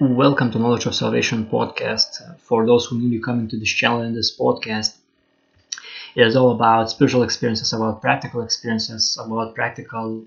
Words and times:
Welcome 0.00 0.50
to 0.52 0.58
Knowledge 0.58 0.86
of 0.86 0.94
Salvation 0.94 1.44
podcast. 1.44 2.40
For 2.40 2.64
those 2.64 2.86
who 2.86 2.98
newly 2.98 3.20
come 3.20 3.38
into 3.38 3.58
this 3.58 3.68
channel 3.68 4.00
and 4.00 4.16
this 4.16 4.34
podcast, 4.34 4.94
it 6.14 6.26
is 6.26 6.36
all 6.36 6.52
about 6.52 6.88
spiritual 6.88 7.22
experiences, 7.22 7.74
about 7.74 8.00
practical 8.00 8.40
experiences, 8.40 9.18
about 9.22 9.54
practical 9.54 10.24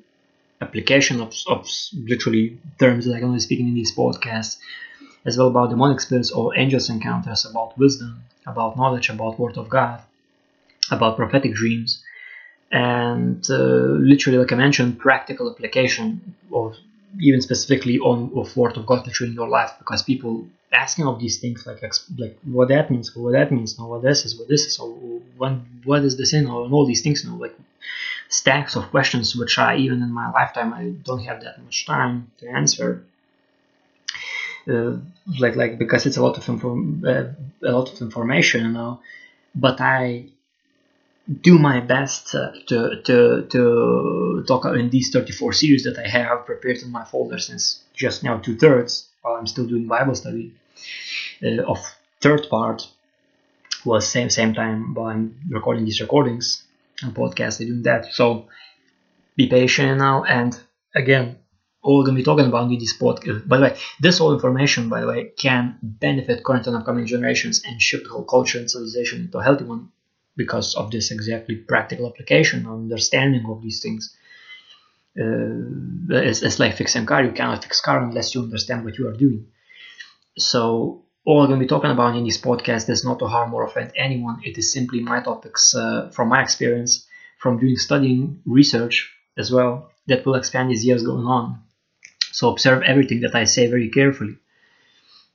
application 0.62 1.22
of, 1.22 1.34
of 1.48 1.68
literally 1.92 2.60
terms 2.78 3.06
that 3.06 3.16
I'm 3.16 3.34
be 3.34 3.40
speaking 3.40 3.68
in 3.68 3.74
these 3.74 3.92
podcasts, 3.96 4.58
as 5.26 5.40
well 5.40 5.48
about 5.48 5.72
demonic 5.72 6.02
spirits 6.02 6.30
or 6.30 6.56
angels 6.56 6.92
encounters, 6.92 7.44
about 7.44 7.76
wisdom, 7.76 8.26
about 8.46 8.78
knowledge, 8.78 9.10
about 9.10 9.40
Word 9.40 9.58
of 9.58 9.70
God, 9.70 10.04
about 10.92 11.18
prophetic 11.18 11.56
dreams, 11.56 12.04
and 12.72 13.44
uh, 13.50 13.56
literally, 13.56 14.38
like 14.38 14.52
I 14.52 14.56
mentioned, 14.56 15.00
practical 15.00 15.50
application 15.50 16.36
of 16.52 16.78
even 17.20 17.42
specifically 17.42 18.00
on 18.00 18.32
of 18.36 18.56
word 18.58 18.78
of 18.78 18.86
God 18.86 19.06
literally 19.06 19.32
in 19.32 19.36
your 19.36 19.50
life 19.50 19.74
because 19.78 20.04
people 20.04 20.48
asking 20.72 21.06
of 21.06 21.20
these 21.20 21.38
things 21.40 21.66
like 21.68 21.82
like 22.18 22.38
what 22.44 22.70
that 22.70 22.90
means 22.90 23.16
what 23.16 23.34
that 23.34 23.52
means 23.52 23.78
no 23.78 23.88
what 23.88 24.02
this 24.02 24.26
is 24.26 24.38
what 24.38 24.48
this 24.48 24.66
is 24.66 24.80
or 24.80 24.90
when 25.38 25.82
what 25.84 26.04
is 26.04 26.18
this 26.18 26.34
in 26.34 26.48
or 26.48 26.66
and 26.66 26.74
all 26.74 26.86
these 26.86 27.02
things 27.02 27.24
you 27.24 27.30
know 27.30 27.38
like 27.38 27.56
stacks 28.30 28.76
of 28.76 28.90
questions 28.90 29.36
which 29.36 29.60
I 29.60 29.76
even 29.78 30.02
in 30.02 30.12
my 30.12 30.32
lifetime 30.32 30.74
I 30.74 30.90
don't 31.04 31.24
have 31.24 31.42
that 31.42 31.64
much 31.64 31.86
time 31.86 32.32
to 32.40 32.48
answer. 32.48 33.06
Uh, 34.66 34.94
like 35.40 35.58
like 35.58 35.78
because 35.78 36.06
it's 36.06 36.16
a 36.16 36.24
lot 36.24 36.38
of 36.38 36.48
inform 36.48 37.04
uh, 37.06 37.26
a 37.68 37.72
lot 37.72 37.92
of 37.92 38.02
information 38.02 38.64
you 38.66 38.72
know 38.72 39.02
but 39.54 39.82
I 39.82 40.28
do 41.42 41.58
my 41.58 41.80
best 41.80 42.36
uh, 42.36 42.52
to, 42.68 43.02
to, 43.04 43.48
to 43.50 44.44
talk 44.48 44.66
in 44.66 44.90
these 44.90 45.10
34 45.12 45.54
series 45.54 45.84
that 45.84 45.98
I 45.98 46.08
have 46.08 46.46
prepared 46.46 46.78
in 46.80 46.92
my 46.92 47.06
folder 47.06 47.40
since 47.40 47.84
just 47.94 48.24
now 48.24 48.38
two 48.38 48.58
thirds 48.58 49.10
while 49.22 49.36
I'm 49.36 49.48
still 49.48 49.66
doing 49.66 49.88
Bible 49.88 50.16
study. 50.16 50.54
Uh, 51.42 51.64
of 51.64 51.80
third 52.22 52.48
part 52.50 52.88
was 53.86 54.08
same 54.08 54.30
same 54.30 54.54
time 54.54 54.94
while 54.94 55.08
I'm 55.08 55.40
recording 55.50 55.86
these 55.86 56.02
recordings 56.02 56.64
and 57.02 57.16
podcast 57.16 57.62
I 57.62 57.66
doing 57.66 57.84
that. 57.84 58.14
So 58.14 58.48
be 59.36 59.48
patient 59.48 59.98
now 59.98 60.24
and 60.24 60.60
again 60.96 61.38
all 61.82 62.00
we're 62.00 62.06
gonna 62.06 62.18
be 62.18 62.24
talking 62.24 62.46
about 62.46 62.72
in 62.72 62.80
this 62.80 62.98
podcast 62.98 63.48
by 63.48 63.58
the 63.58 63.64
way 63.64 63.78
this 64.00 64.22
all 64.22 64.34
information 64.34 64.90
by 64.90 65.02
the 65.02 65.08
way 65.08 65.32
can 65.38 65.78
benefit 65.82 66.44
current 66.44 66.68
and 66.68 66.76
upcoming 66.76 67.06
generations 67.06 67.64
and 67.66 67.82
shift 67.82 68.04
the 68.04 68.10
whole 68.10 68.24
culture 68.24 68.60
and 68.60 68.70
civilization 68.70 69.22
into 69.22 69.38
a 69.38 69.44
healthy 69.44 69.64
one 69.64 69.90
because 70.36 70.76
of 70.76 70.92
this 70.92 71.12
exactly 71.12 71.56
practical 71.56 72.08
application 72.08 72.68
understanding 72.68 73.46
of 73.48 73.62
these 73.62 73.82
things. 73.82 74.16
Uh, 75.20 76.10
it's, 76.10 76.42
it's, 76.42 76.60
like 76.60 76.76
fixing 76.76 77.06
car. 77.06 77.24
You 77.24 77.32
cannot 77.32 77.64
fix 77.64 77.82
car 77.82 78.04
unless 78.04 78.34
you 78.34 78.42
understand 78.42 78.84
what 78.84 78.98
you 78.98 79.08
are 79.08 79.14
doing. 79.14 79.46
So 80.38 81.04
all 81.26 81.42
I'm 81.42 81.48
going 81.48 81.60
to 81.60 81.64
be 81.64 81.70
talking 81.70 81.92
about 81.92 82.16
in 82.16 82.26
this 82.26 82.40
podcast 82.40 82.90
is 82.90 83.06
not 83.06 83.20
to 83.20 83.28
harm 83.28 83.54
or 83.54 83.64
offend 83.64 83.92
anyone. 83.96 84.42
It 84.44 84.58
is 84.58 84.72
simply 84.72 85.02
my 85.02 85.22
topics 85.22 85.76
uh, 85.76 86.10
from 86.10 86.30
my 86.30 86.42
experience, 86.42 87.06
from 87.38 87.60
doing 87.60 87.78
studying 87.78 88.42
research 88.46 89.14
as 89.38 89.52
well, 89.52 89.92
that 90.08 90.26
will 90.26 90.36
expand 90.36 90.72
as 90.72 90.84
years 90.86 91.04
going 91.04 91.26
on. 91.26 91.62
So 92.32 92.50
observe 92.50 92.82
everything 92.82 93.22
that 93.22 93.36
I 93.36 93.44
say 93.44 93.68
very 93.68 93.90
carefully. 93.90 94.38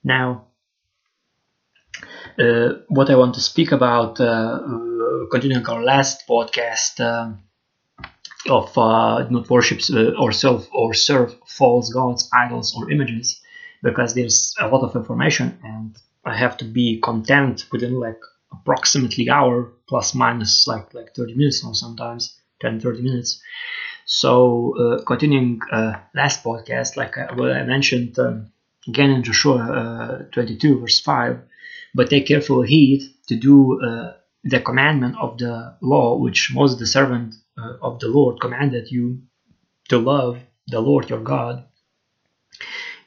Now, 0.02 0.47
uh, 2.38 2.74
what 2.88 3.10
I 3.10 3.16
want 3.16 3.34
to 3.34 3.40
speak 3.40 3.72
about, 3.72 4.20
uh, 4.20 4.24
uh, 4.24 5.26
continuing 5.30 5.66
our 5.66 5.82
last 5.82 6.26
podcast 6.28 7.00
of 8.48 8.76
not 9.30 9.50
worship 9.50 9.80
or 10.18 10.32
self 10.32 10.68
or 10.72 10.94
serve 10.94 11.36
false 11.46 11.92
gods, 11.92 12.28
idols, 12.32 12.74
or 12.76 12.90
images, 12.90 13.40
because 13.82 14.14
there's 14.14 14.54
a 14.60 14.68
lot 14.68 14.82
of 14.82 14.94
information 14.94 15.58
and 15.64 15.96
I 16.24 16.36
have 16.36 16.56
to 16.58 16.64
be 16.64 17.00
content 17.00 17.66
within 17.72 17.98
like 17.98 18.20
approximately 18.52 19.28
hour 19.30 19.72
plus 19.88 20.14
minus 20.14 20.66
like 20.66 20.94
like 20.94 21.14
30 21.14 21.34
minutes 21.34 21.64
or 21.64 21.74
sometimes 21.74 22.38
10 22.60 22.80
30 22.80 23.02
minutes. 23.02 23.42
So 24.04 24.74
uh, 24.78 25.02
continuing 25.04 25.60
uh, 25.70 25.98
last 26.14 26.42
podcast 26.42 26.96
like 26.96 27.18
uh, 27.18 27.28
what 27.34 27.52
i 27.52 27.62
mentioned 27.62 28.18
um, 28.18 28.50
again 28.86 29.10
in 29.10 29.22
joshua 29.22 30.26
22 30.32 30.80
verse 30.80 30.98
5 31.00 31.40
but 31.94 32.10
take 32.10 32.26
careful 32.26 32.62
heed 32.62 33.02
to 33.28 33.36
do 33.36 33.80
uh, 33.80 34.14
the 34.44 34.60
commandment 34.60 35.16
of 35.20 35.38
the 35.38 35.76
law 35.80 36.16
which 36.16 36.52
Moses 36.54 36.78
the 36.78 36.86
servant 36.86 37.34
uh, 37.56 37.74
of 37.82 37.98
the 38.00 38.08
Lord 38.08 38.40
commanded 38.40 38.90
you 38.90 39.22
to 39.88 39.98
love 39.98 40.40
the 40.68 40.80
Lord 40.80 41.10
your 41.10 41.20
God, 41.20 41.64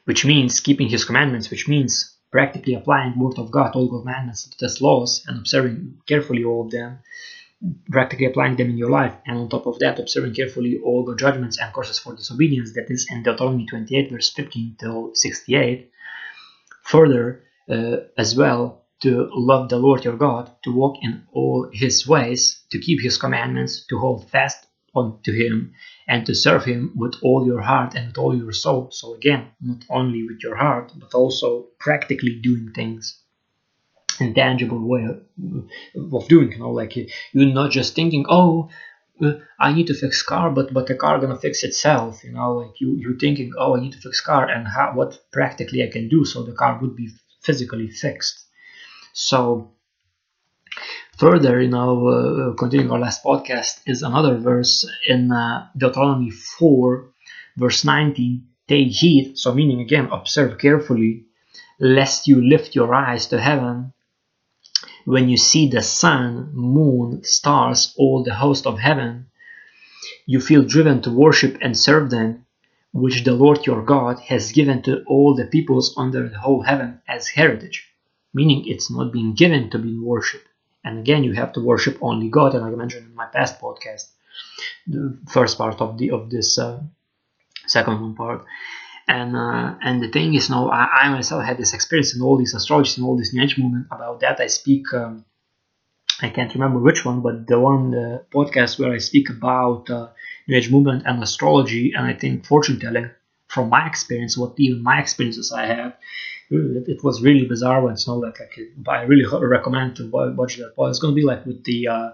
which 0.04 0.24
means 0.24 0.60
keeping 0.60 0.88
his 0.88 1.04
commandments, 1.04 1.50
which 1.50 1.68
means 1.68 2.16
practically 2.30 2.74
applying 2.74 3.18
word 3.18 3.38
of 3.38 3.50
God, 3.50 3.74
all 3.74 3.88
commandments, 3.88 4.48
test 4.58 4.80
laws, 4.80 5.22
and 5.26 5.38
observing 5.38 6.00
carefully 6.06 6.44
all 6.44 6.64
of 6.64 6.70
them, 6.70 6.98
practically 7.90 8.26
applying 8.26 8.56
them 8.56 8.70
in 8.70 8.78
your 8.78 8.90
life, 8.90 9.14
and 9.26 9.38
on 9.38 9.48
top 9.48 9.66
of 9.66 9.78
that, 9.78 10.00
observing 10.00 10.34
carefully 10.34 10.80
all 10.84 11.04
the 11.04 11.14
judgments 11.14 11.58
and 11.58 11.72
courses 11.72 11.98
for 11.98 12.16
disobedience 12.16 12.72
that 12.74 12.90
is 12.90 13.06
in 13.10 13.22
Deuteronomy 13.22 13.66
28, 13.66 14.10
verse 14.10 14.30
15 14.32 14.76
till 14.80 15.14
68. 15.14 15.90
Further, 16.84 17.44
as 17.68 18.36
well 18.36 18.82
to 19.02 19.28
love 19.32 19.68
the 19.68 19.78
Lord 19.78 20.04
your 20.04 20.16
God, 20.16 20.50
to 20.62 20.72
walk 20.72 20.96
in 21.02 21.24
all 21.32 21.68
his 21.72 22.06
ways, 22.06 22.62
to 22.70 22.78
keep 22.78 23.00
his 23.02 23.18
commandments, 23.18 23.84
to 23.88 23.98
hold 23.98 24.30
fast 24.30 24.66
unto 24.94 25.32
him, 25.32 25.72
and 26.06 26.24
to 26.26 26.34
serve 26.34 26.64
him 26.64 26.92
with 26.94 27.14
all 27.22 27.44
your 27.46 27.62
heart 27.62 27.94
and 27.94 28.08
with 28.08 28.18
all 28.18 28.36
your 28.36 28.52
soul. 28.52 28.90
So, 28.92 29.14
again, 29.14 29.48
not 29.60 29.84
only 29.90 30.22
with 30.22 30.42
your 30.42 30.56
heart, 30.56 30.92
but 30.96 31.14
also 31.14 31.68
practically 31.80 32.38
doing 32.40 32.72
things 32.74 33.22
in 34.20 34.34
tangible 34.34 34.86
way 34.86 35.04
of 35.04 36.28
doing, 36.28 36.52
you 36.52 36.58
know, 36.58 36.70
like 36.70 36.94
you're 36.96 37.46
not 37.46 37.70
just 37.70 37.94
thinking, 37.94 38.24
oh, 38.28 38.68
uh, 39.22 39.34
I 39.58 39.72
need 39.72 39.86
to 39.88 39.94
fix 39.94 40.22
car, 40.22 40.50
but 40.50 40.72
but 40.72 40.86
the 40.86 40.94
car 40.94 41.18
gonna 41.18 41.38
fix 41.38 41.62
itself. 41.64 42.24
You 42.24 42.32
know, 42.32 42.52
like 42.54 42.80
you 42.80 42.96
you're 42.96 43.18
thinking, 43.18 43.52
oh, 43.58 43.76
I 43.76 43.80
need 43.80 43.92
to 43.92 44.00
fix 44.00 44.20
car, 44.20 44.48
and 44.48 44.66
how 44.66 44.92
what 44.94 45.18
practically 45.32 45.82
I 45.82 45.90
can 45.90 46.08
do 46.08 46.24
so 46.24 46.42
the 46.42 46.52
car 46.52 46.78
would 46.80 46.96
be 46.96 47.08
physically 47.42 47.90
fixed. 47.90 48.46
So 49.12 49.72
further, 51.18 51.60
you 51.60 51.68
know, 51.68 52.08
uh, 52.08 52.54
continuing 52.54 52.90
our 52.92 52.98
last 52.98 53.22
podcast 53.24 53.80
is 53.86 54.02
another 54.02 54.36
verse 54.36 54.88
in 55.06 55.30
uh, 55.30 55.68
Deuteronomy 55.76 56.30
4, 56.30 57.08
verse 57.56 57.84
19. 57.84 58.46
Take 58.68 58.88
heed, 58.88 59.36
so 59.36 59.52
meaning 59.52 59.80
again, 59.80 60.08
observe 60.10 60.58
carefully, 60.58 61.24
lest 61.78 62.28
you 62.28 62.40
lift 62.40 62.74
your 62.74 62.94
eyes 62.94 63.26
to 63.26 63.40
heaven 63.40 63.92
when 65.04 65.28
you 65.28 65.36
see 65.36 65.68
the 65.68 65.82
sun, 65.82 66.50
moon, 66.54 67.24
stars, 67.24 67.92
all 67.98 68.22
the 68.22 68.34
host 68.34 68.66
of 68.66 68.78
heaven. 68.78 69.26
You 70.26 70.40
feel 70.40 70.62
driven 70.62 71.02
to 71.02 71.10
worship 71.10 71.58
and 71.60 71.76
serve 71.76 72.10
them, 72.10 72.46
which 72.92 73.24
the 73.24 73.32
Lord 73.32 73.66
your 73.66 73.82
God 73.82 74.20
has 74.20 74.52
given 74.52 74.82
to 74.82 75.02
all 75.04 75.34
the 75.34 75.46
peoples 75.46 75.94
under 75.96 76.28
the 76.28 76.38
whole 76.38 76.62
heaven 76.62 77.00
as 77.08 77.28
heritage 77.28 77.92
meaning 78.34 78.64
it's 78.66 78.90
not 78.90 79.12
being 79.12 79.34
given 79.34 79.70
to 79.70 79.78
be 79.78 79.98
worshipped. 79.98 80.48
And 80.84 80.98
again, 80.98 81.24
you 81.24 81.32
have 81.32 81.52
to 81.52 81.60
worship 81.60 81.98
only 82.00 82.28
God, 82.28 82.54
and 82.54 82.64
I 82.64 82.70
mentioned 82.70 83.06
in 83.06 83.14
my 83.14 83.26
past 83.26 83.60
podcast, 83.60 84.08
the 84.86 85.18
first 85.28 85.56
part 85.58 85.80
of 85.80 85.96
the 85.98 86.10
of 86.10 86.30
this 86.30 86.58
uh, 86.58 86.80
second 87.66 88.00
one 88.00 88.14
part. 88.14 88.44
And 89.06 89.36
uh, 89.36 89.74
and 89.80 90.02
the 90.02 90.10
thing 90.10 90.34
is, 90.34 90.50
now 90.50 90.70
I, 90.70 90.86
I, 91.02 91.08
myself 91.10 91.44
had 91.44 91.58
this 91.58 91.74
experience 91.74 92.16
in 92.16 92.22
all 92.22 92.36
these 92.36 92.54
astrologies 92.54 92.96
and 92.96 93.06
all 93.06 93.16
this 93.16 93.32
New 93.32 93.42
Age 93.42 93.58
movement. 93.58 93.86
About 93.90 94.20
that, 94.20 94.40
I 94.40 94.48
speak. 94.48 94.92
Um, 94.92 95.24
I 96.20 96.30
can't 96.30 96.54
remember 96.54 96.78
which 96.78 97.04
one, 97.04 97.20
but 97.20 97.46
the 97.46 97.58
one 97.58 97.90
the 97.90 98.24
podcast 98.32 98.78
where 98.78 98.92
I 98.92 98.98
speak 98.98 99.30
about 99.30 99.88
uh, 99.90 100.08
New 100.48 100.56
Age 100.56 100.70
movement 100.70 101.04
and 101.06 101.22
astrology, 101.22 101.92
and 101.96 102.06
I 102.06 102.14
think 102.14 102.46
fortune 102.46 102.80
telling 102.80 103.10
from 103.48 103.68
my 103.68 103.86
experience, 103.86 104.36
what 104.36 104.54
even 104.58 104.82
my 104.82 104.98
experiences 104.98 105.52
I 105.52 105.66
have 105.66 105.96
it, 106.52 107.02
was 107.02 107.22
really 107.22 107.46
bizarre 107.46 107.82
when 107.82 107.96
Snow 107.96 108.16
like, 108.16 108.38
like 108.40 108.70
I 108.88 109.02
really 109.02 109.24
recommend 109.40 109.96
to 109.96 110.10
watch 110.10 110.56
that. 110.56 110.74
Well, 110.76 110.88
it's 110.88 110.98
gonna 110.98 111.14
be 111.14 111.22
like 111.22 111.46
with 111.46 111.64
the 111.64 111.88
uh, 111.88 112.10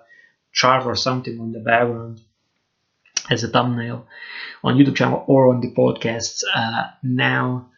chart 0.53 0.87
or 0.87 0.95
something 0.95 1.41
on 1.41 1.53
the 1.53 1.61
background 1.61 2.21
as 3.31 3.45
a 3.45 3.49
thumbnail 3.49 4.07
on 4.63 4.77
YouTube 4.77 4.97
channel 4.97 5.25
or 5.27 5.55
on 5.55 5.61
the 5.61 5.73
podcasts. 5.73 6.43
Uh, 6.55 6.85
now, 7.03 7.71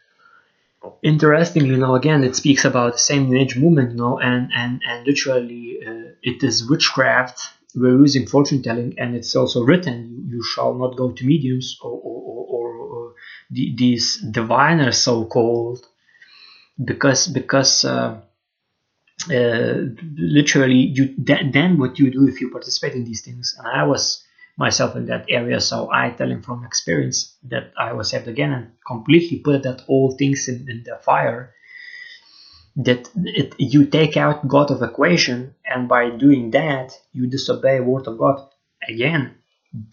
interestingly, 1.02 1.70
you 1.70 1.94
again, 1.94 2.24
it 2.24 2.36
speaks 2.36 2.64
about 2.64 2.92
the 2.94 2.98
same 2.98 3.30
New 3.30 3.38
Age 3.38 3.56
movement, 3.56 3.92
you 3.92 3.96
know, 3.96 4.18
and 4.18 4.50
and 4.54 4.82
and 4.86 5.06
literally, 5.06 5.80
uh, 5.86 6.12
it 6.22 6.42
is 6.42 6.68
witchcraft. 6.68 7.48
We're 7.74 7.98
using 7.98 8.26
fortune 8.26 8.62
telling, 8.62 8.98
and 8.98 9.14
it's 9.14 9.36
also 9.36 9.62
written: 9.62 10.26
"You 10.28 10.42
shall 10.42 10.74
not 10.74 10.96
go 10.96 11.12
to 11.12 11.24
mediums 11.24 11.78
or 11.82 11.92
or, 11.92 12.46
or, 12.48 12.76
or 12.76 13.14
the, 13.50 13.74
these 13.76 14.18
diviners, 14.30 14.98
so 14.98 15.24
called." 15.24 15.86
because 16.82 17.26
because 17.26 17.84
uh, 17.84 18.18
uh, 19.30 19.74
literally 20.16 20.92
you 20.96 21.14
then 21.18 21.76
what 21.78 21.98
you 21.98 22.10
do 22.10 22.26
if 22.26 22.40
you 22.40 22.50
participate 22.50 22.94
in 22.94 23.04
these 23.04 23.20
things 23.20 23.54
and 23.58 23.68
i 23.68 23.82
was 23.84 24.24
myself 24.60 24.94
in 24.94 25.06
that 25.06 25.24
area. 25.28 25.58
So 25.60 25.90
I 25.90 26.10
tell 26.10 26.30
him 26.30 26.42
from 26.42 26.64
experience 26.64 27.34
that 27.44 27.72
I 27.78 27.94
was 27.94 28.10
saved 28.10 28.28
again 28.28 28.52
and 28.52 28.72
completely 28.86 29.38
put 29.38 29.62
that 29.62 29.82
all 29.88 30.12
things 30.12 30.48
in, 30.48 30.68
in 30.68 30.84
the 30.84 30.96
fire. 31.02 31.54
That 32.84 33.10
it, 33.16 33.54
you 33.58 33.86
take 33.86 34.16
out 34.16 34.46
God 34.46 34.70
of 34.70 34.82
equation, 34.82 35.54
and 35.64 35.88
by 35.88 36.10
doing 36.10 36.50
that, 36.52 36.92
you 37.12 37.26
disobey 37.26 37.80
word 37.80 38.06
of 38.06 38.18
God 38.18 38.48
again. 38.88 39.34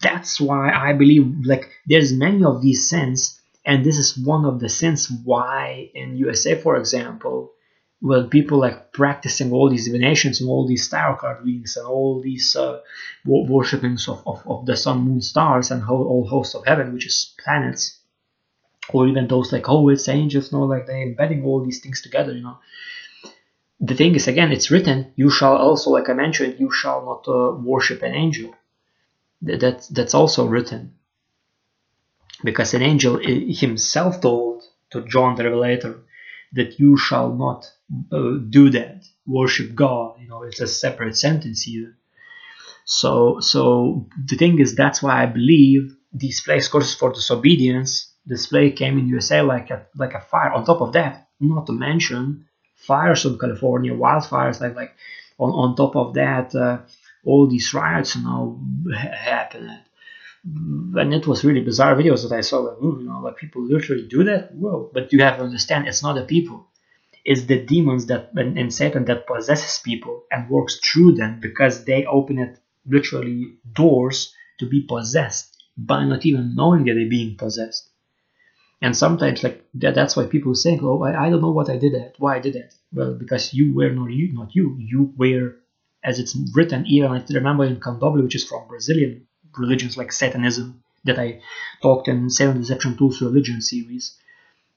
That's 0.00 0.40
why 0.40 0.72
I 0.72 0.92
believe 0.92 1.44
like 1.44 1.70
there's 1.86 2.12
many 2.12 2.44
of 2.44 2.62
these 2.62 2.88
sins, 2.88 3.40
and 3.64 3.84
this 3.84 3.98
is 3.98 4.16
one 4.16 4.44
of 4.44 4.60
the 4.60 4.68
sins 4.68 5.10
why 5.24 5.90
in 5.94 6.16
USA, 6.16 6.54
for 6.54 6.76
example, 6.76 7.52
well, 8.00 8.28
people 8.28 8.58
like 8.58 8.92
practicing 8.92 9.52
all 9.52 9.68
these 9.68 9.86
divinations 9.86 10.40
and 10.40 10.48
all 10.48 10.66
these 10.66 10.88
tarot 10.88 11.16
card 11.16 11.44
readings 11.44 11.76
and 11.76 11.86
all 11.86 12.20
these 12.20 12.54
uh, 12.54 12.80
worshippings 13.24 14.08
of, 14.08 14.22
of, 14.26 14.42
of, 14.46 14.66
the 14.66 14.76
sun, 14.76 15.00
moon, 15.00 15.20
stars, 15.20 15.70
and 15.70 15.82
whole, 15.82 16.06
all 16.06 16.26
hosts 16.28 16.54
of 16.54 16.64
heaven, 16.64 16.92
which 16.92 17.06
is 17.06 17.34
planets, 17.42 17.97
or 18.92 19.06
even 19.06 19.28
those 19.28 19.52
like 19.52 19.68
oh, 19.68 19.88
it's 19.88 20.08
angels, 20.08 20.52
know, 20.52 20.62
like 20.62 20.86
they're 20.86 21.02
embedding 21.02 21.44
all 21.44 21.64
these 21.64 21.80
things 21.80 22.00
together, 22.02 22.32
you 22.32 22.42
know. 22.42 22.58
The 23.80 23.94
thing 23.94 24.14
is, 24.16 24.26
again, 24.26 24.50
it's 24.50 24.70
written, 24.72 25.12
you 25.14 25.30
shall 25.30 25.56
also, 25.56 25.90
like 25.90 26.08
I 26.08 26.12
mentioned, 26.12 26.56
you 26.58 26.72
shall 26.72 27.04
not 27.04 27.28
uh, 27.32 27.54
worship 27.54 28.02
an 28.02 28.14
angel. 28.14 28.54
That, 29.42 29.86
that's 29.90 30.14
also 30.14 30.46
written. 30.46 30.94
Because 32.42 32.74
an 32.74 32.82
angel 32.82 33.20
himself 33.22 34.20
told 34.20 34.64
to 34.90 35.02
John 35.06 35.36
the 35.36 35.44
Revelator 35.44 36.00
that 36.54 36.80
you 36.80 36.96
shall 36.96 37.32
not 37.32 37.70
uh, 38.10 38.38
do 38.48 38.70
that, 38.70 39.04
worship 39.26 39.76
God. 39.76 40.20
You 40.20 40.28
know, 40.28 40.42
it's 40.42 40.60
a 40.60 40.66
separate 40.66 41.16
sentence 41.16 41.62
here. 41.62 41.96
So, 42.84 43.38
so 43.40 44.08
the 44.24 44.36
thing 44.36 44.58
is, 44.58 44.74
that's 44.74 45.02
why 45.02 45.22
I 45.22 45.26
believe 45.26 45.94
these 46.12 46.40
place 46.40 46.68
courses 46.68 46.94
for 46.94 47.12
disobedience 47.12 48.07
display 48.28 48.70
came 48.70 48.98
in 48.98 49.08
USA 49.08 49.40
like 49.42 49.70
a 49.70 49.86
like 49.96 50.14
a 50.14 50.20
fire. 50.20 50.52
On 50.52 50.64
top 50.64 50.80
of 50.80 50.92
that, 50.92 51.28
not 51.40 51.66
to 51.66 51.72
mention 51.72 52.46
fires 52.76 53.24
in 53.24 53.38
California, 53.38 53.92
wildfires, 53.92 54.60
like 54.60 54.76
like 54.76 54.94
on, 55.38 55.50
on 55.50 55.76
top 55.76 55.96
of 55.96 56.14
that, 56.14 56.54
uh, 56.54 56.78
all 57.24 57.48
these 57.48 57.72
riots 57.74 58.16
know 58.16 58.60
happened. 58.94 59.70
And 60.44 61.12
it 61.12 61.26
was 61.26 61.44
really 61.44 61.60
bizarre 61.60 61.94
videos 61.96 62.22
that 62.22 62.34
I 62.34 62.42
saw. 62.42 62.58
Like, 62.58 62.78
you 62.80 63.02
know, 63.02 63.20
like 63.20 63.36
people 63.36 63.62
literally 63.62 64.06
do 64.06 64.24
that. 64.24 64.54
Whoa! 64.54 64.90
But 64.94 65.12
you 65.12 65.22
have 65.22 65.38
to 65.38 65.44
understand, 65.44 65.88
it's 65.88 66.02
not 66.02 66.14
the 66.14 66.24
people 66.24 66.68
is 67.28 67.46
the 67.46 67.62
demons 67.62 68.06
that 68.06 68.30
and, 68.36 68.72
Satan 68.72 69.04
that 69.04 69.26
possesses 69.26 69.82
people 69.84 70.24
and 70.30 70.48
works 70.48 70.80
through 70.80 71.12
them 71.12 71.38
because 71.40 71.84
they 71.84 72.06
open 72.06 72.38
it 72.38 72.58
literally 72.86 73.58
doors 73.70 74.34
to 74.58 74.66
be 74.66 74.80
possessed 74.80 75.62
by 75.76 76.04
not 76.04 76.24
even 76.24 76.54
knowing 76.54 76.84
that 76.84 76.94
they're 76.94 77.08
being 77.08 77.36
possessed. 77.36 77.90
And 78.80 78.96
sometimes 78.96 79.42
like 79.42 79.64
that, 79.74 79.94
that's 79.94 80.16
why 80.16 80.26
people 80.26 80.54
say, 80.54 80.78
"Oh, 80.80 81.02
I, 81.02 81.26
I 81.26 81.30
don't 81.30 81.40
know 81.42 81.50
what 81.50 81.70
I 81.70 81.76
did 81.76 81.94
that. 81.94 82.14
Why 82.18 82.36
I 82.36 82.40
did 82.40 82.54
that." 82.54 82.74
Well, 82.92 83.14
because 83.14 83.52
you 83.52 83.74
were 83.74 83.90
not 83.90 84.10
you, 84.10 84.32
not 84.32 84.54
you. 84.54 84.76
You 84.78 85.12
were, 85.16 85.56
as 86.04 86.18
it's 86.20 86.36
written. 86.54 86.86
Even 86.86 87.10
I 87.12 87.24
remember 87.30 87.64
in 87.64 87.80
Candomblé, 87.80 88.22
which 88.22 88.36
is 88.36 88.44
from 88.46 88.68
Brazilian 88.68 89.26
religions 89.56 89.96
like 89.96 90.12
Satanism, 90.12 90.82
that 91.04 91.18
I 91.18 91.40
talked 91.82 92.08
in 92.08 92.30
Seven 92.30 92.60
Deception 92.60 92.96
Tools 92.96 93.20
Religion 93.20 93.60
series 93.60 94.16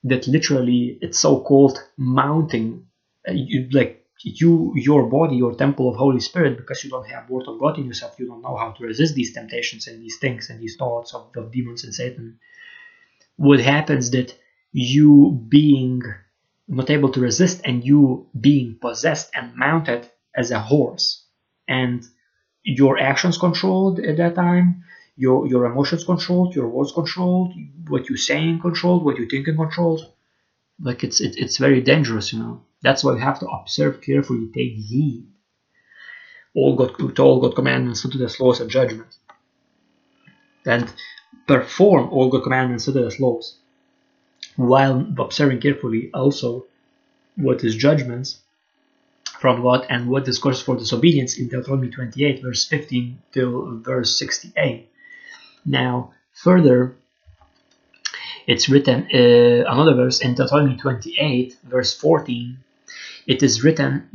that 0.03 0.27
literally 0.27 0.97
it's 1.01 1.19
so-called 1.19 1.79
mounting 1.97 2.87
uh, 3.27 3.31
you, 3.33 3.69
like 3.71 4.05
you 4.23 4.73
your 4.75 5.07
body 5.07 5.35
your 5.35 5.55
temple 5.55 5.89
of 5.89 5.95
holy 5.95 6.19
spirit 6.19 6.57
because 6.57 6.83
you 6.83 6.89
don't 6.89 7.07
have 7.07 7.29
word 7.29 7.47
of 7.47 7.59
god 7.59 7.77
in 7.77 7.85
yourself 7.85 8.15
you 8.19 8.27
don't 8.27 8.41
know 8.41 8.55
how 8.55 8.71
to 8.71 8.83
resist 8.83 9.15
these 9.15 9.33
temptations 9.33 9.87
and 9.87 10.01
these 10.01 10.17
things 10.17 10.49
and 10.49 10.59
these 10.59 10.75
thoughts 10.75 11.13
of, 11.13 11.29
of 11.35 11.51
demons 11.51 11.83
and 11.83 11.93
satan 11.93 12.39
what 13.47 13.59
happens 13.59 14.11
that 14.11 14.29
you 14.71 15.43
being 15.49 16.01
not 16.67 16.89
able 16.89 17.11
to 17.11 17.19
resist 17.19 17.61
and 17.65 17.83
you 17.83 18.27
being 18.39 18.77
possessed 18.79 19.29
and 19.33 19.55
mounted 19.55 20.09
as 20.35 20.51
a 20.51 20.59
horse 20.59 21.25
and 21.67 22.03
your 22.63 22.99
actions 22.99 23.37
controlled 23.37 23.99
at 23.99 24.17
that 24.17 24.35
time 24.35 24.83
your 25.21 25.47
your 25.47 25.65
emotions 25.65 26.03
controlled, 26.03 26.55
your 26.55 26.67
words 26.67 26.91
controlled, 26.91 27.53
what 27.87 28.09
you 28.09 28.17
saying 28.17 28.59
controlled, 28.59 29.03
what 29.05 29.17
you 29.17 29.27
thinking 29.27 29.55
controlled. 29.55 30.01
Like 30.79 31.03
it's 31.03 31.21
it, 31.21 31.35
it's 31.37 31.57
very 31.57 31.81
dangerous, 31.81 32.33
you 32.33 32.39
know. 32.39 32.63
That's 32.81 33.03
why 33.03 33.13
you 33.13 33.19
have 33.19 33.39
to 33.39 33.47
observe 33.47 34.01
carefully, 34.01 34.47
take 34.47 34.73
heed. 34.73 35.27
All 36.55 36.75
God 36.75 36.97
to 36.97 37.23
all 37.23 37.39
God 37.39 37.55
commandments, 37.55 38.01
to 38.01 38.07
the 38.07 38.35
laws 38.39 38.59
and 38.61 38.69
judgments, 38.69 39.19
and 40.65 40.91
perform 41.47 42.09
all 42.09 42.29
the 42.29 42.41
commandments, 42.41 42.85
to 42.85 42.91
the 42.91 43.15
laws, 43.19 43.55
while 44.55 45.05
observing 45.19 45.61
carefully 45.61 46.09
also 46.13 46.65
what 47.35 47.63
is 47.63 47.75
judgments 47.75 48.39
from 49.39 49.61
God 49.61 49.87
and 49.89 50.07
what 50.07 50.27
is 50.27 50.37
cause 50.37 50.61
for 50.61 50.75
disobedience 50.75 51.37
in 51.37 51.47
Deuteronomy 51.47 51.89
28, 51.89 52.43
verse 52.43 52.65
15 52.67 53.17
till 53.31 53.79
verse 53.79 54.17
68. 54.17 54.87
Now, 55.65 56.13
further, 56.33 56.95
it's 58.47 58.69
written 58.69 59.07
uh, 59.13 59.71
another 59.71 59.95
verse 59.95 60.21
in 60.21 60.35
Deuteronomy 60.35 60.77
28, 60.77 61.57
verse 61.63 61.93
14. 61.93 62.57
It 63.27 63.43
is 63.43 63.63
written, 63.63 64.09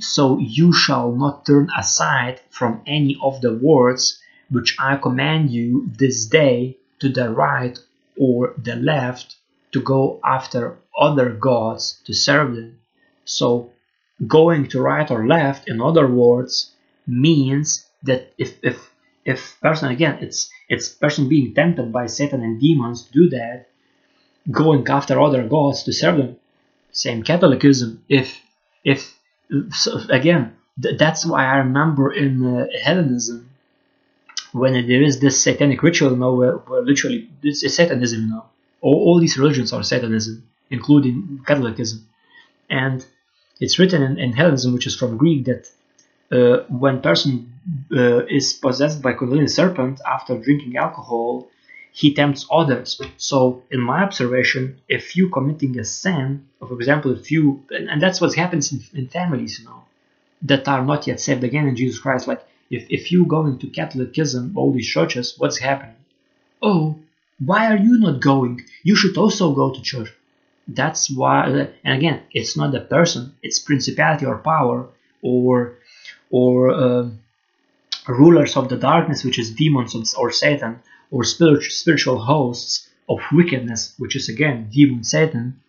So 0.00 0.38
you 0.38 0.72
shall 0.72 1.12
not 1.12 1.46
turn 1.46 1.68
aside 1.76 2.40
from 2.50 2.82
any 2.86 3.16
of 3.22 3.40
the 3.40 3.54
words 3.54 4.19
which 4.50 4.76
I 4.78 4.96
command 4.96 5.50
you 5.50 5.90
this 5.98 6.26
day 6.26 6.76
to 7.00 7.08
the 7.08 7.30
right 7.30 7.78
or 8.18 8.54
the 8.58 8.76
left 8.76 9.36
to 9.72 9.80
go 9.80 10.20
after 10.24 10.78
other 10.98 11.30
gods 11.30 12.00
to 12.04 12.12
serve 12.12 12.54
them. 12.56 12.78
So, 13.24 13.70
going 14.26 14.68
to 14.68 14.80
right 14.82 15.10
or 15.10 15.26
left, 15.26 15.68
in 15.68 15.80
other 15.80 16.06
words, 16.06 16.72
means 17.06 17.86
that 18.02 18.32
if, 18.38 18.58
if 18.62 18.90
if 19.24 19.60
person 19.60 19.90
again 19.90 20.18
it's 20.20 20.50
it's 20.68 20.88
person 20.88 21.28
being 21.28 21.52
tempted 21.54 21.92
by 21.92 22.06
satan 22.06 22.42
and 22.42 22.60
demons 22.60 23.02
to 23.02 23.12
do 23.12 23.28
that 23.28 23.68
going 24.50 24.86
after 24.88 25.20
other 25.20 25.46
gods 25.46 25.82
to 25.82 25.92
serve 25.92 26.16
them 26.16 26.36
same 26.92 27.22
catholicism 27.22 28.02
if 28.08 28.40
if 28.84 29.18
so 29.72 30.00
again 30.10 30.56
th- 30.82 30.98
that's 30.98 31.26
why 31.26 31.44
i 31.44 31.58
remember 31.58 32.12
in 32.12 32.44
uh, 32.46 32.66
hellenism 32.82 33.49
when 34.52 34.72
there 34.72 35.02
is 35.02 35.20
this 35.20 35.40
satanic 35.40 35.82
ritual 35.82 36.10
you 36.10 36.16
know 36.16 36.34
where, 36.34 36.56
where 36.68 36.82
literally 36.82 37.28
it's, 37.42 37.62
it's 37.62 37.74
satanism 37.74 38.22
you 38.22 38.30
know 38.30 38.44
all, 38.80 38.94
all 39.06 39.20
these 39.20 39.38
religions 39.38 39.72
are 39.72 39.82
satanism 39.82 40.42
including 40.70 41.40
catholicism 41.46 42.06
and 42.68 43.04
it's 43.60 43.78
written 43.78 44.02
in, 44.02 44.18
in 44.18 44.32
hellenism 44.32 44.72
which 44.72 44.86
is 44.86 44.96
from 44.96 45.16
greek 45.16 45.44
that 45.44 45.70
uh, 46.32 46.64
when 46.68 47.00
person 47.00 47.52
uh, 47.92 48.24
is 48.26 48.52
possessed 48.52 49.02
by 49.02 49.12
Kundalini 49.12 49.50
serpent 49.50 50.00
after 50.06 50.38
drinking 50.38 50.76
alcohol, 50.76 51.48
he 51.92 52.14
tempts 52.14 52.46
others. 52.50 53.00
So, 53.16 53.62
in 53.70 53.80
my 53.80 54.02
observation, 54.02 54.80
if 54.88 55.16
you 55.16 55.28
committing 55.28 55.78
a 55.78 55.84
sin, 55.84 56.46
for 56.60 56.72
example, 56.74 57.12
if 57.12 57.30
you, 57.30 57.64
and, 57.70 57.90
and 57.90 58.00
that's 58.00 58.20
what 58.20 58.34
happens 58.34 58.72
in, 58.72 58.80
in, 58.94 59.08
families, 59.08 59.58
you 59.58 59.64
know, 59.64 59.82
that 60.42 60.68
are 60.68 60.84
not 60.84 61.06
yet 61.06 61.20
saved 61.20 61.42
again 61.42 61.66
in 61.66 61.76
Jesus 61.76 61.98
Christ. 61.98 62.28
Like, 62.28 62.42
if, 62.70 62.86
if 62.88 63.10
you 63.10 63.26
go 63.26 63.46
into 63.46 63.68
Catholicism, 63.68 64.52
all 64.56 64.72
these 64.72 64.86
churches, 64.86 65.34
what's 65.38 65.58
happening? 65.58 65.96
Oh, 66.62 66.96
why 67.44 67.66
are 67.72 67.76
you 67.76 67.98
not 67.98 68.20
going? 68.20 68.64
You 68.82 68.94
should 68.96 69.16
also 69.16 69.52
go 69.52 69.72
to 69.72 69.82
church. 69.82 70.12
That's 70.68 71.10
why, 71.10 71.68
and 71.84 71.94
again, 71.98 72.22
it's 72.32 72.56
not 72.56 72.70
the 72.72 72.80
person, 72.80 73.34
it's 73.42 73.58
principality 73.58 74.26
or 74.26 74.38
power 74.38 74.88
or 75.20 75.74
or 76.30 76.70
uh, 76.70 77.08
rulers 78.06 78.56
of 78.56 78.68
the 78.68 78.76
darkness, 78.76 79.24
which 79.24 79.38
is 79.38 79.50
demons 79.50 80.14
or 80.14 80.30
Satan, 80.30 80.80
or 81.10 81.24
spiritual 81.24 82.20
hosts 82.20 82.88
of 83.08 83.18
wickedness, 83.32 83.94
which 83.98 84.14
is 84.14 84.28
again 84.28 84.68
demon 84.70 85.02
Satan, 85.02 85.60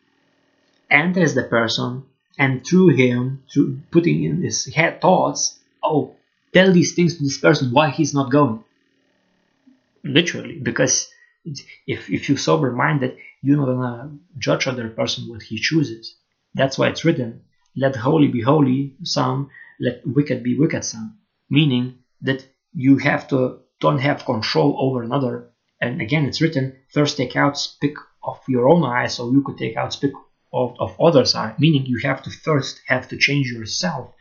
enters 0.92 1.34
the 1.34 1.44
person 1.44 2.04
and 2.38 2.66
through 2.66 2.90
him, 2.90 3.44
through 3.52 3.80
putting 3.90 4.24
in 4.24 4.44
his 4.44 4.66
head 4.66 5.02
thoughts, 5.02 5.58
oh, 5.82 6.16
tell 6.54 6.72
these 6.72 6.94
things 6.94 7.18
to 7.18 7.24
this 7.24 7.38
person 7.38 7.72
why 7.72 7.90
he's 7.90 8.14
not 8.14 8.32
going. 8.32 8.64
Literally, 10.04 10.58
because 10.60 11.10
if, 11.88 12.10
if 12.10 12.30
you 12.30 12.38
sober 12.38 12.72
minded, 12.72 13.18
you're 13.42 13.58
not 13.58 13.66
gonna 13.66 14.18
judge 14.38 14.68
other 14.68 14.90
person 14.90 15.30
what 15.30 15.44
he 15.44 15.58
chooses. 15.58 16.16
That's 16.54 16.78
why 16.78 16.90
it's 16.90 17.06
written, 17.06 17.42
let 17.76 17.96
holy 17.96 18.28
be 18.28 18.42
holy, 18.42 18.96
some 19.04 19.50
let 19.80 20.06
wicked 20.06 20.44
be 20.44 20.58
wicked 20.58 20.84
some 20.84 21.18
meaning 21.52 22.00
that 22.22 22.46
you 22.74 22.98
have 22.98 23.28
to 23.28 23.60
don't 23.80 24.00
have 24.00 24.26
control 24.26 24.76
over 24.80 25.04
another. 25.04 25.50
And 25.82 26.02
again, 26.02 26.26
it's 26.26 26.42
written, 26.42 26.78
first 26.90 27.18
take 27.18 27.36
out 27.36 27.58
speck 27.58 27.96
of 28.24 28.40
your 28.48 28.70
own 28.70 28.84
eye 28.84 29.08
so 29.08 29.32
you 29.32 29.44
could 29.44 29.58
take 29.58 29.76
out 29.76 29.94
speck 29.94 30.12
of, 30.54 30.76
of 30.80 31.00
others' 31.00 31.36
eye, 31.36 31.54
meaning 31.60 31.86
you 31.86 32.00
have 32.04 32.22
to 32.24 32.30
first 32.30 32.82
have 32.88 33.08
to 33.10 33.18
change 33.18 33.52
yourself 33.52 34.14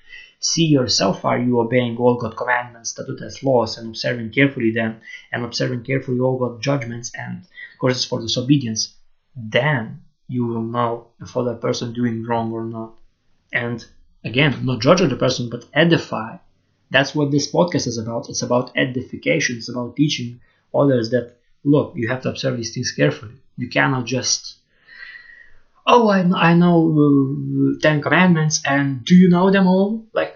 See 0.43 0.65
yourself 0.65 1.25
are 1.27 1.39
you 1.39 1.61
obeying 1.61 1.99
all 1.99 2.17
God's 2.17 2.35
commandments, 2.35 2.91
statutes, 2.91 3.43
laws, 3.43 3.77
and 3.77 3.89
observing 3.89 4.31
carefully 4.31 4.71
them, 4.71 5.01
and 5.31 5.45
observing 5.45 5.83
carefully 5.85 6.19
all 6.19 6.39
God's 6.39 6.65
judgments 6.65 7.13
and 7.15 7.47
courses 7.79 8.07
for 8.07 8.21
disobedience. 8.21 8.95
Then 9.37 10.01
you 10.29 10.47
will 10.47 10.63
know 10.63 11.09
if 11.21 11.37
other 11.37 11.55
person 11.55 11.93
doing 11.93 12.25
wrong 12.25 12.53
or 12.53 12.65
not. 12.65 12.95
And 13.53 13.85
again, 14.25 14.65
not 14.65 14.81
judge 14.81 15.01
the 15.01 15.17
person, 15.17 15.51
but 15.51 15.67
edify. 15.75 16.39
That's 16.91 17.15
what 17.15 17.31
this 17.31 17.53
podcast 17.53 17.87
is 17.87 17.99
about. 17.99 18.31
It's 18.31 18.43
about 18.43 18.73
edification. 18.77 19.59
It's 19.59 19.69
about 19.69 19.95
teaching 19.95 20.41
others 20.75 21.11
that 21.11 21.37
look, 21.65 21.93
you 21.97 22.09
have 22.09 22.23
to 22.23 22.31
observe 22.31 22.57
these 22.57 22.75
things 22.75 22.93
carefully. 22.93 23.35
You 23.57 23.69
cannot 23.69 24.07
just 24.07 24.57
oh, 25.87 26.09
I, 26.09 26.21
I 26.21 26.55
know 26.55 26.77
uh, 26.95 27.79
Ten 27.83 28.01
Commandments, 28.01 28.61
and 28.65 29.05
do 29.05 29.15
you 29.15 29.29
know 29.29 29.51
them 29.51 29.67
all? 29.67 30.07
Like, 30.13 30.35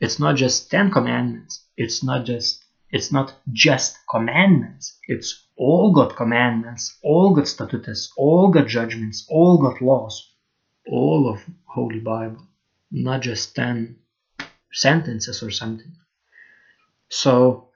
it's 0.00 0.18
not 0.18 0.36
just 0.36 0.70
Ten 0.70 0.90
Commandments. 0.90 1.64
It's 1.76 2.02
not 2.02 2.24
just 2.24 2.64
it's 2.94 3.10
not 3.10 3.34
just 3.52 3.98
commandments. 4.08 5.00
It's 5.08 5.48
all 5.56 5.92
God 5.92 6.14
commandments, 6.14 6.96
all 7.02 7.34
God 7.34 7.48
statutes, 7.48 8.12
all 8.16 8.50
God 8.50 8.68
judgments, 8.68 9.26
all 9.28 9.58
God 9.58 9.80
laws, 9.80 10.30
all 10.86 11.28
of 11.28 11.44
Holy 11.64 11.98
Bible, 11.98 12.46
not 12.92 13.20
just 13.20 13.56
ten 13.56 13.96
sentences 14.72 15.42
or 15.42 15.50
something. 15.50 15.96
So, 17.08 17.70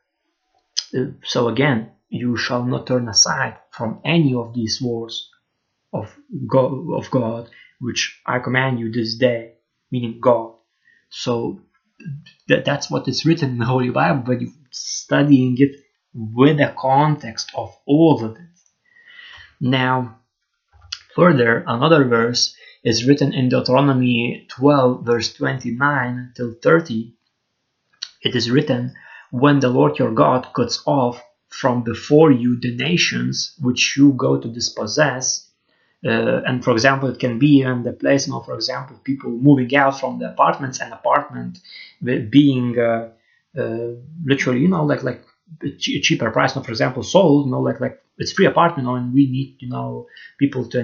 uh, 0.97 1.07
so 1.25 1.49
again, 1.49 1.91
you 2.09 2.37
shall 2.37 2.65
not 2.65 2.87
turn 2.87 3.09
aside 3.09 3.57
from 3.73 4.01
any 4.05 4.35
of 4.35 4.55
these 4.55 4.81
words 4.81 5.31
of 5.93 6.17
God, 6.47 6.93
of 6.95 7.11
God, 7.11 7.51
which 7.81 8.21
I 8.27 8.39
command 8.39 8.79
you 8.79 8.93
this 8.93 9.15
day, 9.17 9.55
meaning 9.91 10.21
God. 10.21 10.55
So 11.11 11.61
that, 12.49 12.65
that's 12.65 12.91
what 12.91 13.09
is 13.09 13.25
written 13.25 13.51
in 13.51 13.59
the 13.59 13.65
Holy 13.65 13.91
Bible, 13.91 14.23
but 14.27 14.41
you 14.41 14.53
studying 14.71 15.57
it 15.59 15.77
with 16.15 16.59
the 16.59 16.75
context 16.77 17.51
of 17.55 17.77
all 17.87 18.25
of 18.25 18.37
it. 18.37 18.43
Now, 19.61 20.21
further, 21.15 21.65
another 21.67 22.05
verse 22.05 22.55
is 22.85 23.07
written 23.07 23.33
in 23.33 23.49
Deuteronomy 23.49 24.47
12, 24.49 25.05
verse 25.05 25.33
29 25.35 26.33
till 26.37 26.55
30. 26.63 27.15
It 28.23 28.37
is 28.37 28.51
written, 28.51 28.95
When 29.31 29.61
the 29.61 29.69
Lord 29.69 29.99
your 29.99 30.13
God 30.13 30.49
cuts 30.55 30.83
off 30.87 31.23
from 31.49 31.83
before 31.83 32.31
you 32.31 32.61
the 32.61 32.77
nations 32.77 33.55
which 33.61 33.97
you 33.97 34.13
go 34.13 34.39
to 34.39 34.49
dispossess, 34.49 35.48
uh, 36.07 36.43
and 36.47 36.63
for 36.63 36.73
example, 36.73 37.09
it 37.09 37.19
can 37.19 37.39
be 37.39 37.61
in 37.63 37.83
the 37.83 37.93
place, 37.93 38.27
you 38.27 38.33
know, 38.33 38.41
for 38.41 38.55
example, 38.55 38.97
people 39.03 39.31
moving 39.31 39.75
out 39.75 39.99
from 39.99 40.19
the 40.19 40.31
apartments 40.31 40.81
and 40.81 40.93
apartment 40.93 41.59
being 42.03 42.79
uh, 42.79 43.11
uh, 43.59 43.89
literally, 44.25 44.61
you 44.61 44.69
know, 44.69 44.85
like 44.85 45.03
like 45.03 45.25
a 45.63 45.71
cheaper 45.77 46.31
price, 46.31 46.55
you 46.55 46.63
for 46.63 46.71
example, 46.71 47.03
sold, 47.03 47.47
you 47.47 47.53
know, 47.53 47.61
like 47.61 47.81
like 47.81 48.01
it's 48.19 48.33
free 48.33 48.47
apartment, 48.47 48.87
you 48.87 48.93
know, 48.93 48.97
and 48.97 49.13
we 49.13 49.27
need, 49.31 49.57
you 49.61 49.69
know, 49.69 50.07
people 50.39 50.65
to 50.69 50.79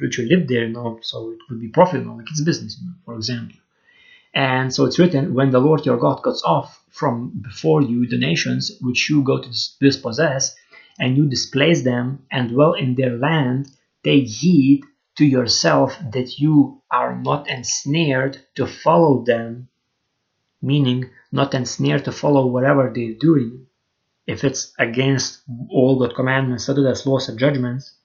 literally 0.00 0.30
live 0.34 0.48
there, 0.48 0.66
you 0.66 0.72
know, 0.72 0.98
so 1.02 1.30
it 1.30 1.38
could 1.48 1.60
be 1.60 1.68
profit, 1.68 2.00
you 2.00 2.06
know, 2.06 2.14
like 2.14 2.26
it's 2.30 2.40
business, 2.40 2.78
you 2.80 2.88
know, 2.88 2.94
for 3.04 3.14
example. 3.14 3.56
And 4.34 4.74
so 4.74 4.84
it's 4.84 4.98
written, 4.98 5.34
when 5.34 5.50
the 5.50 5.60
Lord 5.60 5.86
your 5.86 5.96
God 5.96 6.22
cuts 6.22 6.42
off 6.44 6.82
from 6.90 7.40
before 7.40 7.82
you 7.82 8.06
the 8.06 8.18
nations 8.18 8.72
which 8.80 9.08
you 9.10 9.22
go 9.22 9.38
to 9.40 9.48
dispossess, 9.80 10.54
and 10.98 11.16
you 11.16 11.26
displace 11.28 11.82
them 11.82 12.24
and 12.30 12.50
dwell 12.50 12.72
in 12.72 12.94
their 12.94 13.16
land, 13.16 13.68
Take 14.06 14.28
heed 14.28 14.84
to 15.16 15.24
yourself 15.24 15.98
that 16.12 16.38
you 16.38 16.80
are 16.92 17.20
not 17.20 17.48
ensnared 17.48 18.38
to 18.54 18.64
follow 18.64 19.24
them, 19.24 19.66
meaning 20.62 21.10
not 21.32 21.54
ensnared 21.54 22.04
to 22.04 22.12
follow 22.12 22.46
whatever 22.46 22.92
they're 22.94 23.14
doing, 23.18 23.66
if 24.24 24.44
it's 24.44 24.72
against 24.78 25.42
all 25.70 25.98
the 25.98 26.14
commandments, 26.14 26.62
statutes, 26.62 27.04
laws, 27.04 27.28
and 27.28 27.36
judgments. 27.36 27.96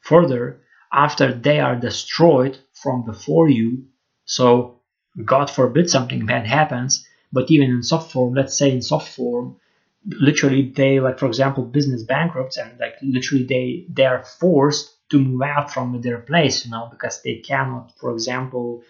Further, 0.00 0.62
after 0.90 1.34
they 1.34 1.60
are 1.60 1.76
destroyed 1.76 2.56
from 2.72 3.04
before 3.04 3.50
you, 3.50 3.84
so 4.24 4.80
God 5.22 5.50
forbid 5.50 5.90
something 5.90 6.24
bad 6.24 6.46
happens, 6.46 7.06
but 7.30 7.50
even 7.50 7.70
in 7.70 7.82
soft 7.82 8.12
form, 8.12 8.32
let's 8.32 8.56
say 8.56 8.72
in 8.72 8.80
soft 8.80 9.14
form, 9.14 9.60
literally 10.06 10.70
they 10.76 11.00
like 11.00 11.18
for 11.18 11.26
example 11.26 11.64
business 11.64 12.02
bankrupts 12.02 12.56
and 12.58 12.78
like 12.78 12.94
literally 13.02 13.44
they 13.44 13.86
they 13.88 14.04
are 14.04 14.22
forced 14.22 14.94
to 15.10 15.18
move 15.18 15.42
out 15.42 15.70
from 15.70 16.00
their 16.00 16.18
place, 16.18 16.64
you 16.64 16.70
know, 16.70 16.88
because 16.90 17.20
they 17.22 17.36
cannot, 17.36 17.92
for 17.98 18.10
example, 18.12 18.82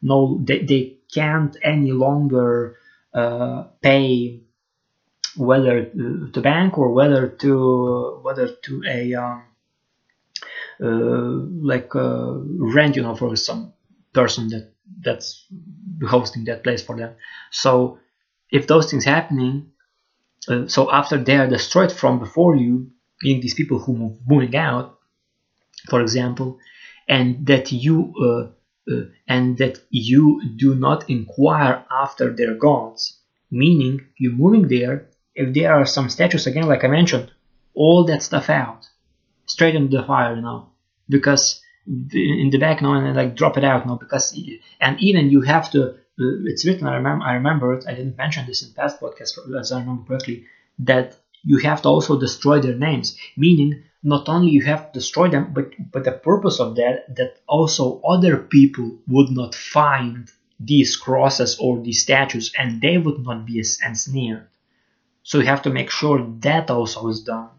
no, 0.00 0.38
they, 0.42 0.60
they 0.60 0.96
can't 1.12 1.56
any 1.62 1.92
longer 1.92 2.76
uh, 3.14 3.64
pay 3.80 4.40
whether 5.36 5.86
to 5.86 6.40
bank 6.40 6.76
or 6.76 6.92
whether 6.92 7.26
to 7.28 8.20
whether 8.22 8.48
to 8.48 8.82
a 8.86 9.14
um, 9.14 9.44
uh, 10.82 11.66
like 11.66 11.94
uh, 11.94 12.34
rent, 12.74 12.96
you 12.96 13.02
know, 13.02 13.16
for 13.16 13.34
some 13.36 13.72
person 14.12 14.48
that 14.48 14.72
that's 15.00 15.46
hosting 16.06 16.44
that 16.44 16.62
place 16.62 16.82
for 16.82 16.96
them. 16.96 17.14
So 17.50 17.98
if 18.50 18.66
those 18.66 18.90
things 18.90 19.04
happening, 19.04 19.71
uh, 20.48 20.66
so 20.66 20.90
after 20.90 21.18
they 21.18 21.36
are 21.36 21.48
destroyed 21.48 21.92
from 21.92 22.18
before 22.18 22.56
you, 22.56 22.90
being 23.20 23.40
these 23.40 23.54
people 23.54 23.78
who 23.78 23.96
move 23.96 24.18
moving 24.26 24.56
out, 24.56 24.98
for 25.88 26.00
example, 26.00 26.58
and 27.08 27.46
that 27.46 27.70
you 27.70 28.12
uh, 28.20 28.92
uh, 28.92 29.04
and 29.28 29.58
that 29.58 29.78
you 29.90 30.42
do 30.56 30.74
not 30.74 31.08
inquire 31.08 31.84
after 31.90 32.34
their 32.34 32.54
gods, 32.54 33.18
meaning 33.50 34.00
you're 34.18 34.32
moving 34.32 34.68
there. 34.68 35.08
If 35.34 35.54
there 35.54 35.72
are 35.72 35.86
some 35.86 36.10
statues 36.10 36.46
again, 36.46 36.66
like 36.66 36.84
I 36.84 36.88
mentioned, 36.88 37.30
all 37.74 38.04
that 38.06 38.22
stuff 38.22 38.50
out, 38.50 38.86
straight 39.46 39.74
into 39.76 39.96
the 39.96 40.02
fire, 40.02 40.34
you 40.34 40.42
know, 40.42 40.70
because 41.08 41.62
in 41.86 42.50
the 42.50 42.58
back 42.58 42.82
now 42.82 42.94
and 42.94 43.16
like 43.16 43.36
drop 43.36 43.56
it 43.56 43.64
out, 43.64 43.86
no, 43.86 43.96
because 43.96 44.36
and 44.80 45.00
even 45.00 45.30
you 45.30 45.42
have 45.42 45.70
to. 45.72 45.94
It's 46.18 46.64
written. 46.64 46.86
I 46.86 46.96
remember. 46.96 47.24
I 47.24 47.34
remember 47.34 47.74
it. 47.74 47.84
I 47.88 47.94
didn't 47.94 48.16
mention 48.16 48.46
this 48.46 48.62
in 48.62 48.72
past 48.74 49.00
podcast, 49.00 49.38
as 49.58 49.72
I 49.72 49.80
remember 49.80 50.04
correctly, 50.04 50.46
that 50.78 51.16
you 51.42 51.58
have 51.58 51.82
to 51.82 51.88
also 51.88 52.18
destroy 52.18 52.60
their 52.60 52.76
names, 52.76 53.16
meaning 53.36 53.82
not 54.02 54.28
only 54.28 54.50
you 54.52 54.62
have 54.62 54.92
to 54.92 54.98
destroy 54.98 55.28
them, 55.28 55.52
but 55.52 55.70
but 55.92 56.04
the 56.04 56.12
purpose 56.12 56.60
of 56.60 56.76
that 56.76 57.14
that 57.16 57.40
also 57.46 58.00
other 58.02 58.36
people 58.36 58.98
would 59.08 59.30
not 59.30 59.54
find 59.54 60.30
these 60.60 60.96
crosses 60.96 61.56
or 61.58 61.80
these 61.82 62.02
statues 62.02 62.52
and 62.58 62.80
they 62.80 62.98
would 62.98 63.20
not 63.24 63.44
be 63.46 63.58
ensnared. 63.58 64.46
So 65.24 65.38
you 65.38 65.46
have 65.46 65.62
to 65.62 65.70
make 65.70 65.90
sure 65.90 66.24
that 66.40 66.70
also 66.70 67.08
is 67.08 67.22
done. 67.22 67.50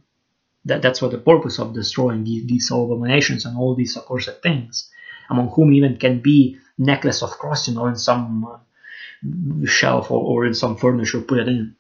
That, 0.66 0.82
that's 0.82 1.02
what 1.02 1.12
the 1.12 1.18
purpose 1.18 1.60
of 1.60 1.74
destroying 1.74 2.24
these, 2.24 2.46
these 2.48 2.72
abominations 2.72 3.46
and 3.46 3.58
all 3.58 3.76
these 3.76 3.98
accursed 3.98 4.42
things, 4.42 4.90
among 5.30 5.50
whom 5.50 5.74
even 5.74 5.98
can 5.98 6.20
be 6.20 6.58
necklace 6.78 7.22
of 7.22 7.32
cross, 7.32 7.68
you 7.68 7.76
know, 7.76 7.88
in 7.88 7.96
some 7.96 8.46
uh, 8.46 9.66
shelf 9.66 10.12
or, 10.12 10.22
or 10.24 10.46
in 10.46 10.54
some 10.54 10.76
furniture, 10.76 11.22
put 11.22 11.40
it 11.40 11.48
in. 11.48 11.76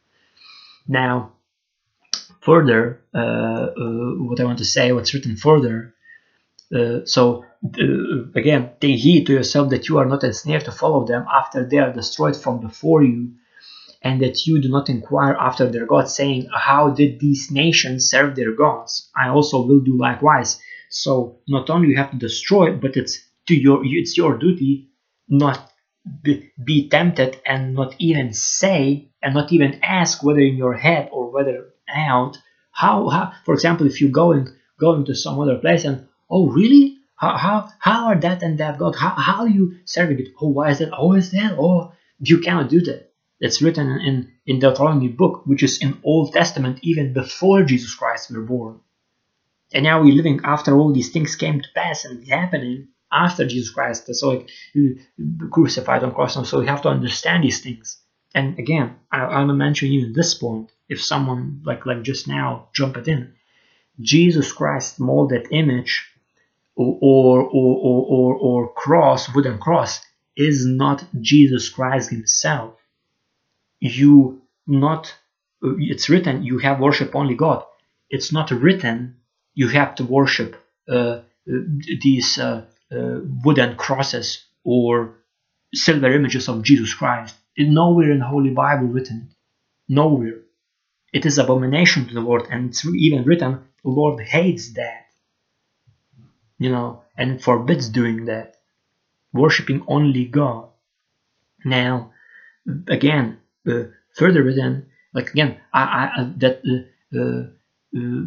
Now, 0.87 1.33
further, 2.41 3.01
uh, 3.13 3.17
uh, 3.17 4.13
what 4.17 4.39
I 4.39 4.43
want 4.43 4.59
to 4.59 4.65
say, 4.65 4.91
what's 4.91 5.13
written 5.13 5.35
further. 5.35 5.93
Uh, 6.73 7.05
so 7.05 7.45
again, 8.35 8.71
take 8.81 8.99
heed 8.99 9.25
to 9.27 9.33
yourself 9.33 9.69
that 9.69 9.87
you 9.87 9.97
are 9.97 10.05
not 10.05 10.23
ensnared 10.23 10.65
to 10.65 10.71
follow 10.71 11.05
them 11.05 11.25
after 11.31 11.65
they 11.65 11.77
are 11.77 11.93
destroyed 11.93 12.35
from 12.35 12.59
before 12.59 13.03
you, 13.03 13.31
and 14.01 14.21
that 14.21 14.45
you 14.45 14.61
do 14.61 14.67
not 14.67 14.89
inquire 14.89 15.33
after 15.39 15.69
their 15.69 15.85
gods, 15.85 16.13
saying, 16.13 16.49
How 16.53 16.89
did 16.89 17.19
these 17.19 17.51
nations 17.51 18.09
serve 18.09 18.35
their 18.35 18.51
gods? 18.51 19.09
I 19.15 19.29
also 19.29 19.65
will 19.65 19.79
do 19.79 19.97
likewise. 19.97 20.59
So 20.89 21.39
not 21.47 21.69
only 21.69 21.87
you 21.87 21.95
have 21.95 22.11
to 22.11 22.17
destroy, 22.17 22.75
but 22.75 22.97
it's 22.97 23.19
to 23.47 23.55
your 23.55 23.81
it's 23.83 24.17
your 24.17 24.37
duty 24.37 24.89
not 25.27 25.71
be, 26.21 26.89
tempted 26.89 27.39
and 27.45 27.73
not 27.73 27.95
even 27.97 28.33
say 28.33 29.09
and 29.21 29.33
not 29.33 29.51
even 29.53 29.79
ask 29.83 30.23
whether 30.23 30.41
in 30.41 30.57
your 30.57 30.73
head 30.73 31.09
or 31.11 31.31
whether 31.31 31.73
out 31.87 32.37
how, 32.71 33.07
how 33.09 33.31
for 33.45 33.53
example 33.53 33.87
if 33.87 34.01
you 34.01 34.09
go 34.09 34.31
and 34.31 34.49
go 34.79 34.95
into 34.95 35.15
some 35.15 35.39
other 35.39 35.57
place 35.57 35.85
and 35.85 36.07
oh 36.29 36.49
really? 36.49 36.97
How 37.15 37.37
how, 37.37 37.69
how 37.79 38.07
are 38.07 38.19
that 38.19 38.43
and 38.43 38.57
that 38.57 38.77
god? 38.79 38.95
How, 38.95 39.11
how 39.11 39.45
you 39.45 39.77
serving 39.85 40.19
it? 40.19 40.29
Oh 40.41 40.49
why 40.49 40.71
is 40.71 40.79
that? 40.79 40.91
Oh 40.97 41.13
is 41.13 41.31
that? 41.31 41.55
Oh 41.57 41.93
you 42.19 42.39
cannot 42.39 42.69
do 42.69 42.81
that. 42.81 43.11
It's 43.39 43.61
written 43.61 43.87
in 44.01 44.31
in 44.45 44.59
deuteronomy 44.59 45.09
book 45.09 45.45
which 45.45 45.63
is 45.63 45.81
in 45.81 45.99
old 46.03 46.33
testament 46.33 46.79
even 46.81 47.13
before 47.13 47.63
jesus 47.63 47.95
christ 47.95 48.31
were 48.31 48.41
born. 48.41 48.81
And 49.73 49.83
now 49.83 50.01
we're 50.01 50.15
living 50.15 50.41
after 50.43 50.75
all 50.75 50.91
these 50.91 51.11
things 51.11 51.35
came 51.35 51.61
to 51.61 51.67
pass 51.73 52.05
and 52.05 52.27
happening 52.27 52.89
after 53.13 53.45
jesus 53.45 53.73
christ 53.73 54.13
so 54.15 54.29
like 54.29 54.49
crucified 55.51 56.03
on 56.03 56.13
cross 56.13 56.49
so 56.49 56.59
we 56.59 56.67
have 56.67 56.81
to 56.81 56.89
understand 56.89 57.43
these 57.43 57.61
things. 57.61 57.97
And 58.35 58.57
again 58.57 58.95
I, 59.11 59.19
i'm 59.37 59.55
mentioning 59.57 59.93
even 59.93 60.13
this 60.13 60.33
point 60.33 60.71
if 60.89 61.01
someone 61.01 61.61
like 61.65 61.85
like 61.85 62.01
just 62.03 62.27
now 62.27 62.69
jump 62.73 62.97
it 62.97 63.07
in. 63.07 63.33
Jesus 64.01 64.51
christ 64.51 64.99
molded 64.99 65.47
image 65.51 65.93
or 66.75 66.97
or 67.01 67.41
or 67.41 68.05
or, 68.15 68.35
or 68.35 68.73
cross 68.73 69.33
wooden 69.33 69.59
cross 69.59 70.01
is 70.35 70.65
not 70.65 71.03
jesus 71.21 71.69
christ 71.69 72.09
himself. 72.09 72.73
You 73.79 74.41
not 74.65 75.13
it's 75.61 76.09
written 76.09 76.43
you 76.43 76.57
have 76.59 76.79
worship 76.79 77.15
only 77.15 77.35
God. 77.35 77.63
It's 78.09 78.31
not 78.31 78.49
written 78.51 79.17
you 79.53 79.67
have 79.67 79.95
to 79.95 80.03
worship 80.03 80.55
uh, 80.89 81.19
these 81.45 82.39
uh, 82.39 82.65
uh, 82.93 83.19
wooden 83.43 83.75
crosses 83.75 84.45
or 84.63 85.15
silver 85.73 86.11
images 86.13 86.47
of 86.47 86.63
Jesus 86.63 86.93
Christ. 86.93 87.35
It 87.55 87.69
nowhere 87.69 88.11
in 88.11 88.19
the 88.19 88.27
Holy 88.27 88.51
Bible 88.51 88.87
written. 88.87 89.29
Nowhere. 89.87 90.41
It 91.11 91.25
is 91.25 91.37
abomination 91.37 92.07
to 92.07 92.13
the 92.13 92.21
Lord, 92.21 92.47
and 92.49 92.69
it's 92.69 92.85
even 92.85 93.23
written, 93.23 93.59
the 93.83 93.89
Lord 93.89 94.23
hates 94.23 94.73
that. 94.73 95.07
You 96.57 96.71
know, 96.71 97.03
and 97.17 97.41
forbids 97.41 97.89
doing 97.89 98.25
that. 98.25 98.55
Worshipping 99.31 99.83
only 99.87 100.25
God. 100.25 100.69
Now, 101.65 102.13
again, 102.87 103.39
uh, 103.67 103.83
further 104.15 104.43
written, 104.43 104.87
like 105.13 105.29
again, 105.29 105.57
I, 105.73 106.09
I 106.17 106.33
that 106.37 106.61
uh, 106.65 107.19
uh, 107.19 107.43
uh, 107.95 108.25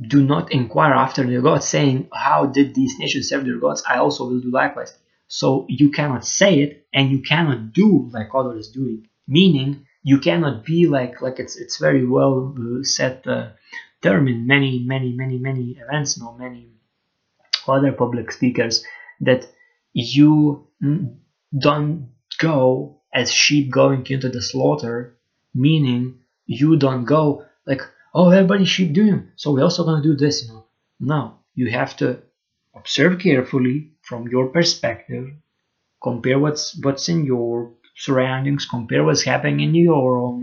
do 0.00 0.22
not 0.22 0.52
inquire 0.52 0.94
after 0.94 1.24
their 1.24 1.42
gods, 1.42 1.66
saying, 1.66 2.08
How 2.12 2.46
did 2.46 2.74
these 2.74 2.98
nations 2.98 3.28
serve 3.28 3.44
their 3.44 3.58
gods? 3.58 3.82
I 3.88 3.98
also 3.98 4.24
will 4.28 4.40
do 4.40 4.50
likewise. 4.50 4.96
So 5.26 5.66
you 5.68 5.90
cannot 5.90 6.26
say 6.26 6.60
it 6.60 6.86
and 6.92 7.10
you 7.10 7.22
cannot 7.22 7.72
do 7.72 8.10
like 8.12 8.28
others 8.34 8.70
doing. 8.70 9.08
Meaning 9.28 9.86
you 10.02 10.18
cannot 10.18 10.64
be 10.64 10.86
like 10.86 11.20
like 11.20 11.38
it's 11.38 11.56
it's 11.56 11.78
very 11.78 12.04
well 12.06 12.54
uh, 12.58 12.82
set 12.82 13.26
uh, 13.26 13.50
term 14.02 14.28
in 14.28 14.46
many 14.46 14.80
many 14.80 15.12
many 15.12 15.38
many 15.38 15.78
events, 15.78 16.18
no 16.18 16.32
many 16.32 16.72
other 17.68 17.92
public 17.92 18.32
speakers 18.32 18.84
that 19.20 19.46
you 19.92 20.66
don't 21.56 22.08
go 22.38 23.00
as 23.12 23.32
sheep 23.32 23.70
going 23.70 24.06
into 24.08 24.28
the 24.28 24.42
slaughter, 24.42 25.16
meaning 25.54 26.20
you 26.46 26.76
don't 26.76 27.04
go 27.04 27.44
like 27.66 27.82
oh 28.14 28.30
everybody 28.30 28.64
sheep 28.64 28.92
doing. 28.92 29.28
So 29.36 29.52
we're 29.52 29.64
also 29.64 29.84
gonna 29.84 30.02
do 30.02 30.16
this 30.16 30.44
you 30.44 30.48
know 30.52 30.64
no 30.98 31.38
you 31.54 31.70
have 31.70 31.96
to 31.98 32.22
observe 32.74 33.18
carefully 33.18 33.92
from 34.02 34.28
your 34.28 34.48
perspective. 34.48 35.30
Compare 36.02 36.38
what's 36.38 36.76
what's 36.82 37.08
in 37.08 37.24
your 37.24 37.72
surroundings. 37.96 38.64
Compare 38.66 39.04
what's 39.04 39.22
happening 39.22 39.60
in 39.60 39.74
your 39.74 40.18
own 40.18 40.40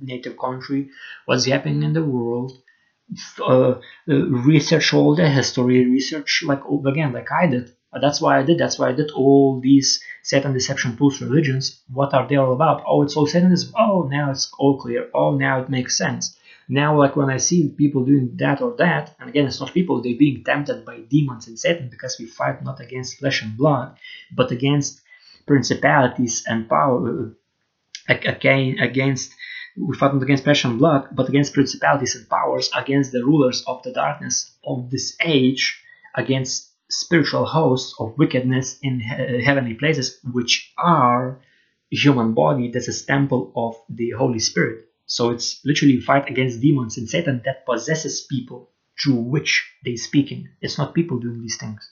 native 0.00 0.36
country. 0.36 0.90
What's 1.26 1.46
happening 1.46 1.82
in 1.82 1.92
the 1.92 2.04
world. 2.04 2.52
Uh, 3.38 3.74
uh, 4.08 4.26
research 4.52 4.92
all 4.94 5.14
the 5.14 5.28
history. 5.28 5.84
Research 5.86 6.42
like 6.44 6.62
again 6.86 7.12
like 7.12 7.30
i 7.30 7.46
did. 7.46 7.70
That's 8.00 8.20
why 8.20 8.40
i 8.40 8.42
did 8.42 8.58
that's 8.58 8.78
why 8.78 8.88
i 8.88 8.92
did 8.92 9.10
all 9.12 9.60
these 9.60 10.02
satan 10.22 10.52
deception 10.52 10.96
tools 10.96 11.20
religions. 11.20 11.82
What 11.92 12.12
are 12.14 12.26
they 12.26 12.36
all 12.36 12.52
about? 12.52 12.82
Oh 12.86 13.02
it's 13.02 13.16
all 13.16 13.26
satanism 13.26 13.72
oh 13.78 14.08
now 14.10 14.30
it's 14.32 14.50
all 14.58 14.80
clear. 14.80 15.10
Oh 15.14 15.36
now 15.36 15.60
it 15.62 15.68
makes 15.68 15.96
sense 15.96 16.36
now, 16.68 16.98
like 16.98 17.16
when 17.16 17.30
I 17.30 17.36
see 17.36 17.68
people 17.68 18.04
doing 18.04 18.36
that 18.36 18.62
or 18.62 18.74
that, 18.78 19.14
and 19.20 19.28
again, 19.28 19.46
it's 19.46 19.60
not 19.60 19.74
people, 19.74 20.02
they're 20.02 20.16
being 20.16 20.44
tempted 20.44 20.84
by 20.84 21.00
demons 21.00 21.46
and 21.46 21.58
Satan 21.58 21.88
because 21.90 22.16
we 22.18 22.26
fight 22.26 22.64
not 22.64 22.80
against 22.80 23.18
flesh 23.18 23.42
and 23.42 23.56
blood, 23.56 23.96
but 24.34 24.50
against 24.50 25.02
principalities 25.46 26.44
and 26.46 26.68
power, 26.68 27.34
uh, 28.08 28.14
again, 28.24 28.78
against 28.78 29.34
we 29.76 29.96
fight 29.96 30.14
not 30.14 30.22
against 30.22 30.44
flesh 30.44 30.64
and 30.64 30.78
blood, 30.78 31.08
but 31.12 31.28
against 31.28 31.52
principalities 31.52 32.14
and 32.14 32.28
powers, 32.28 32.70
against 32.76 33.10
the 33.12 33.24
rulers 33.24 33.64
of 33.66 33.82
the 33.82 33.92
darkness 33.92 34.52
of 34.64 34.88
this 34.90 35.16
age, 35.20 35.82
against 36.14 36.70
spiritual 36.88 37.44
hosts 37.44 37.94
of 37.98 38.16
wickedness 38.16 38.78
in 38.82 39.00
heavenly 39.00 39.74
places, 39.74 40.20
which 40.32 40.72
are 40.78 41.40
human 41.90 42.34
body. 42.34 42.70
That's 42.70 42.88
a 42.88 43.06
temple 43.06 43.52
of 43.56 43.74
the 43.88 44.10
Holy 44.10 44.38
Spirit. 44.38 44.86
So 45.06 45.30
it's 45.30 45.60
literally 45.64 46.00
fight 46.00 46.28
against 46.30 46.60
demons 46.60 46.96
and 46.96 47.08
Satan 47.08 47.42
that 47.44 47.66
possesses 47.66 48.26
people 48.30 48.70
through 49.00 49.16
which 49.16 49.70
they 49.84 49.96
speaking. 49.96 50.48
It's 50.60 50.78
not 50.78 50.94
people 50.94 51.18
doing 51.18 51.42
these 51.42 51.56
things. 51.56 51.90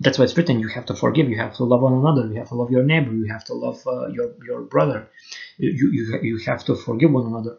That's 0.00 0.18
why 0.18 0.24
it's 0.24 0.36
written. 0.36 0.60
You 0.60 0.68
have 0.68 0.86
to 0.86 0.94
forgive. 0.94 1.28
You 1.28 1.38
have 1.38 1.54
to 1.56 1.64
love 1.64 1.80
one 1.80 1.94
another. 1.94 2.26
You 2.26 2.34
have 2.38 2.48
to 2.48 2.56
love 2.56 2.70
your 2.70 2.82
neighbor. 2.82 3.12
You 3.12 3.26
have 3.32 3.44
to 3.44 3.54
love 3.54 3.86
uh, 3.86 4.08
your 4.08 4.34
your 4.44 4.62
brother. 4.62 5.08
You, 5.56 5.88
you 5.92 6.18
you 6.20 6.38
have 6.46 6.64
to 6.64 6.74
forgive 6.74 7.12
one 7.12 7.26
another. 7.26 7.58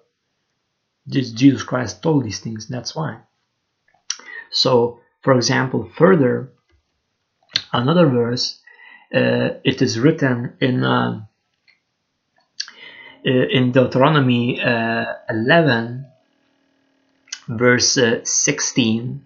This 1.07 1.31
Jesus 1.31 1.63
Christ 1.63 2.03
told 2.03 2.25
these 2.25 2.39
things. 2.39 2.67
That's 2.67 2.95
why. 2.95 3.21
So, 4.51 4.99
for 5.21 5.33
example, 5.33 5.89
further, 5.97 6.51
another 7.71 8.07
verse. 8.07 8.61
Uh, 9.13 9.61
it 9.63 9.81
is 9.81 9.97
written 9.97 10.57
in. 10.59 10.83
Uh, 10.83 11.25
in 13.25 13.71
Deuteronomy 13.71 14.61
uh, 14.61 15.05
11, 15.29 16.05
verse 17.47 17.97
uh, 17.97 18.23
16 18.23 19.25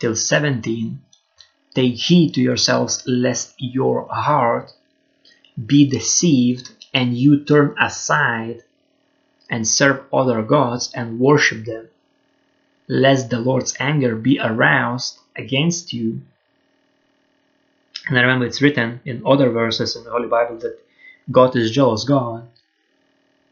till 0.00 0.16
17 0.16 1.00
Take 1.74 1.94
heed 1.94 2.34
to 2.34 2.40
yourselves 2.40 3.04
lest 3.06 3.54
your 3.58 4.06
heart 4.08 4.72
be 5.64 5.88
deceived 5.88 6.72
and 6.92 7.16
you 7.16 7.44
turn 7.44 7.74
aside 7.80 8.62
and 9.48 9.66
serve 9.66 10.04
other 10.12 10.42
gods 10.42 10.92
and 10.92 11.20
worship 11.20 11.64
them, 11.64 11.88
lest 12.88 13.30
the 13.30 13.38
Lord's 13.38 13.76
anger 13.78 14.16
be 14.16 14.38
aroused 14.38 15.18
against 15.36 15.92
you. 15.92 16.20
And 18.08 18.18
I 18.18 18.22
remember 18.22 18.44
it's 18.44 18.60
written 18.60 19.00
in 19.04 19.22
other 19.24 19.50
verses 19.50 19.94
in 19.96 20.04
the 20.04 20.10
Holy 20.10 20.28
Bible 20.28 20.58
that 20.58 20.78
God 21.30 21.56
is 21.56 21.70
jealous 21.70 22.04
God 22.04 22.48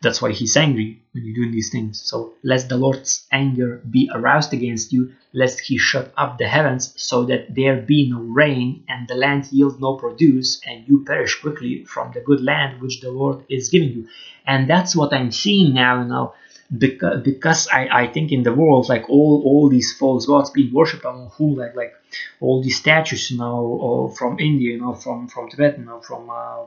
that's 0.02 0.22
why 0.22 0.32
he's 0.32 0.56
angry 0.56 1.02
when 1.12 1.24
you're 1.24 1.34
doing 1.34 1.52
these 1.52 1.70
things. 1.70 2.00
So, 2.00 2.34
lest 2.42 2.68
the 2.68 2.76
Lord's 2.76 3.26
anger 3.30 3.82
be 3.88 4.10
aroused 4.12 4.52
against 4.54 4.92
you, 4.92 5.12
lest 5.34 5.60
he 5.60 5.76
shut 5.76 6.12
up 6.16 6.38
the 6.38 6.48
heavens, 6.48 6.94
so 6.96 7.24
that 7.24 7.54
there 7.54 7.76
be 7.82 8.10
no 8.10 8.20
rain, 8.20 8.84
and 8.88 9.06
the 9.08 9.14
land 9.14 9.48
yield 9.52 9.80
no 9.80 9.96
produce, 9.96 10.60
and 10.66 10.88
you 10.88 11.04
perish 11.04 11.40
quickly 11.40 11.84
from 11.84 12.12
the 12.12 12.20
good 12.20 12.42
land 12.42 12.80
which 12.80 13.00
the 13.00 13.10
Lord 13.10 13.44
is 13.50 13.68
giving 13.68 13.90
you. 13.90 14.08
And 14.46 14.68
that's 14.68 14.96
what 14.96 15.12
I'm 15.12 15.32
seeing 15.32 15.74
now, 15.74 16.00
you 16.02 16.08
know, 16.08 16.34
because, 16.76 17.22
because 17.22 17.68
I, 17.68 17.88
I 17.92 18.06
think 18.06 18.32
in 18.32 18.42
the 18.42 18.54
world, 18.54 18.88
like 18.88 19.10
all, 19.10 19.42
all 19.44 19.68
these 19.68 19.92
false 19.92 20.24
gods 20.24 20.50
being 20.50 20.72
worshipped, 20.72 21.04
on 21.04 21.30
who, 21.36 21.56
like, 21.56 21.76
like 21.76 21.94
all 22.40 22.62
these 22.62 22.78
statues, 22.78 23.30
you 23.30 23.36
know, 23.36 24.14
from 24.16 24.38
India, 24.38 24.72
you 24.72 24.80
know, 24.80 24.94
from, 24.94 25.28
from 25.28 25.50
Tibet, 25.50 25.78
you 25.78 25.84
know, 25.84 26.00
from. 26.00 26.30
Uh, 26.30 26.64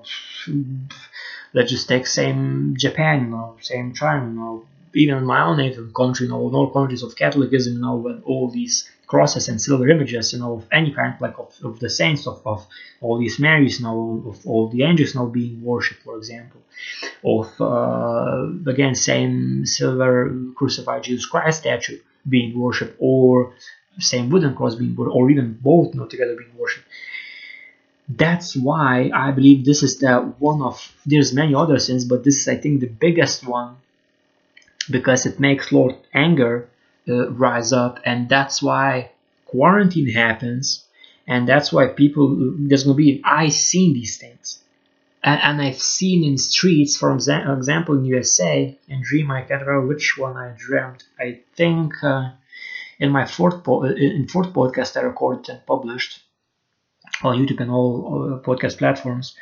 let's 1.54 1.72
just 1.72 1.88
take 1.88 2.08
same 2.08 2.76
Japan, 2.78 3.34
or 3.34 3.56
same 3.62 3.94
China, 3.94 4.52
or 4.52 4.64
even 4.96 5.24
my 5.24 5.44
own 5.44 5.58
native 5.58 5.94
country, 5.94 6.26
you 6.26 6.32
know, 6.32 6.40
all 6.40 6.70
countries 6.72 7.04
of 7.04 7.16
Catholicism, 7.16 7.74
you 7.74 7.82
know, 7.82 7.96
with 7.96 8.22
all 8.24 8.50
these 8.50 8.90
crosses 9.08 9.48
and 9.48 9.62
silver 9.62 9.88
images, 9.90 10.34
you 10.34 10.40
know, 10.40 10.54
of 10.54 10.66
any 10.72 10.92
kind, 10.92 11.16
like 11.20 11.38
of, 11.38 11.54
of 11.64 11.80
the 11.80 11.90
saints, 11.90 12.28
of, 12.28 12.42
of 12.46 12.66
all 13.02 13.18
these 13.20 13.40
Marys, 13.40 13.80
you 13.80 13.86
know, 13.86 14.24
of 14.28 14.46
all 14.46 14.70
the 14.70 14.84
angels 14.84 15.14
you 15.14 15.20
now 15.20 15.26
being 15.26 15.64
worshipped, 15.64 16.04
for 16.04 16.18
example, 16.18 16.62
of, 17.24 17.50
uh, 17.60 18.70
again, 18.70 18.96
same 18.96 19.66
silver 19.66 20.36
crucified 20.56 21.04
Jesus 21.04 21.26
Christ 21.26 21.62
statue 21.62 22.00
being 22.28 22.58
worshipped, 22.58 22.96
or 23.00 23.54
same 24.00 24.30
wooden 24.30 24.56
cross 24.56 24.76
being 24.76 24.96
worshipped, 24.96 25.16
or 25.16 25.30
even 25.30 25.58
both, 25.62 25.94
you 25.94 26.00
know, 26.00 26.08
together 26.08 26.36
being 26.36 26.56
worshipped 26.58 26.88
that's 28.08 28.56
why 28.56 29.10
I 29.14 29.32
believe 29.32 29.66
this 29.66 29.82
is 29.82 30.00
the 30.00 30.18
one 30.40 30.62
of 30.62 30.92
there's 31.06 31.34
many 31.34 31.56
other 31.56 31.80
sins, 31.80 32.06
but 32.06 32.24
this 32.24 32.42
is 32.42 32.48
I 32.48 32.58
think 32.58 32.82
the 32.82 32.88
biggest 32.88 33.48
one 33.48 33.78
because 34.90 35.26
it 35.26 35.40
makes 35.40 35.72
Lord 35.72 35.96
anger 36.14 36.70
uh, 37.08 37.32
rise 37.32 37.72
up, 37.72 38.00
and 38.06 38.28
that's 38.28 38.62
why 38.62 39.12
quarantine 39.46 40.10
happens, 40.10 40.86
and 41.28 41.48
that's 41.48 41.72
why 41.72 41.88
people 41.88 42.54
there's 42.58 42.84
gonna 42.84 42.96
be 42.96 43.22
I 43.24 43.50
seen 43.50 43.94
these 43.94 44.18
things, 44.18 44.60
and, 45.24 45.40
and 45.42 45.62
I've 45.62 45.80
seen 45.82 46.26
in 46.26 46.38
streets, 46.38 46.98
for 46.98 47.14
example, 47.14 47.96
in 47.96 48.06
USA, 48.06 48.78
in 48.90 49.02
Dream 49.02 49.32
I 49.32 49.44
can't 49.44 49.66
remember 49.66 49.88
which 49.88 50.18
one 50.18 50.36
I 50.36 50.54
dreamt. 50.58 51.04
I 51.18 51.40
think 51.56 52.04
uh, 52.04 52.32
in 53.00 53.12
my 53.12 53.26
fourth 53.26 53.64
po- 53.64 53.84
in 53.86 54.28
fourth 54.28 54.52
podcast 54.52 54.98
I 54.98 55.02
recorded 55.02 55.48
and 55.50 55.66
published 55.66 56.20
on 57.22 57.38
YouTube 57.38 57.62
and 57.62 57.72
all, 57.72 58.42
podcast 58.44 58.78
platforms, 58.78 59.36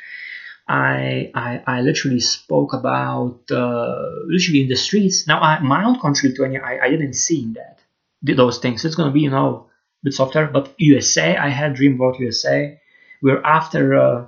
I, 0.68 1.30
I, 1.34 1.62
I 1.66 1.80
literally 1.80 2.20
spoke 2.20 2.72
about 2.72 3.40
uh, 3.50 4.10
literally 4.26 4.62
in 4.62 4.68
the 4.68 4.76
streets. 4.76 5.26
Now, 5.26 5.40
I, 5.40 5.58
my 5.60 5.84
own 5.84 5.98
country, 5.98 6.28
Lithuania, 6.30 6.62
I, 6.62 6.84
I 6.84 6.90
didn't 6.90 7.14
see 7.14 7.52
that 7.54 7.80
those 8.22 8.58
things. 8.58 8.84
It's 8.84 8.94
gonna 8.94 9.10
be 9.10 9.20
you 9.20 9.30
know 9.30 9.68
a 10.02 10.04
bit 10.04 10.14
softer. 10.14 10.46
But 10.46 10.74
USA, 10.78 11.36
I 11.36 11.48
had 11.48 11.74
dream 11.74 11.94
about 11.94 12.20
USA, 12.20 12.80
where 13.20 13.44
after, 13.44 13.94
uh, 13.94 14.26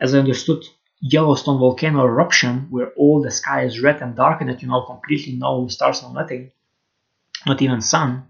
as 0.00 0.14
I 0.14 0.18
understood, 0.18 0.64
Yellowstone 1.00 1.58
volcano 1.58 2.04
eruption, 2.04 2.66
where 2.70 2.90
all 2.90 3.22
the 3.22 3.30
sky 3.30 3.64
is 3.64 3.80
red 3.80 4.02
and 4.02 4.14
dark 4.14 4.42
and 4.42 4.50
it, 4.50 4.60
you 4.60 4.68
know, 4.68 4.82
completely 4.82 5.34
no 5.34 5.66
stars, 5.68 6.02
no 6.02 6.12
nothing, 6.12 6.50
not 7.46 7.62
even 7.62 7.80
sun. 7.80 8.26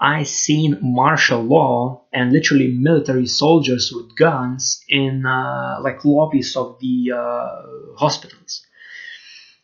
I 0.00 0.22
seen 0.22 0.78
martial 0.80 1.42
law 1.42 2.02
and 2.12 2.32
literally 2.32 2.68
military 2.68 3.26
soldiers 3.26 3.92
with 3.92 4.16
guns 4.16 4.84
in 4.88 5.26
uh, 5.26 5.78
like 5.82 6.04
lobbies 6.04 6.54
of 6.56 6.78
the 6.80 7.12
uh, 7.16 7.96
hospitals, 7.96 8.64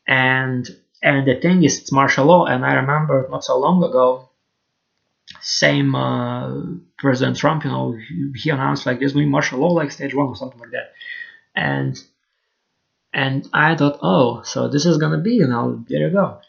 and 0.08 0.68
and 1.02 1.26
the 1.26 1.40
thing 1.40 1.62
is, 1.62 1.78
it's 1.78 1.92
martial 1.92 2.26
law. 2.26 2.46
And 2.46 2.64
I 2.64 2.74
remember 2.74 3.28
not 3.30 3.44
so 3.44 3.58
long 3.58 3.84
ago, 3.84 4.28
same 5.40 5.94
uh, 5.94 6.62
President 6.98 7.36
Trump, 7.36 7.64
you 7.64 7.70
know, 7.70 7.96
he, 8.34 8.50
announced 8.50 8.86
like 8.86 8.98
there's 8.98 9.12
going 9.12 9.24
to 9.24 9.28
be 9.28 9.30
martial 9.30 9.60
law 9.60 9.68
like 9.68 9.92
stage 9.92 10.14
one 10.14 10.26
or 10.26 10.36
something 10.36 10.58
like 10.58 10.72
that, 10.72 10.92
and 11.54 12.02
and 13.12 13.48
I 13.52 13.76
thought, 13.76 14.00
oh, 14.02 14.42
so 14.42 14.66
this 14.66 14.84
is 14.84 14.98
gonna 14.98 15.18
be, 15.18 15.34
you 15.34 15.46
know, 15.46 15.84
there 15.88 16.08
you 16.08 16.10
go, 16.10 16.40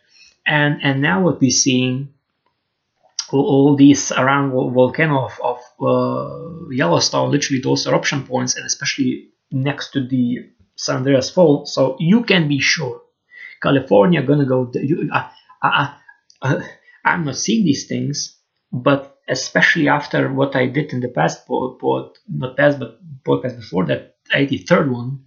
and 0.43 0.79
and 0.81 1.03
now 1.03 1.21
what 1.21 1.39
we're 1.39 1.51
seeing 1.51 2.14
all 3.39 3.75
these 3.75 4.11
around 4.11 4.51
volcano 4.51 5.25
of, 5.25 5.39
of 5.43 5.59
uh, 5.81 6.69
Yellowstone, 6.71 7.31
literally 7.31 7.61
those 7.61 7.87
eruption 7.87 8.23
points, 8.25 8.55
and 8.55 8.65
especially 8.65 9.29
next 9.51 9.91
to 9.91 10.07
the 10.07 10.49
San 10.75 10.97
Andreas 10.97 11.29
Fault. 11.29 11.67
So 11.67 11.95
you 11.99 12.23
can 12.23 12.47
be 12.47 12.59
sure 12.59 13.01
California 13.61 14.21
gonna 14.21 14.45
go. 14.45 14.71
You, 14.73 15.09
uh, 15.11 16.61
I'm 17.05 17.25
not 17.25 17.37
seeing 17.37 17.65
these 17.65 17.87
things, 17.87 18.37
but 18.71 19.17
especially 19.27 19.87
after 19.87 20.31
what 20.31 20.55
I 20.55 20.67
did 20.67 20.93
in 20.93 20.99
the 20.99 21.09
past 21.09 21.47
pod 21.47 22.17
not 22.27 22.57
past 22.57 22.79
but 22.79 22.99
podcast 23.23 23.57
before 23.57 23.85
that, 23.85 24.15
83rd 24.33 24.91
one, 24.91 25.25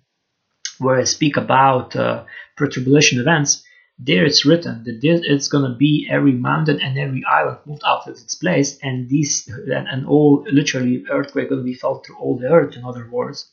where 0.79 0.97
I 0.97 1.05
speak 1.05 1.37
about 1.37 1.97
uh, 1.97 2.25
pre-tribulation 2.57 3.21
events 3.21 3.65
there 3.99 4.25
it's 4.25 4.47
written 4.47 4.85
that 4.85 5.01
there 5.03 5.19
it's 5.23 5.49
to 5.49 5.75
be 5.77 6.07
every 6.09 6.33
mountain 6.33 6.81
and 6.81 6.97
every 6.97 7.25
island 7.25 7.59
moved 7.67 7.83
out 7.85 8.07
of 8.07 8.17
its 8.17 8.35
place 8.35 8.79
and 8.83 9.09
these 9.09 9.49
and, 9.49 9.89
and 9.89 10.07
all 10.07 10.47
literally 10.53 11.05
earthquake 11.11 11.49
to 11.49 11.63
be 11.63 11.75
felt 11.75 12.07
through 12.07 12.17
all 12.19 12.39
the 12.39 12.47
earth 12.47 12.77
in 12.77 12.85
other 12.85 13.09
words 13.11 13.51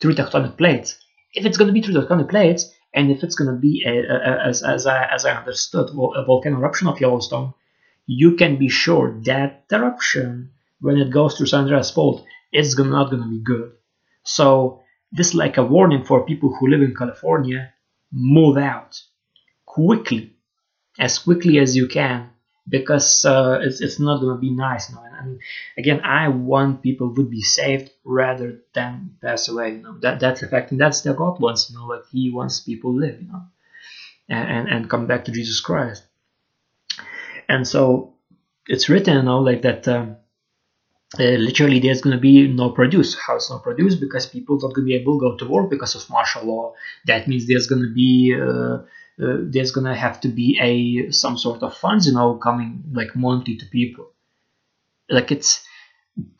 through 0.00 0.14
tectonic 0.14 0.58
plates. 0.58 0.98
If 1.32 1.46
it's 1.46 1.56
to 1.58 1.72
be 1.72 1.80
through 1.80 1.94
tectonic 1.94 2.28
plates 2.28 2.72
and 2.92 3.10
if 3.10 3.22
it's 3.22 3.36
to 3.36 3.56
be 3.56 3.84
a, 3.86 3.90
a, 3.90 4.16
a, 4.16 4.48
as, 4.48 4.62
as, 4.62 4.86
I, 4.86 5.04
as 5.04 5.24
I 5.24 5.32
understood 5.32 5.90
a 5.90 6.24
volcano 6.24 6.58
eruption 6.58 6.88
of 6.88 7.00
Yellowstone 7.00 7.54
you 8.06 8.34
can 8.34 8.56
be 8.58 8.68
sure 8.68 9.20
that 9.24 9.64
eruption 9.72 10.50
when 10.80 10.98
it 10.98 11.10
goes 11.10 11.36
through 11.36 11.46
San 11.46 11.60
Andreas 11.60 11.92
Fault 11.92 12.24
it's 12.50 12.74
gonna, 12.74 12.90
not 12.90 13.10
to 13.10 13.30
be 13.30 13.38
good. 13.38 13.72
So 14.24 14.82
this 15.12 15.28
is 15.28 15.34
like 15.34 15.56
a 15.56 15.64
warning 15.64 16.04
for 16.04 16.26
people 16.26 16.54
who 16.54 16.68
live 16.68 16.82
in 16.82 16.96
California 16.96 17.72
move 18.12 18.56
out 18.56 19.00
quickly, 19.74 20.30
as 20.98 21.18
quickly 21.18 21.58
as 21.58 21.74
you 21.76 21.88
can, 21.88 22.30
because 22.68 23.24
uh, 23.24 23.58
it's, 23.60 23.80
it's 23.80 23.98
not 23.98 24.20
gonna 24.20 24.38
be 24.38 24.50
nice. 24.50 24.88
You 24.88 24.96
know? 24.96 25.04
and, 25.18 25.40
again, 25.76 26.00
I 26.00 26.28
want 26.28 26.82
people 26.82 27.08
would 27.14 27.30
be 27.30 27.42
saved 27.42 27.90
rather 28.04 28.60
than 28.72 29.16
pass 29.20 29.48
away. 29.48 29.72
You 29.72 29.82
know 29.82 29.98
that 30.00 30.20
that's 30.20 30.40
the 30.40 30.48
fact, 30.48 30.70
and 30.70 30.80
that's 30.80 31.00
the 31.00 31.12
God 31.12 31.40
wants. 31.40 31.70
You 31.70 31.76
know, 31.76 31.86
like 31.86 32.06
He 32.12 32.30
wants 32.30 32.60
people 32.60 32.92
to 32.92 32.98
live. 32.98 33.20
You 33.20 33.28
know, 33.28 33.42
and 34.28 34.48
and, 34.48 34.68
and 34.68 34.90
come 34.90 35.06
back 35.06 35.24
to 35.24 35.32
Jesus 35.32 35.60
Christ. 35.60 36.04
And 37.48 37.66
so 37.66 38.14
it's 38.68 38.88
written, 38.88 39.16
you 39.16 39.22
know, 39.22 39.40
like 39.40 39.62
that. 39.62 39.88
Um, 39.88 40.16
uh, 41.18 41.22
literally 41.22 41.78
there's 41.78 42.00
going 42.00 42.16
to 42.16 42.20
be 42.20 42.48
no 42.48 42.70
produce 42.70 43.14
how 43.14 43.36
it's 43.36 43.48
not 43.48 43.62
produced 43.62 44.00
because 44.00 44.26
people 44.26 44.56
not 44.56 44.74
going 44.74 44.84
to 44.84 44.90
be 44.92 44.96
able 44.96 45.16
to 45.16 45.20
go 45.20 45.36
to 45.36 45.46
work 45.46 45.70
because 45.70 45.94
of 45.94 46.10
martial 46.10 46.44
law 46.44 46.74
that 47.06 47.28
means 47.28 47.46
there's 47.46 47.68
going 47.68 47.82
to 47.82 47.94
be 47.94 48.34
uh, 48.34 48.78
uh, 49.22 49.38
there's 49.42 49.72
gonna 49.72 49.94
have 49.94 50.20
to 50.20 50.28
be 50.28 50.58
a 50.60 51.12
some 51.12 51.38
sort 51.38 51.62
of 51.62 51.76
funds, 51.76 52.06
you 52.06 52.12
know, 52.12 52.34
coming 52.34 52.84
like 52.92 53.14
monthly 53.14 53.56
to 53.56 53.66
people. 53.66 54.10
Like 55.08 55.30
it's 55.30 55.64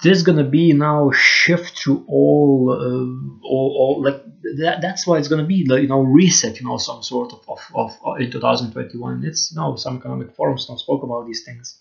there's 0.02 0.22
gonna 0.22 0.44
be 0.44 0.72
now 0.72 1.10
shift 1.12 1.78
through 1.78 2.04
all, 2.06 2.70
uh, 2.70 3.46
all, 3.46 3.76
all 3.78 4.02
like 4.02 4.22
that, 4.58 4.80
that's 4.80 5.06
why 5.06 5.18
it's 5.18 5.28
gonna 5.28 5.46
be 5.46 5.66
like 5.66 5.82
you 5.82 5.88
know 5.88 6.00
reset, 6.00 6.60
you 6.60 6.66
know, 6.66 6.78
some 6.78 7.02
sort 7.02 7.32
of 7.32 7.48
of, 7.48 7.60
of 7.74 7.98
uh, 8.06 8.14
in 8.14 8.30
2021. 8.30 9.24
It's 9.24 9.52
you 9.52 9.56
know 9.56 9.76
some 9.76 9.98
economic 9.98 10.34
forums 10.34 10.66
now 10.68 10.76
spoke 10.76 11.02
about 11.02 11.26
these 11.26 11.44
things. 11.44 11.80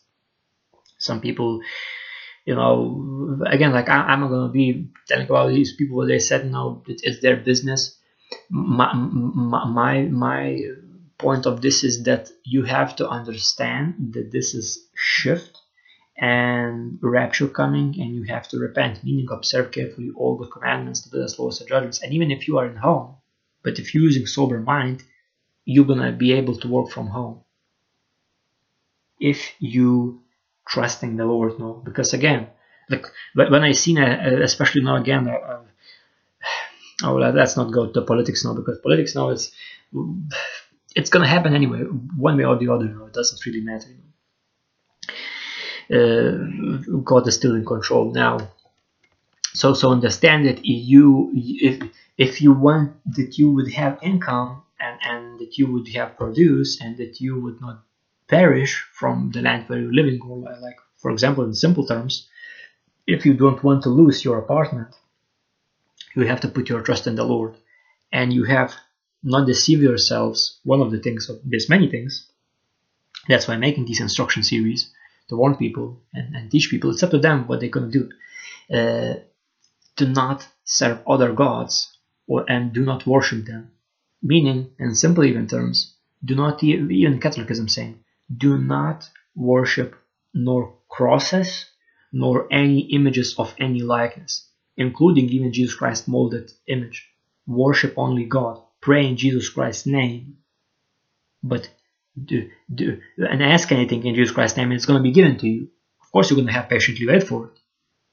Some 0.98 1.22
people 1.22 1.62
you 2.46 2.56
know, 2.56 3.40
again, 3.48 3.72
like 3.72 3.90
I, 3.90 4.14
am 4.14 4.22
not 4.22 4.30
gonna 4.30 4.52
be 4.52 4.90
telling 5.08 5.26
about 5.26 5.50
these 5.50 5.76
people 5.76 5.98
what 5.98 6.08
they 6.08 6.20
said. 6.20 6.50
No, 6.52 6.84
it, 6.88 7.02
it's 7.04 7.22
their 7.22 7.38
business. 7.38 7.98
My, 8.50 8.94
my 8.94 10.02
my 10.02 10.60
point 11.18 11.46
of 11.46 11.62
this 11.62 11.84
is 11.84 12.04
that 12.04 12.30
you 12.44 12.64
have 12.64 12.96
to 12.98 13.08
understand 13.08 14.14
that 14.14 14.32
this 14.32 14.54
is 14.54 14.88
shift 14.96 15.60
and 16.18 17.00
rapture 17.02 17.48
coming 17.48 17.96
and 18.00 18.16
you 18.16 18.24
have 18.24 18.48
to 18.48 18.60
repent 18.60 19.04
meaning 19.04 19.28
observe 19.32 19.72
carefully 19.72 20.12
all 20.16 20.38
the 20.38 20.48
commandments 20.48 21.02
to 21.02 21.10
the 21.10 21.36
laws 21.40 21.60
and 21.60 21.70
judgments. 21.70 22.02
And 22.04 22.14
even 22.14 22.30
if 22.32 22.48
you 22.48 22.58
are 22.60 22.68
in 22.68 22.76
home 22.76 23.16
but 23.64 23.80
if 23.80 23.94
you're 23.94 24.04
using 24.04 24.26
sober 24.26 24.60
mind 24.60 25.04
you're 25.66 25.86
gonna 25.86 26.12
be 26.12 26.34
able 26.34 26.58
to 26.58 26.68
work 26.68 26.90
from 26.90 27.08
home. 27.08 27.42
If 29.20 29.54
you 29.60 30.22
trusting 30.68 31.16
the 31.16 31.26
lord 31.26 31.58
no. 31.60 31.74
Because 31.74 32.14
again 32.14 32.48
like 32.90 33.06
when 33.34 33.64
i 33.64 33.72
seen 33.72 33.98
especially 33.98 34.84
now 34.84 34.98
again 34.98 35.28
uh, 35.28 35.34
uh 35.34 35.62
oh 37.04 37.16
let's 37.16 37.58
not 37.58 37.72
go 37.72 37.92
to 37.92 38.02
politics 38.02 38.44
now 38.46 38.54
because 38.54 38.78
politics 38.80 39.16
now 39.16 39.30
is 39.30 39.52
it's 40.96 41.10
gonna 41.10 41.28
happen 41.28 41.54
anyway, 41.54 41.82
one 42.18 42.38
way 42.38 42.46
or 42.46 42.58
the 42.58 42.70
other. 42.70 42.86
You 42.86 42.94
know, 42.94 43.06
it 43.06 43.14
doesn't 43.14 43.46
really 43.46 43.62
matter. 43.62 43.90
Uh, 45.92 47.00
God 47.04 47.28
is 47.28 47.36
still 47.36 47.56
in 47.56 47.66
control 47.66 48.12
now. 48.12 48.52
So 49.54 49.74
so 49.74 49.92
understand 49.92 50.46
that 50.46 50.66
you 50.66 51.32
if 51.36 51.84
if 52.18 52.42
you 52.42 52.54
want 52.54 52.94
that 53.16 53.38
you 53.38 53.52
would 53.52 53.72
have 53.74 54.00
income 54.02 54.64
and 54.80 55.00
and 55.04 55.40
that 55.40 55.58
you 55.58 55.72
would 55.72 55.88
have 55.90 56.18
produce 56.18 56.82
and 56.82 56.98
that 56.98 57.22
you 57.22 57.40
would 57.40 57.60
not 57.62 57.84
perish 58.28 58.86
from 58.94 59.32
the 59.32 59.42
land 59.42 59.68
where 59.68 59.80
you're 59.80 59.94
living 59.94 60.20
or 60.22 60.40
like 60.40 60.78
for 60.98 61.12
example 61.12 61.44
in 61.44 61.54
simple 61.54 61.86
terms 61.86 62.28
if 63.06 63.26
you 63.26 63.34
don't 63.34 63.64
want 63.64 63.84
to 63.84 63.90
lose 63.90 64.24
your 64.26 64.38
apartment 64.40 64.92
you 66.16 66.26
have 66.26 66.42
to 66.42 66.48
put 66.48 66.70
your 66.70 66.82
trust 66.82 67.06
in 67.06 67.16
the 67.16 67.24
lord 67.24 67.54
and 68.12 68.34
you 68.34 68.44
have 68.44 68.74
not 69.24 69.48
deceive 69.48 69.82
yourselves. 69.82 70.60
One 70.64 70.82
of 70.82 70.92
the 70.92 71.00
things, 71.00 71.30
of, 71.30 71.40
there's 71.46 71.70
many 71.70 71.90
things. 71.90 72.28
That's 73.28 73.48
why 73.48 73.54
I'm 73.54 73.62
making 73.62 73.86
these 73.86 74.02
instruction 74.02 74.44
series 74.44 74.92
to 75.30 75.38
warn 75.38 75.56
people 75.56 76.02
and, 76.14 76.36
and 76.36 76.52
teach 76.52 76.70
people. 76.70 76.92
It's 76.92 77.04
up 77.04 77.12
to 77.12 77.20
them 77.20 77.48
what 77.48 77.60
they're 77.60 77.70
going 77.70 77.90
to 77.92 78.00
do. 78.00 78.10
Uh, 78.76 79.20
to 79.96 80.08
not 80.08 80.48
serve 80.66 81.00
other 81.08 81.32
gods 81.32 81.98
or 82.28 82.46
and 82.50 82.74
do 82.74 82.84
not 82.84 83.06
worship 83.06 83.46
them. 83.46 83.72
Meaning, 84.22 84.72
in 84.80 84.96
simple 84.96 85.24
even 85.24 85.48
terms, 85.48 85.96
do 86.24 86.36
not 86.36 86.64
even 86.64 87.20
Catholicism 87.20 87.68
saying, 87.68 88.00
do 88.36 88.58
not 88.58 89.10
worship 89.36 89.96
nor 90.34 90.76
crosses 90.90 91.66
nor 92.12 92.48
any 92.52 92.80
images 92.94 93.36
of 93.38 93.54
any 93.58 93.82
likeness, 93.82 94.48
including 94.78 95.30
even 95.30 95.52
Jesus 95.52 95.76
Christ 95.76 96.08
molded 96.08 96.52
image. 96.68 97.10
Worship 97.48 97.94
only 97.98 98.26
God 98.26 98.62
pray 98.84 99.08
in 99.08 99.16
Jesus 99.18 99.50
Christ's 99.50 99.88
name, 99.88 100.38
but 101.42 101.70
do, 102.22 102.50
do 102.74 103.00
and 103.18 103.42
ask 103.42 103.72
anything 103.72 104.06
in 104.06 104.16
Jesus 104.16 104.34
Christ's 104.34 104.58
name, 104.58 104.72
and 104.72 104.76
it's 104.76 104.86
going 104.86 105.00
to 105.00 105.10
be 105.10 105.14
given 105.14 105.38
to 105.38 105.48
you. 105.48 105.70
Of 106.02 106.12
course, 106.12 106.30
you're 106.30 106.38
going 106.38 106.48
to 106.48 106.54
have 106.54 106.70
patiently 106.70 107.08
wait 107.08 107.24
for 107.24 107.48
it. 107.48 107.60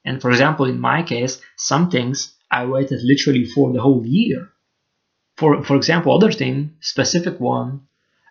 And 0.05 0.23
for 0.23 0.31
example, 0.31 0.67
in 0.67 0.79
my 0.79 1.03
case, 1.03 1.41
some 1.57 1.91
things 1.91 2.35
I 2.51 2.67
waited 2.67 3.01
literally 3.03 3.45
for 3.47 3.73
the 3.73 3.81
whole 3.81 4.05
year. 4.07 4.51
For 5.37 5.63
for 5.65 5.77
example, 5.77 6.15
other 6.15 6.33
thing, 6.33 6.77
specific 6.81 7.41
one, 7.41 7.89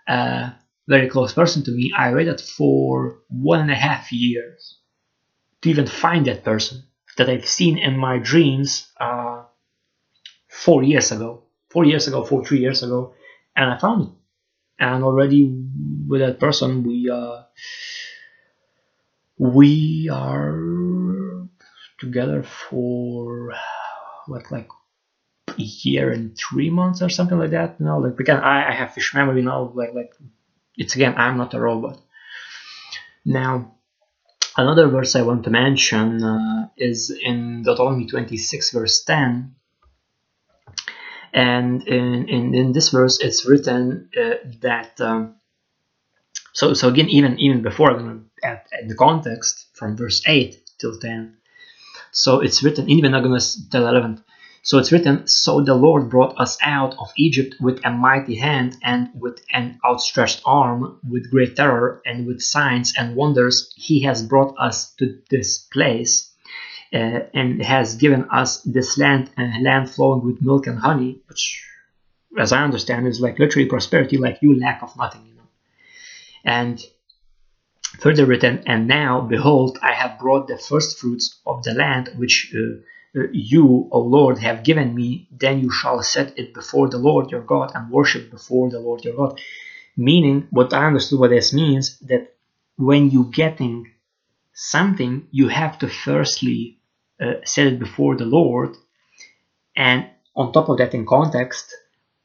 uh, 0.07 0.51
very 0.87 1.09
close 1.09 1.33
person 1.33 1.63
to 1.63 1.71
me, 1.71 1.91
I 1.95 2.13
waited 2.13 2.39
for 2.41 3.19
one 3.27 3.59
and 3.59 3.71
a 3.71 3.75
half 3.75 4.11
years 4.11 4.79
to 5.61 5.69
even 5.69 5.87
find 5.87 6.25
that 6.25 6.43
person 6.43 6.83
that 7.17 7.29
I've 7.29 7.47
seen 7.47 7.77
in 7.77 7.97
my 7.97 8.17
dreams 8.17 8.87
uh, 8.99 9.43
four 10.47 10.83
years 10.83 11.11
ago 11.11 11.48
four 11.69 11.85
years 11.85 12.07
ago, 12.07 12.23
four 12.23 12.43
three 12.43 12.59
years 12.59 12.83
ago, 12.83 13.13
and 13.55 13.71
I 13.71 13.77
found 13.77 14.07
it. 14.07 14.13
And 14.79 15.03
already 15.03 15.43
with 16.07 16.21
that 16.21 16.39
person, 16.39 16.83
we 16.83 17.09
uh, 17.09 17.43
we 19.37 20.09
are 20.11 21.47
together 21.99 22.43
for 22.43 23.53
what 24.27 24.51
like 24.51 24.69
a 25.49 25.61
year 25.61 26.11
and 26.11 26.37
three 26.37 26.69
months 26.69 27.01
or 27.01 27.09
something 27.09 27.37
like 27.37 27.51
that. 27.51 27.75
You 27.79 27.85
know, 27.85 27.99
like 27.99 28.15
because 28.15 28.39
I, 28.41 28.69
I 28.69 28.71
have 28.73 28.93
fish 28.93 29.13
memory 29.13 29.41
now. 29.41 29.71
Like 29.75 29.93
like 29.93 30.13
it's 30.77 30.95
again, 30.95 31.15
I'm 31.17 31.37
not 31.37 31.53
a 31.53 31.59
robot. 31.59 31.99
Now, 33.25 33.75
another 34.57 34.87
verse 34.87 35.15
I 35.15 35.23
want 35.23 35.43
to 35.43 35.49
mention 35.49 36.23
uh, 36.23 36.69
is 36.77 37.09
in 37.11 37.63
Deuteronomy 37.63 38.07
26, 38.07 38.71
verse 38.71 39.03
10 39.03 39.55
and 41.33 41.87
in, 41.87 42.27
in, 42.29 42.55
in 42.55 42.71
this 42.71 42.89
verse 42.89 43.19
it's 43.19 43.45
written 43.45 44.09
uh, 44.19 44.35
that 44.61 44.99
um, 45.01 45.35
so 46.53 46.73
so 46.73 46.87
again 46.87 47.09
even 47.09 47.39
even 47.39 47.61
before 47.61 47.91
I'm 47.91 47.97
gonna 47.99 48.19
at, 48.43 48.67
at 48.71 48.87
the 48.87 48.95
context 48.95 49.67
from 49.73 49.95
verse 49.95 50.21
8 50.27 50.59
till 50.77 50.97
10. 50.97 51.37
So 52.11 52.39
it's 52.41 52.63
written, 52.63 52.89
even 52.89 53.13
I'm 53.13 53.23
to 53.23 53.69
tell 53.69 53.87
11. 53.87 54.23
So 54.61 54.77
it's 54.77 54.91
written, 54.91 55.27
So 55.27 55.61
the 55.61 55.75
Lord 55.75 56.09
brought 56.09 56.39
us 56.39 56.57
out 56.61 56.95
of 56.99 57.11
Egypt 57.17 57.55
with 57.61 57.79
a 57.85 57.91
mighty 57.91 58.35
hand 58.35 58.75
and 58.83 59.09
with 59.13 59.41
an 59.53 59.79
outstretched 59.85 60.41
arm, 60.45 60.99
with 61.09 61.31
great 61.31 61.55
terror 61.55 62.01
and 62.05 62.27
with 62.27 62.41
signs 62.41 62.93
and 62.97 63.15
wonders. 63.15 63.71
He 63.75 64.01
has 64.01 64.21
brought 64.23 64.55
us 64.59 64.93
to 64.95 65.19
this 65.29 65.59
place 65.59 66.28
and 66.91 67.61
has 67.63 67.95
given 67.95 68.25
us 68.31 68.61
this 68.63 68.97
land, 68.97 69.29
uh, 69.37 69.59
land 69.61 69.89
flowing 69.89 70.25
with 70.25 70.41
milk 70.41 70.67
and 70.67 70.79
honey, 70.79 71.19
which, 71.27 71.63
as 72.37 72.51
I 72.51 72.63
understand, 72.63 73.07
is 73.07 73.19
like 73.19 73.39
literally 73.39 73.67
prosperity, 73.67 74.17
like 74.17 74.39
you 74.41 74.59
lack 74.59 74.81
of 74.81 74.95
nothing, 74.97 75.25
you 75.27 75.35
know. 75.35 75.47
And 76.43 76.83
further 77.99 78.25
written, 78.25 78.63
and 78.65 78.87
now, 78.87 79.21
behold, 79.21 79.77
I 79.81 79.93
have 79.93 80.19
brought 80.19 80.47
the 80.47 80.57
first 80.57 80.99
fruits 80.99 81.39
of 81.45 81.63
the 81.63 81.73
land 81.73 82.09
which 82.15 82.53
uh, 82.55 83.19
uh, 83.19 83.27
you, 83.31 83.87
O 83.91 83.99
Lord, 84.01 84.37
have 84.39 84.63
given 84.63 84.93
me, 84.93 85.27
then 85.31 85.59
you 85.59 85.71
shall 85.71 86.01
set 86.03 86.37
it 86.37 86.53
before 86.53 86.89
the 86.89 86.97
Lord 86.97 87.31
your 87.31 87.41
God 87.41 87.71
and 87.75 87.91
worship 87.91 88.29
before 88.29 88.69
the 88.69 88.79
Lord 88.79 89.03
your 89.03 89.15
God. 89.15 89.39
Meaning, 89.97 90.47
what 90.51 90.73
I 90.73 90.87
understood 90.87 91.19
what 91.19 91.31
this 91.31 91.51
means, 91.53 91.99
that 91.99 92.33
when 92.77 93.09
you 93.09 93.25
getting 93.25 93.91
something, 94.53 95.27
you 95.31 95.47
have 95.47 95.79
to 95.79 95.87
firstly 95.87 96.78
uh, 97.21 97.33
set 97.43 97.67
it 97.67 97.79
before 97.79 98.15
the 98.15 98.25
Lord, 98.25 98.75
and 99.75 100.09
on 100.35 100.51
top 100.53 100.69
of 100.69 100.77
that, 100.77 100.93
in 100.93 101.05
context, 101.05 101.75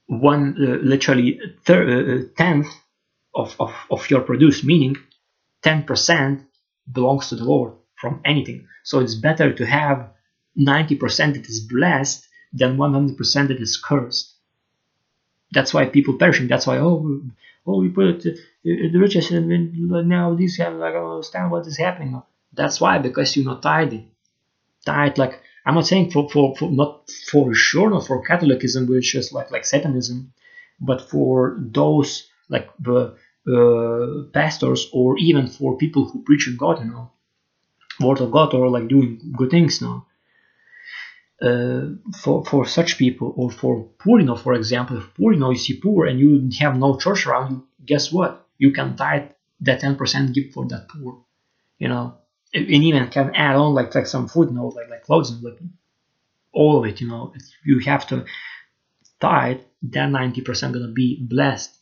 one 0.07 0.57
uh, 0.59 0.77
literally 0.83 1.41
thir- 1.65 1.89
uh, 1.89 2.15
uh, 2.15 2.23
tenth 2.37 2.69
of, 3.35 3.57
of, 3.59 3.75
of 3.91 4.11
your 4.11 4.21
produce, 4.21 4.63
meaning 4.65 4.97
10% 5.63 6.45
belongs 6.93 7.29
to 7.29 7.37
the 7.37 7.45
Lord 7.45 7.73
from 7.97 8.21
anything. 8.25 8.67
So 8.83 9.01
it's 9.01 9.15
better 9.15 9.53
to 9.53 9.67
have 9.67 10.11
90% 10.59 11.35
that 11.35 11.49
is 11.49 11.61
blessed 11.61 12.27
than 12.53 12.77
100% 12.77 13.49
that 13.49 13.61
is 13.61 13.77
cursed. 13.77 14.35
That's 15.53 15.73
why 15.73 15.87
people 15.87 16.19
perishing. 16.19 16.49
That's 16.49 16.67
why 16.67 16.79
oh 16.79 17.23
oh 17.67 17.81
we 17.81 17.89
put 17.89 18.27
it, 18.27 18.39
the 18.65 18.99
richest 18.99 19.31
and 19.31 19.49
now 20.09 20.35
these 20.35 20.57
have 20.59 20.75
like 20.75 20.95
I 20.95 20.99
don't 20.99 21.13
understand 21.13 21.51
what 21.51 21.67
is 21.67 21.79
happening. 21.79 22.21
That's 22.53 22.81
why 22.81 22.99
because 22.99 23.37
you're 23.37 23.45
not 23.45 23.63
tithing. 23.63 24.11
Tithe 24.85 25.19
like 25.19 25.41
I'm 25.67 25.75
not 25.75 25.87
saying 25.87 26.11
for, 26.11 26.29
for, 26.29 26.55
for 26.57 26.71
not 26.71 27.11
for 27.31 27.55
sure 27.55 27.91
not 27.91 28.07
for 28.07 28.25
Catholicism 28.25 28.87
which 28.87 29.15
is 29.15 29.33
like 29.33 29.51
like 29.51 29.65
Satanism, 29.65 30.33
but 30.81 31.09
for 31.11 31.59
those 31.59 32.29
like 32.49 32.69
the 32.79 33.17
uh, 33.47 34.31
pastors 34.33 34.89
or 34.93 35.19
even 35.19 35.47
for 35.47 35.77
people 35.77 36.05
who 36.07 36.23
preach 36.23 36.49
God, 36.57 36.81
you 36.81 36.91
know, 36.91 37.11
word 38.01 38.21
of 38.21 38.31
God 38.31 38.55
or 38.55 38.69
like 38.71 38.89
doing 38.89 39.21
good 39.37 39.51
things 39.51 39.81
now 39.81 40.07
uh, 41.43 41.87
for, 42.23 42.45
for 42.45 42.67
such 42.67 42.99
people 42.99 43.35
or 43.37 43.51
for 43.51 43.89
poor, 43.99 44.21
you 44.21 44.27
know, 44.27 44.37
for 44.37 44.55
example, 44.55 44.99
if 44.99 45.15
poor, 45.15 45.33
you 45.33 45.39
know, 45.39 45.51
you 45.51 45.59
see 45.59 45.81
poor 45.81 46.07
and 46.07 46.19
you 46.19 46.49
have 46.59 46.77
no 46.77 46.97
church 46.97 47.27
around 47.27 47.51
you, 47.51 47.67
guess 47.85 48.13
what? 48.13 48.47
You 48.59 48.73
can 48.73 48.97
tithe 48.97 49.31
that 49.61 49.83
10% 49.83 50.35
give 50.35 50.53
for 50.53 50.67
that 50.69 50.89
poor, 50.89 51.25
you 51.79 51.89
know, 51.89 52.19
and 52.55 52.71
even 52.71 53.09
can 53.09 53.35
add 53.35 53.57
on 53.57 53.75
like, 53.75 53.95
like 53.95 54.07
some 54.07 54.29
know, 54.35 54.69
like, 54.69 54.89
like 54.89 55.03
clothes 55.03 55.31
and 55.31 55.43
like 55.43 55.59
all 56.53 56.79
of 56.79 56.87
it, 56.87 57.01
you 57.01 57.09
know, 57.09 57.35
you 57.65 57.81
have 57.81 58.07
to 58.09 58.25
tithe, 59.21 59.61
that 59.83 60.09
90% 60.09 60.73
gonna 60.73 60.89
be 60.89 61.19
blessed. 61.21 61.77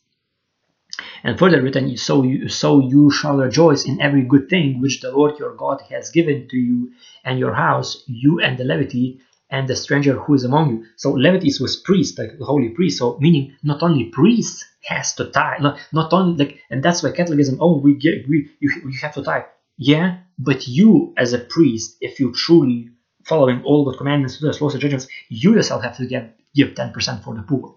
And 1.25 1.39
further 1.39 1.63
written, 1.63 1.97
so 1.97 2.23
you, 2.23 2.49
so 2.49 2.81
you 2.81 3.11
shall 3.11 3.37
rejoice 3.37 3.87
in 3.87 4.01
every 4.01 4.23
good 4.23 4.49
thing 4.49 4.81
which 4.81 5.01
the 5.01 5.11
Lord 5.11 5.39
your 5.39 5.55
God 5.55 5.83
has 5.91 6.11
given 6.11 6.49
to 6.49 6.57
you 6.57 6.93
and 7.25 7.39
your 7.39 7.55
house, 7.55 8.03
you 8.07 8.41
and 8.41 8.59
the 8.59 8.65
Levite, 8.65 9.21
and 9.51 9.69
the 9.69 9.77
stranger 9.77 10.15
who 10.15 10.35
is 10.35 10.45
among 10.45 10.71
you. 10.71 10.87
So 10.97 11.13
Levites 11.13 11.61
was 11.61 11.77
priest, 11.77 12.19
like 12.19 12.39
holy 12.41 12.71
priest. 12.71 12.99
So 12.99 13.19
meaning 13.21 13.55
not 13.63 13.83
only 13.83 14.05
priest 14.05 14.65
has 14.85 15.15
to 15.17 15.27
tie 15.27 15.59
not, 15.61 15.79
not 15.93 16.13
only 16.13 16.45
like, 16.45 16.59
and 16.71 16.83
that's 16.83 17.03
why 17.03 17.13
Catholicism. 17.13 17.59
Oh, 17.61 17.79
we 17.79 17.95
get 17.95 18.27
we 18.29 18.51
you, 18.61 18.71
you 18.89 18.99
have 19.03 19.15
to 19.15 19.23
tithe. 19.23 19.45
Yeah, 19.77 20.19
but 20.39 20.69
you 20.69 21.15
as 21.17 21.33
a 21.33 21.39
priest, 21.39 21.97
if 22.01 22.21
you 22.21 22.33
truly 22.33 22.91
following 23.25 23.63
all 23.65 23.85
the 23.85 23.97
commandments, 23.97 24.39
the 24.39 24.47
laws, 24.61 24.75
and 24.75 24.81
judgments, 24.81 25.09
you 25.29 25.55
yourself 25.55 25.83
have 25.83 25.97
to 25.97 26.07
get 26.07 26.39
give 26.55 26.75
ten 26.75 26.93
percent 26.93 27.25
for 27.25 27.35
the 27.35 27.43
poor. 27.43 27.77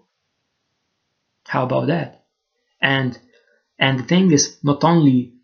How 1.46 1.64
about 1.64 1.86
that? 1.88 2.24
And 2.80 3.18
and 3.78 3.98
the 3.98 4.04
thing 4.04 4.32
is, 4.32 4.58
not 4.62 4.84
only 4.84 5.34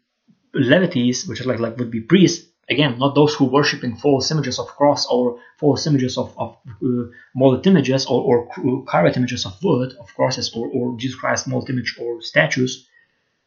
Levites, 0.55 1.27
which 1.27 1.41
is 1.41 1.47
like 1.47 1.61
like 1.61 1.77
would 1.79 1.91
be 1.91 2.01
priests, 2.01 2.47
again, 2.69 2.99
not 2.99 3.15
those 3.15 3.35
who 3.35 3.45
worship 3.45 3.85
in 3.85 3.97
false 3.97 4.31
images 4.31 4.59
of 4.59 4.67
cross 4.67 5.07
or 5.07 5.39
false 5.59 5.87
images 5.87 6.19
of, 6.19 6.35
of 6.39 6.57
uh, 6.85 7.05
molded 7.35 7.67
images 7.67 8.07
or, 8.07 8.47
or 8.57 8.85
carved 8.85 9.17
images 9.17 9.47
of 9.47 9.63
wood, 9.63 9.95
of 9.99 10.15
crosses, 10.15 10.53
or, 10.55 10.69
or 10.69 10.97
Jesus 10.99 11.19
Christ 11.19 11.49
molded 11.49 11.71
image 11.71 11.97
or 12.01 12.21
statues 12.21 12.89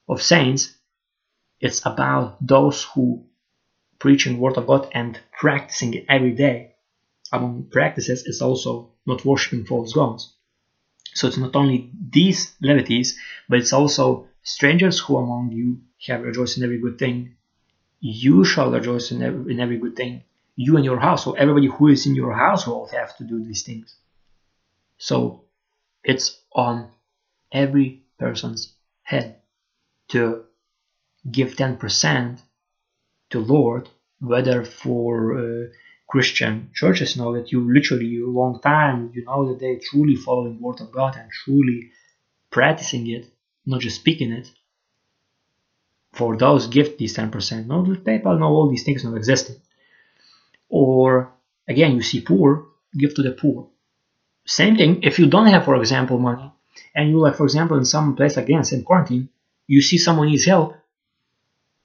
of 0.07 0.21
saints. 0.21 0.74
It's 1.65 1.83
about 1.83 2.37
those 2.45 2.83
who 2.83 3.25
preaching 3.97 4.37
word 4.37 4.55
of 4.57 4.67
God 4.67 4.87
and 4.91 5.19
practicing 5.31 5.95
it 5.95 6.05
every 6.07 6.33
day. 6.33 6.75
Among 7.31 7.69
practices 7.71 8.21
is 8.27 8.39
also 8.39 8.91
not 9.07 9.25
worshiping 9.25 9.65
false 9.65 9.91
gods. 9.91 10.31
So 11.15 11.25
it's 11.25 11.37
not 11.37 11.55
only 11.55 11.89
these 12.17 12.53
Levites, 12.61 13.17
but 13.49 13.57
it's 13.57 13.73
also 13.73 14.27
strangers 14.43 14.99
who 14.99 15.17
among 15.17 15.53
you 15.53 15.81
have 16.05 16.21
rejoiced 16.21 16.57
in 16.57 16.63
every 16.63 16.77
good 16.77 16.99
thing, 16.99 17.35
you 17.99 18.45
shall 18.45 18.69
rejoice 18.69 19.09
in 19.09 19.23
every, 19.23 19.51
in 19.51 19.59
every 19.59 19.79
good 19.79 19.95
thing. 19.95 20.21
You 20.55 20.75
and 20.75 20.85
your 20.85 20.99
household, 20.99 21.37
everybody 21.39 21.65
who 21.65 21.87
is 21.87 22.05
in 22.05 22.13
your 22.13 22.33
household 22.33 22.91
have 22.91 23.17
to 23.17 23.23
do 23.23 23.43
these 23.43 23.63
things. 23.63 23.95
So 24.99 25.45
it's 26.03 26.39
on 26.51 26.91
every 27.51 28.03
person's 28.19 28.75
head 29.01 29.41
to 30.09 30.45
give 31.31 31.55
10% 31.55 32.39
to 33.31 33.39
Lord, 33.39 33.89
whether 34.19 34.63
for 34.63 35.37
uh, 35.37 35.67
Christian 36.07 36.69
churches 36.73 37.17
know 37.17 37.33
that 37.33 37.51
you 37.51 37.73
literally 37.73 38.19
a 38.21 38.25
long 38.27 38.59
time, 38.61 39.11
you 39.13 39.25
know 39.25 39.49
that 39.49 39.59
they 39.59 39.77
truly 39.77 40.15
following 40.15 40.61
Word 40.61 40.81
of 40.81 40.91
God 40.91 41.15
and 41.17 41.29
truly 41.31 41.91
practicing 42.51 43.09
it, 43.09 43.25
not 43.65 43.81
just 43.81 43.97
speaking 43.97 44.31
it, 44.31 44.49
for 46.13 46.37
those 46.37 46.67
gift 46.67 46.97
these 46.97 47.15
10%. 47.17 47.65
No, 47.65 47.83
PayPal, 47.83 48.39
no, 48.39 48.45
all 48.45 48.69
these 48.69 48.83
things 48.83 49.03
not 49.03 49.17
existing. 49.17 49.57
Or 50.69 51.33
again, 51.67 51.95
you 51.95 52.01
see 52.01 52.21
poor, 52.21 52.67
give 52.97 53.13
to 53.15 53.23
the 53.23 53.31
poor. 53.31 53.67
Same 54.45 54.75
thing, 54.77 55.03
if 55.03 55.17
you 55.19 55.27
don't 55.27 55.47
have, 55.47 55.65
for 55.65 55.75
example, 55.75 56.19
money, 56.19 56.51
and 56.93 57.09
you 57.09 57.19
like, 57.19 57.35
for 57.35 57.45
example, 57.45 57.77
in 57.77 57.85
some 57.85 58.15
place 58.15 58.37
again, 58.37 58.63
same 58.63 58.83
quarantine, 58.83 59.29
you 59.67 59.81
see 59.81 59.97
someone 59.97 60.27
needs 60.27 60.45
help, 60.45 60.75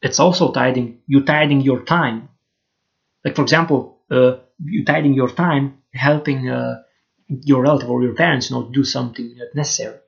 it's 0.02 0.20
also 0.20 0.52
tithing. 0.52 1.00
You 1.06 1.24
tithing 1.24 1.60
your 1.60 1.82
time. 1.82 2.28
Like 3.24 3.36
for 3.36 3.42
example, 3.42 3.98
uh, 4.10 4.36
you 4.64 4.84
tithing 4.84 5.14
your 5.14 5.28
time, 5.28 5.78
helping 5.92 6.48
uh, 6.48 6.82
your 7.28 7.62
relative 7.62 7.90
or 7.90 8.02
your 8.02 8.14
parents, 8.14 8.50
you 8.50 8.56
know, 8.56 8.70
do 8.70 8.84
something 8.84 9.38
necessary. 9.54 9.98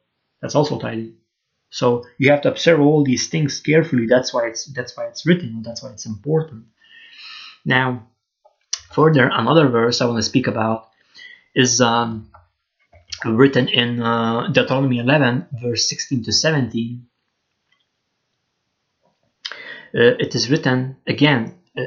That's 0.41 0.55
also 0.55 0.79
tithing. 0.79 1.15
So 1.71 2.05
you 2.19 2.31
have 2.31 2.43
to 2.43 2.51
observe 2.51 2.81
all 2.81 3.05
these 3.05 3.29
things 3.29 3.61
carefully. 3.61 4.07
That's 4.07 4.35
why 4.35 4.49
it's 4.49 4.65
that's 4.67 4.97
why 4.97 5.07
it's 5.07 5.25
written. 5.27 5.63
That's 5.63 5.83
why 5.83 5.91
it's 5.91 6.07
important. 6.07 6.65
Now, 7.65 8.09
further, 8.93 9.31
another 9.33 9.69
verse 9.69 10.01
I 10.01 10.07
want 10.07 10.19
to 10.19 10.23
speak 10.23 10.49
about 10.49 10.89
is 11.55 11.81
um, 11.81 12.31
written 13.25 13.69
in 13.69 14.03
uh, 14.03 14.49
Deuteronomy 14.49 14.99
11, 14.99 15.47
verse 15.63 15.89
16 15.89 16.25
to 16.25 16.33
17. 16.33 17.07
Uh, 19.95 20.17
it 20.19 20.35
is 20.35 20.51
written 20.51 20.97
again, 21.07 21.55
uh, 21.77 21.83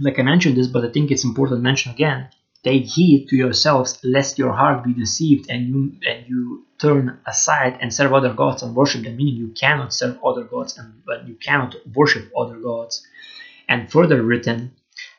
like 0.00 0.18
I 0.18 0.22
mentioned 0.22 0.56
this, 0.56 0.68
but 0.68 0.84
I 0.84 0.90
think 0.90 1.10
it's 1.10 1.24
important 1.24 1.58
to 1.58 1.62
mention 1.62 1.92
again. 1.92 2.28
Take 2.62 2.84
heed 2.84 3.28
to 3.28 3.36
yourselves, 3.36 3.98
lest 4.04 4.38
your 4.38 4.52
heart 4.52 4.84
be 4.84 4.92
deceived, 4.92 5.50
and 5.50 5.66
you 5.66 5.92
and 6.06 6.28
you 6.28 6.66
turn 6.78 7.18
aside 7.26 7.78
and 7.80 7.92
serve 7.92 8.12
other 8.12 8.34
gods 8.34 8.62
and 8.62 8.76
worship 8.76 9.02
them. 9.02 9.16
Meaning, 9.16 9.36
you 9.36 9.48
cannot 9.48 9.94
serve 9.94 10.18
other 10.22 10.44
gods 10.44 10.78
and 10.78 11.02
but 11.06 11.26
you 11.26 11.34
cannot 11.34 11.74
worship 11.94 12.30
other 12.36 12.58
gods. 12.60 13.04
And 13.68 13.90
further 13.90 14.22
written, 14.22 14.72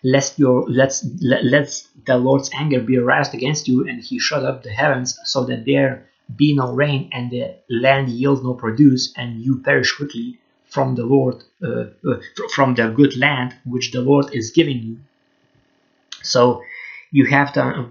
lest 0.03 0.37
your 0.37 0.69
let's 0.69 1.03
let 1.21 1.83
the 2.05 2.17
Lord's 2.17 2.51
anger 2.53 2.79
be 2.79 2.97
aroused 2.97 3.33
against 3.33 3.67
you, 3.67 3.87
and 3.87 4.01
He 4.01 4.19
shut 4.19 4.45
up 4.45 4.63
the 4.63 4.69
heavens 4.69 5.19
so 5.25 5.43
that 5.45 5.65
there 5.65 6.07
be 6.33 6.53
no 6.55 6.71
rain, 6.71 7.09
and 7.11 7.31
the 7.31 7.55
land 7.69 8.07
yield 8.09 8.43
no 8.43 8.53
produce, 8.53 9.13
and 9.17 9.41
you 9.41 9.61
perish 9.63 9.97
quickly 9.97 10.40
from 10.71 10.95
the 10.95 11.05
Lord, 11.05 11.43
uh, 11.63 11.85
uh, 12.09 12.19
from 12.55 12.75
the 12.75 12.89
good 12.89 13.17
land 13.17 13.55
which 13.65 13.91
the 13.91 14.01
Lord 14.01 14.33
is 14.33 14.51
giving 14.51 14.79
you. 14.79 14.97
So 16.23 16.63
you 17.11 17.25
have 17.27 17.53
to 17.53 17.89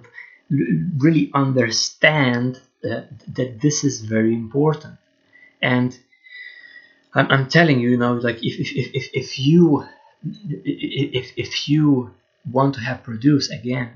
really 0.99 1.31
understand 1.35 2.61
that, 2.83 3.09
that 3.37 3.61
this 3.61 3.85
is 3.85 4.01
very 4.01 4.35
important. 4.35 4.97
And 5.63 5.97
I'm, 7.15 7.31
I'm 7.31 7.49
telling 7.49 7.81
you, 7.81 7.91
you 7.91 7.97
know, 7.99 8.15
like 8.15 8.43
if, 8.43 8.59
if, 8.59 8.95
if, 8.95 9.11
if 9.13 9.39
you 9.39 9.85
if, 10.23 11.33
if 11.37 11.69
you 11.69 12.11
want 12.51 12.75
to 12.75 12.81
have 12.81 13.03
produce 13.03 13.51
again, 13.51 13.91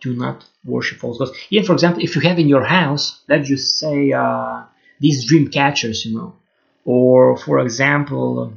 do 0.00 0.14
not 0.14 0.44
worship 0.64 0.98
false 0.98 1.18
gods. 1.18 1.32
Even 1.50 1.66
for 1.66 1.72
example, 1.72 2.02
if 2.02 2.14
you 2.14 2.22
have 2.22 2.38
in 2.38 2.48
your 2.48 2.64
house, 2.64 3.20
let's 3.28 3.48
just 3.48 3.78
say 3.78 4.12
uh, 4.12 4.62
these 5.00 5.26
dream 5.26 5.48
catchers, 5.48 6.04
you 6.04 6.16
know, 6.16 6.34
or 6.84 7.36
for 7.36 7.58
example, 7.60 8.52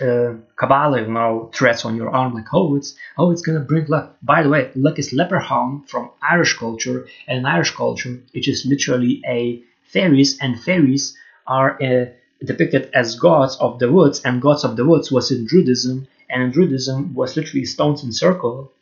uh, 0.00 0.34
Kabbalah, 0.56 1.02
you 1.02 1.08
know, 1.08 1.50
threats 1.54 1.84
on 1.84 1.96
your 1.96 2.10
arm, 2.10 2.34
like 2.34 2.52
oh, 2.52 2.76
it's 2.76 2.94
oh, 3.18 3.30
it's 3.30 3.42
gonna 3.42 3.60
bring 3.60 3.86
luck. 3.86 4.16
By 4.22 4.42
the 4.42 4.48
way, 4.48 4.70
luck 4.74 4.98
is 4.98 5.12
leprechaun 5.12 5.84
from 5.86 6.10
Irish 6.22 6.56
culture, 6.58 7.06
and 7.28 7.38
in 7.38 7.46
Irish 7.46 7.72
culture, 7.72 8.18
it 8.32 8.48
is 8.48 8.66
literally 8.66 9.22
a 9.26 9.62
fairies, 9.84 10.38
and 10.40 10.60
fairies 10.60 11.16
are 11.46 11.80
uh, 11.82 12.06
depicted 12.44 12.90
as 12.94 13.16
gods 13.16 13.56
of 13.56 13.78
the 13.78 13.92
woods, 13.92 14.20
and 14.24 14.40
gods 14.42 14.64
of 14.64 14.76
the 14.76 14.84
woods 14.84 15.12
was 15.12 15.30
in 15.30 15.46
Druidism, 15.46 16.06
and 16.30 16.42
in 16.42 16.52
Druidism 16.52 17.14
was 17.14 17.36
literally 17.36 17.66
stones 17.66 18.02
in 18.02 18.12
circle. 18.12 18.72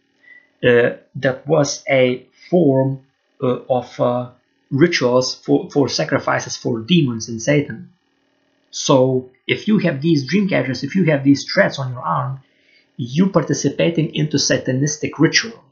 Uh, 0.63 0.91
that 1.17 1.47
was 1.47 1.83
a 1.89 2.27
form 2.51 3.01
uh, 3.43 3.61
of 3.69 3.99
uh, 4.01 4.31
rituals 4.71 5.35
for, 5.35 5.71
for 5.71 5.89
sacrifices 5.89 6.57
for 6.57 6.81
demons 6.81 7.29
and 7.29 7.41
Satan. 7.41 7.91
So 8.71 9.31
if 9.47 9.67
you 9.69 9.79
have 9.79 10.01
these 10.01 10.27
dream 10.27 10.49
catchers, 10.49 10.83
if 10.85 10.95
you 10.95 11.05
have 11.05 11.25
these 11.25 11.45
threads 11.45 11.79
on 11.79 11.93
your 11.93 12.03
arm, 12.03 12.41
you 12.97 13.29
participating 13.29 14.15
into 14.15 14.37
satanistic 14.37 15.13
ritual. 15.19 15.65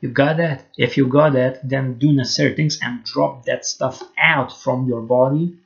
You 0.00 0.10
got 0.10 0.36
that? 0.38 0.64
If 0.76 0.96
you 0.96 1.06
got 1.06 1.32
that, 1.34 1.66
then 1.68 1.98
do 1.98 2.12
necessary 2.12 2.54
things 2.54 2.78
and 2.82 3.04
drop 3.04 3.44
that 3.46 3.64
stuff 3.64 4.02
out 4.18 4.56
from 4.56 4.86
your 4.86 5.00
body 5.00 5.56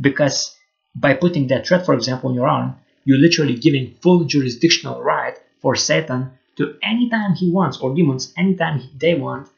because 0.00 0.56
by 0.94 1.14
putting 1.14 1.46
that 1.48 1.66
thread, 1.66 1.84
for 1.84 1.94
example, 1.94 2.30
on 2.30 2.34
your 2.34 2.48
arm, 2.48 2.76
you're 3.04 3.18
literally 3.18 3.54
giving 3.54 3.94
full 4.02 4.24
jurisdictional 4.24 5.02
right 5.02 5.36
for 5.60 5.76
Satan 5.76 6.32
to 6.56 6.76
anytime 6.82 7.34
he 7.34 7.50
wants, 7.50 7.78
or 7.78 7.94
demons 7.94 8.32
anytime 8.36 8.82
they 8.98 9.14
want, 9.14 9.48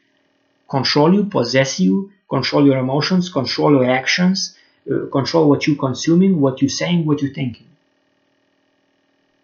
control 0.68 1.12
you, 1.12 1.24
possess 1.24 1.80
you, 1.80 2.12
control 2.28 2.64
your 2.66 2.78
emotions, 2.78 3.30
control 3.30 3.72
your 3.72 3.90
actions, 3.90 4.56
uh, 4.90 5.06
control 5.10 5.48
what 5.48 5.66
you're 5.66 5.76
consuming, 5.76 6.40
what 6.40 6.60
you're 6.60 6.68
saying, 6.68 7.06
what 7.06 7.22
you're 7.22 7.32
thinking. 7.32 7.66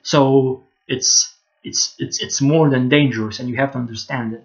So 0.02 0.62
it's 0.86 1.34
it's 1.62 1.94
it's 1.98 2.22
it's 2.22 2.40
more 2.40 2.70
than 2.70 2.88
dangerous, 2.88 3.38
and 3.38 3.48
you 3.48 3.56
have 3.56 3.72
to 3.72 3.78
understand 3.78 4.32
it. 4.32 4.44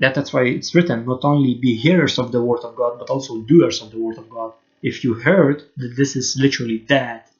That 0.00 0.14
that's 0.14 0.32
why 0.32 0.44
it's 0.44 0.74
written: 0.74 1.06
not 1.06 1.24
only 1.24 1.54
be 1.54 1.76
hearers 1.76 2.18
of 2.18 2.32
the 2.32 2.42
word 2.42 2.60
of 2.60 2.76
God, 2.76 2.98
but 2.98 3.10
also 3.10 3.40
doers 3.42 3.80
of 3.80 3.90
the 3.90 3.98
word 3.98 4.18
of 4.18 4.28
God. 4.28 4.52
If 4.82 5.02
you 5.04 5.14
heard 5.14 5.62
that 5.76 5.94
this 5.96 6.14
is 6.16 6.36
literally 6.38 6.78
that, 6.88 7.30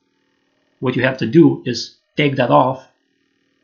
what 0.81 0.97
you 0.97 1.03
have 1.03 1.19
to 1.19 1.27
do 1.27 1.63
is 1.67 1.97
take 2.17 2.37
that 2.37 2.51
off, 2.51 2.87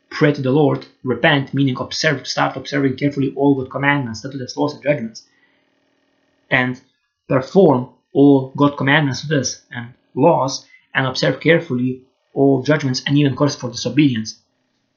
pray 0.09 0.33
to 0.33 0.41
the 0.41 0.51
Lord, 0.51 0.85
repent, 1.03 1.53
meaning 1.53 1.77
observe, 1.79 2.27
start 2.27 2.57
observing 2.57 2.97
carefully 2.97 3.33
all 3.35 3.55
the 3.55 3.65
commandments, 3.65 4.19
statutes, 4.19 4.55
laws, 4.55 4.73
and 4.75 4.83
judgments, 4.83 5.23
and 6.51 6.79
perform 7.27 7.89
all 8.13 8.51
God 8.55 8.77
commandments, 8.77 9.23
this 9.23 9.61
and 9.71 9.93
laws, 10.15 10.65
and 10.93 11.07
observe 11.07 11.39
carefully 11.39 12.03
all 12.33 12.63
judgments 12.63 13.03
and 13.05 13.17
even 13.17 13.35
course 13.35 13.55
for 13.55 13.69
disobedience, 13.69 14.41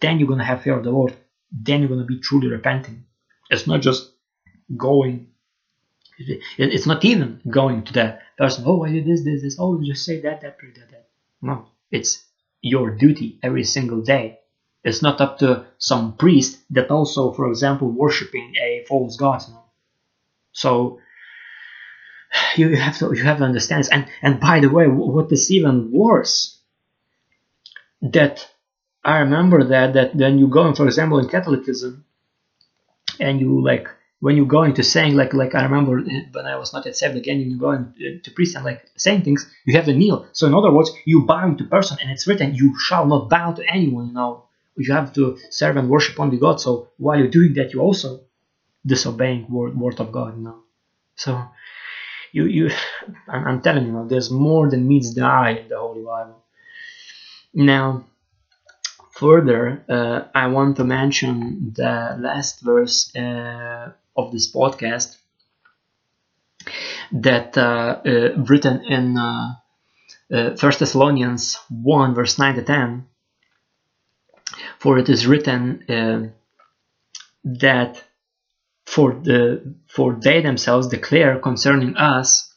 then 0.00 0.18
you're 0.18 0.28
gonna 0.28 0.44
have 0.44 0.62
fear 0.62 0.76
of 0.76 0.84
the 0.84 0.90
Lord. 0.90 1.16
Then 1.52 1.80
you're 1.80 1.88
gonna 1.88 2.04
be 2.04 2.20
truly 2.20 2.48
repenting. 2.48 3.04
It's 3.50 3.66
not 3.66 3.82
just 3.82 4.10
going. 4.76 5.28
It's 6.58 6.86
not 6.86 7.04
even 7.04 7.40
going 7.48 7.82
to 7.84 7.92
the 7.92 8.18
person. 8.38 8.64
Oh, 8.66 8.84
I 8.84 8.92
did 8.92 9.06
this, 9.06 9.24
this, 9.24 9.42
this. 9.42 9.56
Oh, 9.58 9.82
just 9.82 10.04
say 10.04 10.20
that, 10.20 10.40
that, 10.42 10.58
pray 10.58 10.70
that, 10.76 10.90
that. 10.90 11.08
No, 11.42 11.66
it's 11.90 12.24
your 12.60 12.90
duty 12.90 13.38
every 13.42 13.64
single 13.64 14.00
day. 14.00 14.38
It's 14.84 15.02
not 15.02 15.20
up 15.20 15.38
to 15.38 15.66
some 15.78 16.16
priest 16.16 16.58
that 16.70 16.90
also, 16.90 17.32
for 17.32 17.48
example, 17.48 17.90
worshiping 17.90 18.54
a 18.62 18.84
false 18.86 19.16
god. 19.16 19.42
No? 19.48 19.62
So 20.52 21.00
you 22.56 22.76
have 22.76 22.98
to 22.98 23.12
you 23.14 23.22
have 23.24 23.38
to 23.38 23.44
understand 23.44 23.80
this. 23.80 23.90
And 23.90 24.06
and 24.22 24.40
by 24.40 24.60
the 24.60 24.68
way, 24.68 24.86
what 24.86 25.30
is 25.32 25.50
even 25.50 25.90
worse, 25.92 26.58
that 28.02 28.48
I 29.04 29.18
remember 29.18 29.64
that 29.64 29.94
that 29.94 30.14
when 30.14 30.38
you 30.38 30.48
go 30.48 30.66
in, 30.66 30.74
for 30.74 30.86
example, 30.86 31.18
in 31.18 31.28
Catholicism, 31.28 32.04
and 33.20 33.40
you 33.40 33.62
like 33.62 33.88
when 34.20 34.36
you 34.36 34.46
go 34.46 34.62
into 34.62 34.82
saying 34.82 35.14
like 35.14 35.34
like 35.34 35.54
I 35.54 35.64
remember 35.64 35.98
eh, 35.98 36.22
when 36.32 36.46
I 36.46 36.56
was 36.56 36.72
not 36.72 36.86
yet 36.86 36.96
saved 36.96 37.16
again, 37.16 37.40
and 37.40 37.50
you 37.50 37.58
go 37.58 37.72
into 37.72 38.14
eh, 38.16 38.32
priest 38.34 38.56
and 38.56 38.64
like 38.64 38.86
saying 38.96 39.22
things, 39.22 39.50
you 39.64 39.74
have 39.76 39.84
to 39.86 39.94
kneel. 39.94 40.26
So 40.32 40.46
in 40.46 40.54
other 40.54 40.72
words, 40.72 40.90
you 41.04 41.26
bow 41.26 41.52
to 41.52 41.64
person, 41.64 41.98
and 42.00 42.10
it's 42.10 42.26
written, 42.26 42.54
you 42.54 42.78
shall 42.78 43.06
not 43.06 43.28
bow 43.28 43.52
to 43.52 43.64
anyone. 43.70 44.08
You 44.08 44.14
know, 44.14 44.44
you 44.76 44.92
have 44.94 45.12
to 45.14 45.38
serve 45.50 45.76
and 45.76 45.90
worship 45.90 46.18
only 46.18 46.38
God. 46.38 46.60
So 46.60 46.88
while 46.96 47.18
you're 47.18 47.28
doing 47.28 47.54
that, 47.54 47.72
you 47.72 47.80
also 47.80 48.22
disobeying 48.86 49.46
word 49.50 49.78
word 49.78 50.00
of 50.00 50.10
God. 50.10 50.36
You 50.36 50.44
know, 50.44 50.58
so 51.16 51.44
you 52.34 52.44
you 52.46 52.70
I'm, 53.28 53.62
telling 53.62 53.86
you, 53.86 54.06
there's 54.08 54.30
more 54.30 54.68
than 54.68 54.88
meets 54.88 55.14
the 55.14 55.22
eye 55.22 55.52
in 55.62 55.68
the 55.68 55.78
Holy 55.78 56.02
Bible. 56.02 56.42
Now, 57.54 58.04
further, 59.12 59.84
uh, 59.88 60.20
I 60.34 60.48
want 60.48 60.76
to 60.78 60.84
mention 60.84 61.72
the 61.76 62.16
last 62.18 62.60
verse 62.60 63.14
uh, 63.16 63.92
of 64.16 64.32
this 64.32 64.50
podcast 64.50 65.16
that 67.12 67.56
uh, 67.56 68.00
uh 68.04 68.44
written 68.50 68.84
in 68.84 69.16
uh, 69.16 69.54
uh, 70.32 70.56
First 70.56 70.80
Thessalonians 70.80 71.58
1 71.68 72.14
verse 72.14 72.38
9 72.38 72.54
to 72.56 72.62
10 72.62 73.06
for 74.78 74.98
it 74.98 75.08
is 75.08 75.26
written 75.26 75.84
that 77.44 78.02
for 78.84 79.14
the 79.14 79.74
for 79.88 80.18
they 80.22 80.42
themselves 80.42 80.88
declare 80.88 81.38
concerning 81.38 81.96
us 81.96 82.54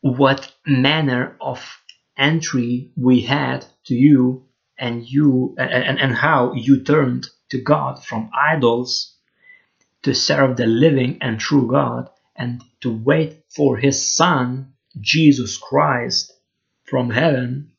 what 0.00 0.52
manner 0.66 1.36
of 1.40 1.80
entry 2.16 2.90
we 2.96 3.20
had 3.22 3.64
to 3.84 3.94
you 3.94 4.44
and 4.78 5.08
you 5.08 5.54
and, 5.58 5.98
and 5.98 6.14
how 6.14 6.52
you 6.54 6.82
turned 6.82 7.28
to 7.48 7.60
God 7.60 8.04
from 8.04 8.30
idols 8.34 9.14
to 10.02 10.14
serve 10.14 10.56
the 10.56 10.66
living 10.66 11.18
and 11.20 11.38
true 11.38 11.68
God 11.68 12.10
and 12.34 12.62
to 12.80 12.92
wait 12.92 13.42
for 13.48 13.76
his 13.76 14.14
son 14.14 14.72
Jesus 15.00 15.56
Christ 15.58 16.32
from 16.84 17.10
heaven 17.10 17.72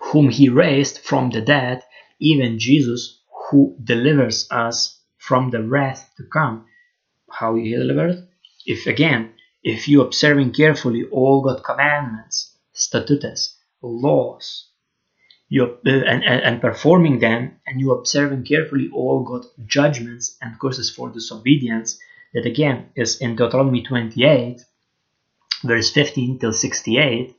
whom 0.00 0.28
he 0.30 0.48
raised 0.48 0.98
from 0.98 1.30
the 1.30 1.40
dead 1.40 1.82
even 2.18 2.58
Jesus 2.58 3.20
who 3.50 3.76
delivers 3.82 4.48
us 4.50 4.97
from 5.28 5.50
the 5.50 5.62
wrath 5.62 6.10
to 6.16 6.24
come. 6.24 6.64
How 7.30 7.54
he 7.54 7.70
delivered? 7.74 8.26
If 8.64 8.86
again, 8.86 9.34
if 9.62 9.86
you 9.86 10.00
observing 10.00 10.52
carefully 10.52 11.04
all 11.12 11.42
God 11.42 11.62
commandments, 11.62 12.56
statutes, 12.72 13.58
laws, 13.82 14.68
you 15.50 15.64
uh, 15.64 15.90
and, 16.12 16.24
and, 16.24 16.40
and 16.48 16.60
performing 16.62 17.18
them, 17.18 17.60
and 17.66 17.78
you 17.78 17.92
observing 17.92 18.44
carefully 18.44 18.88
all 18.94 19.22
God 19.22 19.44
judgments 19.66 20.38
and 20.40 20.58
curses 20.58 20.88
for 20.88 21.10
disobedience, 21.10 21.98
that 22.32 22.46
again 22.46 22.88
is 22.96 23.20
in 23.20 23.36
Deuteronomy 23.36 23.82
28, 23.82 24.62
verse 25.62 25.90
15 25.90 26.38
till 26.38 26.54
68, 26.54 27.36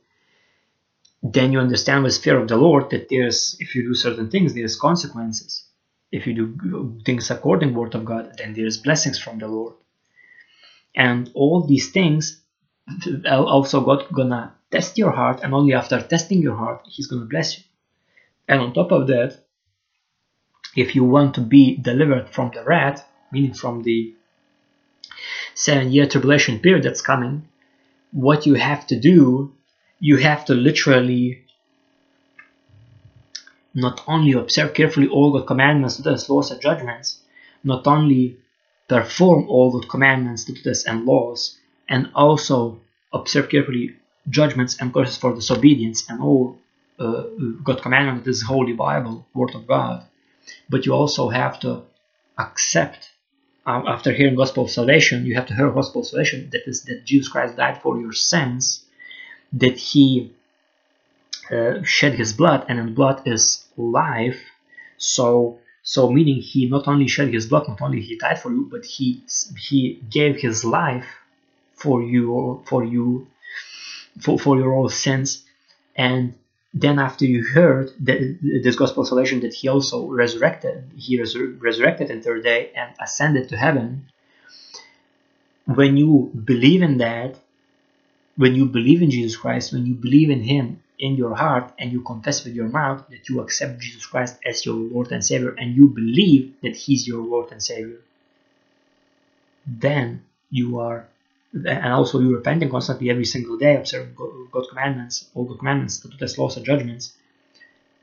then 1.24 1.50
you 1.52 1.58
understand 1.58 2.04
with 2.04 2.22
fear 2.22 2.38
of 2.40 2.46
the 2.46 2.56
Lord 2.56 2.90
that 2.90 3.08
there's 3.08 3.56
if 3.58 3.74
you 3.74 3.82
do 3.82 3.94
certain 3.94 4.30
things, 4.30 4.54
there's 4.54 4.76
consequences 4.76 5.64
if 6.12 6.26
you 6.26 6.34
do 6.34 7.00
things 7.04 7.30
according 7.30 7.70
to 7.70 7.72
the 7.74 7.80
word 7.80 7.94
of 7.94 8.04
God, 8.04 8.34
then 8.38 8.52
there 8.54 8.66
is 8.66 8.78
blessings 8.78 9.18
from 9.18 9.38
the 9.38 9.48
Lord. 9.48 9.74
And 10.94 11.30
all 11.34 11.62
these 11.62 11.90
things, 11.90 12.40
also 13.28 13.80
God 13.80 14.04
gonna 14.12 14.54
test 14.70 14.98
your 14.98 15.12
heart, 15.12 15.40
and 15.42 15.54
only 15.54 15.74
after 15.74 16.00
testing 16.00 16.42
your 16.42 16.56
heart, 16.56 16.82
He's 16.84 17.06
gonna 17.06 17.26
bless 17.26 17.58
you. 17.58 17.64
And 18.48 18.60
on 18.60 18.72
top 18.72 18.90
of 18.90 19.06
that, 19.06 19.38
if 20.76 20.94
you 20.94 21.04
want 21.04 21.34
to 21.34 21.40
be 21.40 21.76
delivered 21.76 22.28
from 22.30 22.50
the 22.52 22.64
wrath, 22.64 23.04
meaning 23.30 23.54
from 23.54 23.82
the 23.82 24.14
seven 25.54 25.90
year 25.92 26.06
tribulation 26.06 26.58
period 26.58 26.82
that's 26.84 27.02
coming, 27.02 27.48
what 28.12 28.46
you 28.46 28.54
have 28.54 28.86
to 28.88 28.98
do, 28.98 29.52
you 30.00 30.16
have 30.16 30.44
to 30.46 30.54
literally 30.54 31.44
not 33.74 34.02
only 34.06 34.32
observe 34.32 34.74
carefully 34.74 35.08
all 35.08 35.32
the 35.32 35.42
commandments, 35.42 35.96
statutes, 35.96 36.28
laws, 36.28 36.50
and 36.50 36.60
judgments, 36.60 37.20
not 37.62 37.86
only 37.86 38.36
perform 38.88 39.48
all 39.48 39.70
the 39.70 39.86
commandments, 39.86 40.42
statutes, 40.42 40.84
and 40.84 41.04
laws, 41.04 41.58
and 41.88 42.10
also 42.14 42.80
observe 43.12 43.48
carefully 43.48 43.94
judgments 44.28 44.80
and 44.80 44.92
curses 44.92 45.16
for 45.16 45.34
disobedience 45.34 46.08
and 46.08 46.20
all 46.20 46.58
uh, 46.98 47.22
God 47.64 47.80
commandment 47.82 48.26
is 48.26 48.42
Holy 48.42 48.74
Bible, 48.74 49.26
Word 49.34 49.54
of 49.54 49.66
God. 49.66 50.04
But 50.68 50.84
you 50.84 50.92
also 50.92 51.30
have 51.30 51.58
to 51.60 51.82
accept, 52.38 53.10
uh, 53.66 53.82
after 53.86 54.12
hearing 54.12 54.34
Gospel 54.34 54.64
of 54.64 54.70
Salvation, 54.70 55.24
you 55.24 55.34
have 55.34 55.46
to 55.46 55.54
hear 55.54 55.70
Gospel 55.70 56.02
of 56.02 56.08
Salvation 56.08 56.50
that 56.50 56.68
is 56.68 56.82
that 56.84 57.04
Jesus 57.04 57.28
Christ 57.28 57.56
died 57.56 57.80
for 57.80 57.98
your 57.98 58.12
sins, 58.12 58.84
that 59.54 59.78
He 59.78 60.32
uh, 61.50 61.82
shed 61.82 62.14
his 62.14 62.32
blood, 62.32 62.64
and 62.68 62.78
in 62.78 62.94
blood 62.94 63.22
is 63.26 63.66
life. 63.76 64.40
So 64.98 65.58
so 65.82 66.10
meaning 66.10 66.40
he 66.40 66.68
not 66.68 66.86
only 66.86 67.08
shed 67.08 67.32
his 67.32 67.46
blood, 67.46 67.68
not 67.68 67.80
only 67.80 68.00
he 68.00 68.16
died 68.16 68.40
for 68.40 68.50
you, 68.52 68.68
but 68.70 68.84
he 68.84 69.22
he 69.58 70.00
gave 70.10 70.36
his 70.36 70.64
life 70.64 71.06
for 71.74 72.02
you 72.02 72.62
for 72.66 72.84
you 72.84 73.26
for, 74.20 74.38
for 74.38 74.56
your 74.58 74.72
all 74.74 74.88
sins. 74.88 75.44
And 75.96 76.34
then 76.72 76.98
after 76.98 77.24
you 77.24 77.44
heard 77.44 77.90
that 78.00 78.38
this 78.62 78.76
gospel 78.76 79.04
salvation 79.04 79.40
that 79.40 79.54
he 79.54 79.68
also 79.68 80.06
resurrected, 80.06 80.90
he 80.96 81.18
resur- 81.18 81.60
resurrected 81.60 82.10
in 82.10 82.22
third 82.22 82.44
day 82.44 82.70
and 82.76 82.94
ascended 83.00 83.48
to 83.48 83.56
heaven. 83.56 84.06
When 85.64 85.96
you 85.96 86.30
believe 86.44 86.82
in 86.82 86.98
that, 86.98 87.36
when 88.36 88.54
you 88.54 88.66
believe 88.66 89.02
in 89.02 89.10
Jesus 89.10 89.36
Christ, 89.36 89.72
when 89.72 89.86
you 89.86 89.94
believe 89.94 90.30
in 90.30 90.42
Him 90.42 90.82
in 91.00 91.16
your 91.16 91.34
heart 91.34 91.72
and 91.78 91.90
you 91.90 92.02
confess 92.02 92.44
with 92.44 92.54
your 92.54 92.68
mouth 92.68 93.04
that 93.08 93.28
you 93.28 93.40
accept 93.40 93.80
Jesus 93.80 94.04
Christ 94.06 94.38
as 94.44 94.64
your 94.66 94.76
Lord 94.76 95.10
and 95.12 95.24
Savior 95.24 95.54
and 95.58 95.74
you 95.74 95.88
believe 95.88 96.54
that 96.62 96.76
He's 96.76 97.08
your 97.08 97.24
Lord 97.24 97.50
and 97.50 97.62
Savior, 97.62 98.00
then 99.66 100.22
you 100.50 100.78
are, 100.78 101.08
and 101.54 101.92
also 101.92 102.20
you're 102.20 102.36
repenting 102.36 102.70
constantly 102.70 103.08
every 103.08 103.24
single 103.24 103.56
day, 103.56 103.76
observing 103.76 104.14
God's 104.52 104.68
commandments, 104.68 105.28
all 105.34 105.46
the 105.46 105.56
commandments, 105.56 105.94
statutes, 105.94 106.36
laws, 106.36 106.56
and 106.56 106.66
judgments, 106.66 107.14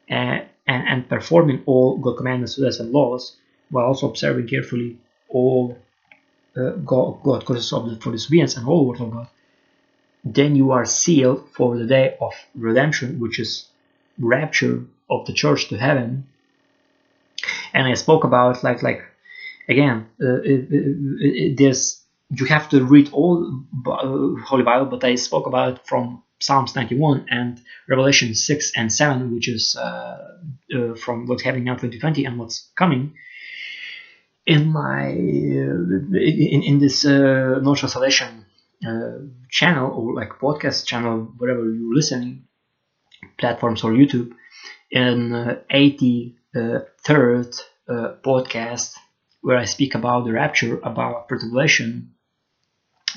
and, 0.09 0.45
and, 0.65 0.87
and 0.87 1.09
performing 1.09 1.61
all 1.67 1.97
God's 1.97 2.17
commandments, 2.17 2.53
statutes, 2.53 2.79
and 2.79 2.91
laws, 2.91 3.37
while 3.69 3.85
also 3.85 4.09
observing 4.09 4.47
carefully 4.47 4.97
all 5.29 5.77
uh, 6.57 6.71
God, 6.71 7.21
God 7.21 7.45
causes 7.45 7.71
of 7.71 8.01
for 8.01 8.11
disobedience 8.11 8.57
and 8.57 8.67
all 8.67 8.87
word 8.87 9.01
of 9.01 9.11
God 9.11 9.27
then 10.33 10.55
you 10.55 10.71
are 10.71 10.85
sealed 10.85 11.47
for 11.51 11.77
the 11.77 11.85
day 11.85 12.15
of 12.19 12.33
redemption, 12.55 13.19
which 13.19 13.39
is 13.39 13.67
rapture 14.19 14.83
of 15.09 15.25
the 15.25 15.33
church 15.33 15.69
to 15.69 15.77
heaven. 15.77 16.27
And 17.73 17.87
I 17.87 17.93
spoke 17.93 18.23
about 18.23 18.63
like 18.63 18.81
like 18.83 19.03
again, 19.69 20.07
uh, 20.21 20.41
it, 20.41 20.67
it, 20.71 20.97
it, 21.19 21.57
there's 21.57 22.01
you 22.29 22.45
have 22.45 22.69
to 22.69 22.83
read 22.83 23.09
all 23.13 23.63
uh, 23.87 24.41
Holy 24.45 24.63
Bible, 24.63 24.87
but 24.87 25.03
I 25.03 25.15
spoke 25.15 25.47
about 25.47 25.87
from 25.87 26.23
Psalms 26.39 26.75
91 26.75 27.27
and 27.29 27.61
Revelation 27.87 28.35
6 28.35 28.71
and 28.75 28.91
7, 28.91 29.33
which 29.33 29.47
is 29.47 29.75
uh, 29.75 30.37
uh, 30.75 30.95
from 30.95 31.25
what's 31.25 31.43
happening 31.43 31.65
now 31.65 31.73
2020 31.73 32.25
and 32.25 32.37
what's 32.37 32.69
coming. 32.75 33.13
In 34.45 34.67
my 34.67 35.09
uh, 35.09 36.17
in, 36.17 36.63
in 36.63 36.79
this 36.79 37.05
uh, 37.05 37.59
knowledge 37.61 37.83
of 37.83 37.89
salvation 37.89 38.46
uh, 38.85 39.19
channel 39.49 39.91
or 39.91 40.13
like 40.13 40.39
podcast 40.39 40.85
channel, 40.85 41.33
whatever 41.37 41.63
you're 41.65 41.95
listening, 41.95 42.43
platforms 43.37 43.83
or 43.83 43.91
YouTube, 43.91 44.33
in 44.91 45.33
uh, 45.33 45.59
83rd 45.71 47.59
uh, 47.89 48.13
podcast 48.23 48.93
where 49.41 49.57
I 49.57 49.65
speak 49.65 49.95
about 49.95 50.25
the 50.25 50.33
rapture, 50.33 50.79
about 50.79 51.27
perturbation, 51.27 52.13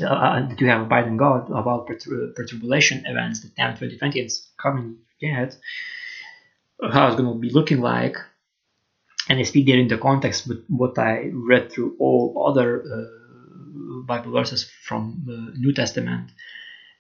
uh, 0.01 0.47
that 0.47 0.61
you 0.61 0.69
have 0.69 0.83
abide 0.83 1.07
in 1.07 1.17
God, 1.17 1.51
about 1.51 1.89
perturbation 1.89 3.05
events 3.07 3.41
that 3.41 3.57
now 3.59 3.71
2020 3.71 4.21
is 4.21 4.49
coming 4.57 4.99
yet, 5.21 5.57
how 6.93 7.09
it's 7.09 7.17
going 7.17 7.33
to 7.33 7.39
be 7.39 7.51
looking 7.51 7.81
like. 7.81 8.17
And 9.29 9.39
I 9.39 9.43
speak 9.43 9.67
there 9.67 9.79
in 9.79 9.89
the 9.89 9.99
context 9.99 10.49
with 10.49 10.65
what 10.69 10.99
I 10.99 11.31
read 11.33 11.71
through 11.71 11.97
all 11.99 12.47
other 12.49 12.83
uh, 12.83 13.20
Bible 14.07 14.33
verses 14.33 14.65
from 14.65 15.23
the 15.27 15.55
New 15.59 15.73
Testament, 15.73 16.31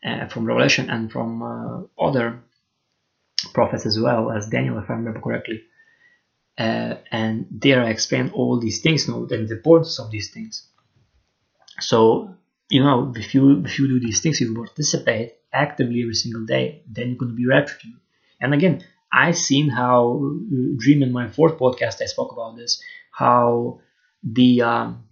uh, 0.04 0.26
from 0.26 0.44
Revelation, 0.44 0.90
and 0.90 1.10
from 1.10 1.42
uh, 1.42 2.02
other 2.02 2.42
prophets 3.54 3.86
as 3.86 3.98
well 3.98 4.30
as 4.30 4.48
Daniel, 4.48 4.78
if 4.78 4.90
I 4.90 4.94
remember 4.94 5.20
correctly. 5.20 5.62
Uh, 6.58 6.96
and 7.10 7.46
there 7.50 7.82
I 7.82 7.90
explain 7.90 8.30
all 8.34 8.60
these 8.60 8.80
things, 8.80 9.06
you 9.06 9.14
know, 9.14 9.26
and 9.30 9.48
the 9.48 9.56
importance 9.56 9.98
of 9.98 10.10
these 10.10 10.30
things. 10.30 10.68
So 11.80 12.36
you 12.70 12.82
know, 12.82 13.12
if 13.16 13.34
you 13.34 13.62
if 13.64 13.78
you 13.78 13.88
do 13.88 14.00
these 14.00 14.20
things, 14.20 14.40
you 14.40 14.54
participate 14.54 15.34
actively 15.52 16.02
every 16.02 16.14
single 16.14 16.46
day, 16.46 16.82
then 16.88 17.08
you're 17.08 17.18
going 17.18 17.32
to 17.32 17.36
be 17.36 17.46
raptured. 17.46 17.90
And 18.40 18.54
again, 18.54 18.84
I've 19.12 19.36
seen 19.36 19.68
how 19.68 20.20
Dream 20.78 21.02
in 21.02 21.12
my 21.12 21.28
fourth 21.28 21.58
podcast 21.58 22.00
I 22.00 22.06
spoke 22.06 22.32
about 22.32 22.56
this, 22.56 22.80
how 23.10 23.80
the 24.22 24.62
um, 24.62 25.04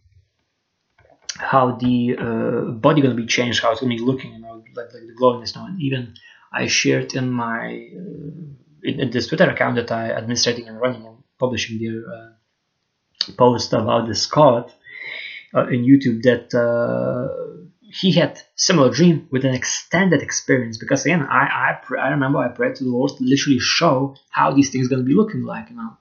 how 1.38 1.72
the 1.72 2.16
uh, 2.18 2.70
body 2.72 3.00
gonna 3.00 3.14
be 3.14 3.26
changed, 3.26 3.62
how 3.62 3.72
it's 3.72 3.80
gonna 3.80 3.94
be 3.94 4.00
looking, 4.00 4.32
you 4.32 4.40
know, 4.40 4.62
like, 4.74 4.92
like 4.92 5.06
the 5.06 5.14
glowiness 5.18 5.54
now. 5.54 5.66
And 5.66 5.80
even 5.80 6.14
I 6.52 6.66
shared 6.66 7.14
in 7.14 7.30
my 7.30 7.90
uh, 7.94 8.30
in, 8.82 9.00
in, 9.00 9.10
this 9.10 9.26
Twitter 9.26 9.48
account 9.50 9.76
that 9.76 9.90
I 9.90 10.08
administrating 10.10 10.68
and 10.68 10.80
running 10.80 11.04
and 11.06 11.18
publishing 11.38 11.78
their 11.78 12.02
uh, 12.12 13.32
post 13.36 13.72
about 13.72 14.06
the 14.06 14.14
Scott 14.14 14.74
uh, 15.54 15.66
in 15.66 15.84
YouTube 15.84 16.22
that 16.22 16.54
uh, 16.54 17.66
he 17.80 18.12
had 18.12 18.40
similar 18.54 18.90
dream 18.90 19.28
with 19.30 19.44
an 19.44 19.54
extended 19.54 20.22
experience 20.22 20.76
because 20.78 21.04
again 21.04 21.22
I 21.22 21.78
I, 21.90 21.94
I 21.98 22.08
remember 22.10 22.38
I 22.38 22.48
prayed 22.48 22.76
to 22.76 22.84
the 22.84 22.90
Lord 22.90 23.12
to 23.16 23.24
literally 23.24 23.58
show 23.58 24.16
how 24.30 24.52
these 24.52 24.70
things 24.70 24.88
gonna 24.88 25.02
be 25.02 25.14
looking 25.14 25.42
like 25.42 25.70
you 25.70 25.76
know 25.76 25.96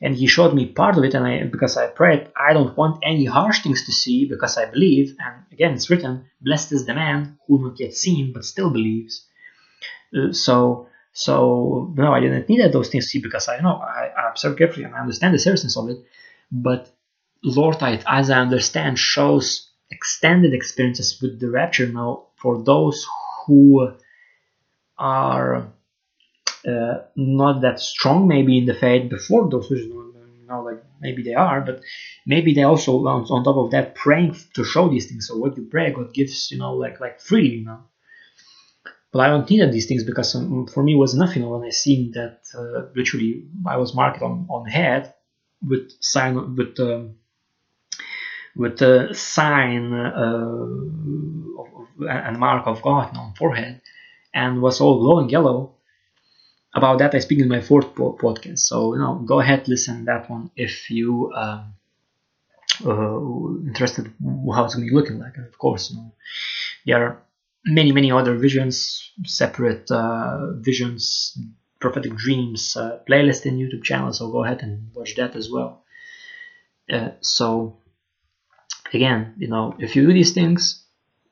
and 0.00 0.14
he 0.14 0.26
showed 0.26 0.54
me 0.54 0.66
part 0.66 0.96
of 0.96 1.04
it 1.04 1.14
and 1.14 1.26
I 1.26 1.44
because 1.44 1.76
I 1.76 1.86
prayed 1.86 2.28
I 2.36 2.52
don't 2.52 2.76
want 2.76 3.02
any 3.02 3.24
harsh 3.24 3.62
things 3.62 3.86
to 3.86 3.92
see 3.92 4.26
because 4.26 4.56
I 4.56 4.66
believe 4.66 5.16
and 5.18 5.44
again 5.52 5.74
it's 5.74 5.90
written 5.90 6.26
blessed 6.40 6.72
is 6.72 6.86
the 6.86 6.94
man 6.94 7.38
who 7.46 7.62
not 7.62 7.80
yet 7.80 7.94
seen 7.94 8.32
but 8.32 8.44
still 8.44 8.70
believes. 8.70 9.26
Uh, 10.16 10.32
so 10.32 10.88
so 11.12 11.92
no 11.96 12.12
I 12.12 12.20
didn't 12.20 12.48
need 12.48 12.72
those 12.72 12.88
things 12.88 13.04
to 13.04 13.10
see 13.10 13.20
because 13.20 13.48
I 13.48 13.60
know 13.60 13.76
I, 13.76 14.10
I 14.16 14.28
observe 14.30 14.58
carefully 14.58 14.84
and 14.84 14.94
I 14.94 15.00
understand 15.00 15.34
the 15.34 15.38
seriousness 15.38 15.76
of 15.76 15.88
it 15.88 15.98
but 16.50 16.90
Lord 17.42 17.82
I, 17.82 18.02
as 18.06 18.30
I 18.30 18.38
understand 18.40 18.98
shows 18.98 19.70
extended 19.90 20.52
experiences 20.52 21.20
with 21.22 21.40
the 21.40 21.50
rapture 21.50 21.86
now 21.86 22.26
for 22.36 22.62
those 22.62 23.06
who 23.46 23.92
are 24.98 25.72
uh, 26.66 26.98
not 27.16 27.60
that 27.62 27.78
strong 27.80 28.26
maybe 28.26 28.58
in 28.58 28.66
the 28.66 28.74
faith 28.74 29.08
before 29.08 29.48
those 29.48 29.68
visions 29.68 29.92
you 30.46 30.46
know 30.48 30.62
like 30.62 30.80
maybe 31.00 31.22
they 31.22 31.34
are 31.34 31.60
but 31.60 31.80
maybe 32.26 32.52
they 32.54 32.62
also 32.62 32.92
on, 33.06 33.24
on 33.30 33.44
top 33.44 33.56
of 33.56 33.70
that 33.70 33.94
praying 33.94 34.34
to 34.54 34.64
show 34.64 34.88
these 34.88 35.06
things. 35.06 35.26
So 35.26 35.36
what 35.36 35.56
you 35.56 35.64
pray 35.64 35.92
god 35.92 36.12
gives 36.14 36.50
you 36.50 36.58
know 36.58 36.74
like 36.74 37.00
like 37.00 37.20
freely 37.20 37.48
you 37.48 37.64
know. 37.64 37.80
But 39.12 39.20
i 39.22 39.28
don't 39.28 39.48
need 39.50 39.72
these 39.72 39.86
things 39.86 40.04
because 40.04 40.34
um, 40.34 40.66
for 40.66 40.82
me 40.82 40.94
was 40.94 41.14
know 41.14 41.48
when 41.50 41.64
i 41.64 41.70
seen 41.70 42.12
that 42.12 42.36
uh, 42.54 42.82
literally 42.94 43.44
i 43.66 43.76
was 43.76 43.94
marked 43.94 44.22
on 44.22 44.46
on 44.50 44.66
head 44.66 45.08
with 45.66 45.90
sign 46.00 46.56
with 46.56 46.78
um, 46.80 47.16
with 48.56 48.80
a 48.82 49.14
sign 49.14 49.92
uh, 49.92 50.66
and 52.08 52.38
mark 52.38 52.66
of 52.66 52.82
God 52.82 53.16
on 53.16 53.34
forehead 53.34 53.80
and 54.34 54.60
was 54.62 54.80
all 54.80 54.98
glowing 54.98 55.28
yellow 55.30 55.75
about 56.76 56.98
that 56.98 57.14
I 57.14 57.20
speak 57.20 57.40
in 57.40 57.48
my 57.48 57.62
fourth 57.62 57.94
po- 57.94 58.16
podcast. 58.20 58.60
So 58.60 58.94
you 58.94 59.00
know, 59.00 59.14
go 59.14 59.40
ahead, 59.40 59.66
listen 59.66 60.04
that 60.04 60.28
one 60.30 60.50
if 60.56 60.90
you 60.90 61.32
um, 61.34 61.74
uh, 62.84 63.66
interested 63.66 64.12
how 64.54 64.64
it's 64.64 64.74
going 64.74 64.86
to 64.86 64.90
be 64.90 64.94
looking 64.94 65.18
like. 65.18 65.36
And 65.36 65.46
of 65.46 65.58
course, 65.58 65.90
you 65.90 65.96
know, 65.96 66.12
there 66.84 67.02
are 67.02 67.22
many 67.64 67.92
many 67.92 68.12
other 68.12 68.36
visions, 68.36 69.10
separate 69.24 69.90
uh, 69.90 70.52
visions, 70.56 71.38
prophetic 71.80 72.14
dreams 72.14 72.76
uh, 72.76 73.00
playlist 73.08 73.46
in 73.46 73.56
YouTube 73.56 73.82
channel. 73.82 74.12
So 74.12 74.30
go 74.30 74.44
ahead 74.44 74.62
and 74.62 74.90
watch 74.94 75.16
that 75.16 75.34
as 75.34 75.50
well. 75.50 75.82
Uh, 76.92 77.10
so 77.20 77.78
again, 78.92 79.34
you 79.38 79.48
know, 79.48 79.74
if 79.78 79.96
you 79.96 80.06
do 80.06 80.12
these 80.12 80.32
things, 80.32 80.84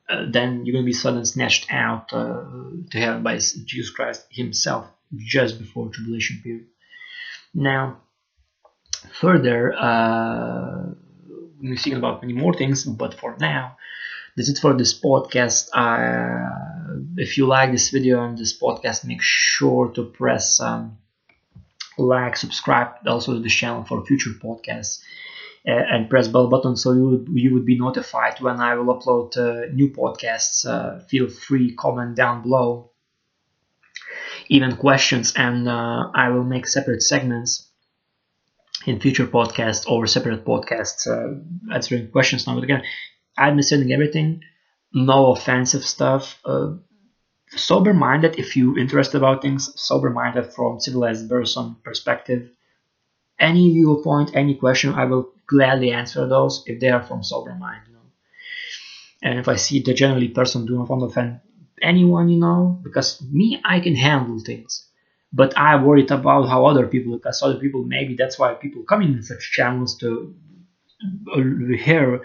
uh, 0.09 0.25
then 0.29 0.65
you're 0.65 0.73
going 0.73 0.83
to 0.83 0.93
be 0.93 0.93
suddenly 0.93 1.25
snatched 1.25 1.67
out 1.71 2.11
uh, 2.13 2.43
to 2.91 2.97
heaven 2.97 3.21
by 3.23 3.35
Jesus 3.37 3.91
Christ 3.91 4.25
Himself 4.29 4.87
just 5.15 5.59
before 5.59 5.89
tribulation 5.89 6.41
period. 6.43 6.67
Now, 7.53 8.01
further, 9.19 9.73
uh, 9.73 10.93
we're 11.61 11.75
thinking 11.75 11.95
about 11.95 12.21
many 12.21 12.33
more 12.33 12.53
things, 12.53 12.83
but 12.85 13.13
for 13.13 13.35
now, 13.39 13.77
that's 14.35 14.49
it 14.49 14.59
for 14.59 14.73
this 14.73 14.99
podcast. 14.99 15.69
Uh, 15.73 16.99
if 17.17 17.37
you 17.37 17.47
like 17.47 17.71
this 17.71 17.89
video 17.89 18.23
and 18.23 18.37
this 18.37 18.57
podcast, 18.59 19.05
make 19.05 19.21
sure 19.21 19.89
to 19.91 20.03
press 20.03 20.59
um, 20.59 20.97
like, 21.97 22.35
subscribe 22.35 22.89
also 23.07 23.33
to 23.33 23.39
this 23.39 23.53
channel 23.53 23.85
for 23.85 24.05
future 24.05 24.31
podcasts. 24.31 25.01
Uh, 25.67 25.71
and 25.71 26.11
press 26.11 26.27
bell 26.27 26.47
button 26.47 26.75
so 26.75 26.91
you 26.91 27.09
would, 27.09 27.27
you 27.33 27.51
would 27.51 27.65
be 27.65 27.75
notified 27.79 28.39
when 28.39 28.59
I 28.59 28.75
will 28.75 28.93
upload 28.95 29.35
uh, 29.35 29.73
new 29.73 29.89
podcasts. 29.89 30.63
Uh, 30.63 30.99
feel 30.99 31.27
free 31.27 31.73
comment 31.73 32.15
down 32.15 32.43
below 32.43 32.91
even 34.49 34.75
questions, 34.77 35.33
and 35.35 35.67
uh, 35.67 36.09
I 36.13 36.29
will 36.29 36.43
make 36.43 36.67
separate 36.67 37.01
segments 37.01 37.69
in 38.85 38.99
future 38.99 39.27
podcasts 39.27 39.89
or 39.89 40.05
separate 40.07 40.45
podcasts 40.45 41.07
uh, 41.07 41.73
answering 41.73 42.09
questions 42.11 42.45
now. 42.45 42.55
But 42.55 42.63
again, 42.63 42.83
I'm 43.37 43.51
understanding 43.51 43.91
everything, 43.91 44.41
no 44.93 45.31
offensive 45.31 45.83
stuff. 45.83 46.39
Uh, 46.45 46.75
sober-minded 47.49 48.39
if 48.39 48.55
you're 48.57 48.77
interested 48.77 49.17
about 49.17 49.41
things 49.41 49.71
sober-minded 49.75 50.53
from 50.53 50.79
civilized 50.79 51.29
person 51.29 51.75
perspective 51.83 52.49
any 53.39 53.71
viewpoint 53.71 54.35
any 54.35 54.55
question 54.55 54.93
i 54.93 55.05
will 55.05 55.31
gladly 55.47 55.91
answer 55.91 56.27
those 56.27 56.63
if 56.65 56.79
they 56.79 56.89
are 56.89 57.03
from 57.03 57.23
sober 57.23 57.53
mind 57.53 57.81
you 57.87 57.93
know 57.93 57.99
and 59.21 59.39
if 59.39 59.47
i 59.47 59.55
see 59.55 59.79
the 59.81 59.93
generally 59.93 60.27
person 60.27 60.65
do 60.65 60.75
not 60.77 60.89
want 60.89 61.01
to 61.01 61.05
offend 61.05 61.39
anyone 61.81 62.29
you 62.29 62.39
know? 62.39 62.79
Because 62.83 63.21
me 63.21 63.61
i 63.65 63.79
can 63.79 63.95
handle 63.95 64.39
things. 64.39 64.85
But 65.33 65.57
i 65.57 65.75
worried 65.81 66.11
about 66.11 66.47
how 66.49 66.65
other 66.65 66.87
people 66.87 67.17
because 67.17 67.41
other 67.43 67.59
people 67.59 67.83
maybe 67.83 68.15
that's 68.15 68.39
why 68.39 68.53
people 68.53 68.83
come 68.83 69.01
in 69.01 69.23
such 69.23 69.51
channels 69.51 69.97
to 69.99 70.35
uh, 71.33 71.41
hear 71.77 72.23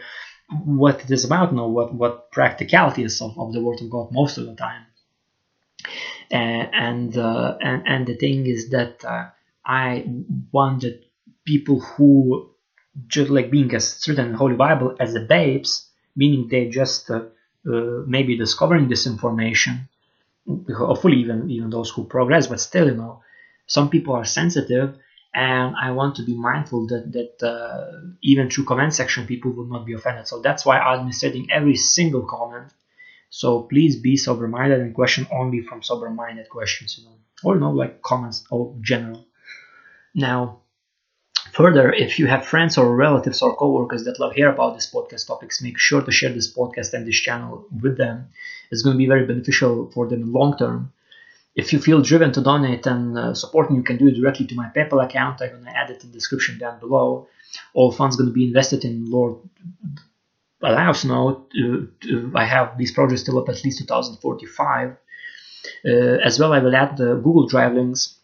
what 0.65 1.03
it 1.05 1.11
is 1.11 1.25
about 1.25 1.55
know 1.55 1.69
what 1.69 1.95
what 1.95 2.31
practicality 2.33 3.05
is 3.05 3.21
of, 3.21 3.39
of 3.39 3.53
the 3.53 3.63
word 3.63 3.81
of 3.81 3.91
god 3.91 4.09
most 4.13 4.39
of 4.39 4.47
the 4.47 4.55
time. 4.55 4.87
And 6.31 7.17
uh, 7.17 7.57
and 7.61 7.83
and 7.87 8.07
the 8.07 8.17
thing 8.17 8.47
is 8.47 8.71
that 8.71 9.05
uh, 9.05 9.31
I 9.65 10.05
wanted 10.53 11.05
people 11.45 11.81
who 11.81 12.51
just 13.07 13.31
like 13.31 13.51
being 13.51 13.75
a 13.75 13.81
certain 13.81 14.35
Holy 14.35 14.55
Bible 14.55 14.95
as 15.01 15.13
the 15.13 15.21
babes, 15.21 15.89
meaning 16.15 16.49
they 16.49 16.69
just 16.69 17.11
uh, 17.67 18.03
maybe 18.07 18.37
discovering 18.37 18.89
this 18.89 19.07
information. 19.07 19.89
Hopefully, 20.77 21.19
even 21.19 21.51
even 21.51 21.71
those 21.71 21.91
who 21.91 22.05
progress, 22.05 22.47
but 22.47 22.61
still, 22.61 22.87
you 22.87 22.95
know, 22.95 23.23
some 23.67 23.91
people 23.91 24.15
are 24.15 24.25
sensitive, 24.25 24.97
and 25.35 25.77
I 25.77 25.93
want 25.93 26.17
to 26.17 26.23
be 26.23 26.35
mindful 26.35 26.87
that 26.89 27.13
that 27.13 27.47
uh, 27.47 28.11
even 28.23 28.51
through 28.51 28.65
comment 28.65 28.95
section, 28.95 29.27
people 29.27 29.53
will 29.53 29.67
not 29.67 29.87
be 29.87 29.93
offended. 29.93 30.27
So 30.27 30.41
that's 30.41 30.65
why 30.65 30.79
I'm 30.79 31.13
setting 31.13 31.49
every 31.51 31.77
single 31.77 32.27
comment 32.27 32.73
so 33.31 33.63
please 33.63 33.97
be 33.97 34.17
sober-minded 34.17 34.81
and 34.81 34.95
question 34.95 35.27
only 35.31 35.63
from 35.63 35.83
sober-minded 35.83 36.49
questions, 36.49 36.99
you 36.99 37.05
know, 37.05 37.17
or 37.45 37.55
you 37.55 37.61
know, 37.61 37.71
like 37.71 38.03
comments 38.03 38.45
or 38.51 38.77
general. 38.81 39.25
Now, 40.15 40.60
further, 41.53 41.93
if 41.93 42.19
you 42.19 42.27
have 42.27 42.47
friends 42.47 42.79
or 42.79 42.95
relatives 42.95 43.43
or 43.43 43.57
coworkers 43.57 44.05
that 44.05 44.21
love 44.21 44.33
hear 44.33 44.49
about 44.49 44.75
this 44.75 44.91
podcast 44.93 45.27
topics, 45.27 45.63
make 45.63 45.79
sure 45.79 46.03
to 46.03 46.11
share 46.11 46.33
this 46.33 46.53
podcast 46.53 46.95
and 46.95 47.07
this 47.07 47.17
channel 47.17 47.67
with 47.83 47.97
them. 47.97 48.29
It's 48.71 48.83
going 48.83 48.95
to 48.95 48.99
be 48.99 49.07
very 49.07 49.27
beneficial 49.27 49.91
for 49.93 50.09
them 50.09 50.23
in 50.23 50.33
long 50.33 50.57
term. 50.57 50.93
If 51.57 51.73
you 51.73 51.81
feel 51.81 52.01
driven 52.01 52.33
to 52.33 52.41
donate 52.41 52.87
and 52.87 53.19
uh, 53.19 53.35
support 53.35 53.71
me, 53.71 53.77
you 53.77 53.83
can 53.83 53.97
do 53.97 54.07
it 54.07 54.15
directly 54.15 54.47
to 54.47 54.55
my 54.55 54.71
PayPal 54.75 55.05
account. 55.05 55.43
I'm 55.43 55.51
going 55.51 55.65
to 55.65 55.77
add 55.77 55.91
it 55.91 56.03
in 56.05 56.11
the 56.11 56.15
description 56.15 56.59
down 56.59 56.79
below. 56.79 57.27
All 57.75 57.91
funds 57.91 58.17
going 58.17 58.29
to 58.29 58.35
be 58.35 58.47
invested 58.47 58.85
in 58.85 59.11
Lord 59.11 59.37
allows 60.63 61.05
now 61.05 61.47
to, 61.53 62.33
I 62.35 62.45
have 62.45 62.79
these 62.79 62.93
projects 62.93 63.23
still 63.23 63.39
up 63.39 63.49
at 63.49 63.65
least 63.65 63.79
2045. 63.79 64.97
Uh, 65.85 65.89
as 66.25 66.39
well, 66.39 66.53
I 66.53 66.59
will 66.59 66.75
add 66.77 66.97
the 66.97 67.17
Google 67.17 67.47
Drive 67.47 67.75
links, 67.75 68.17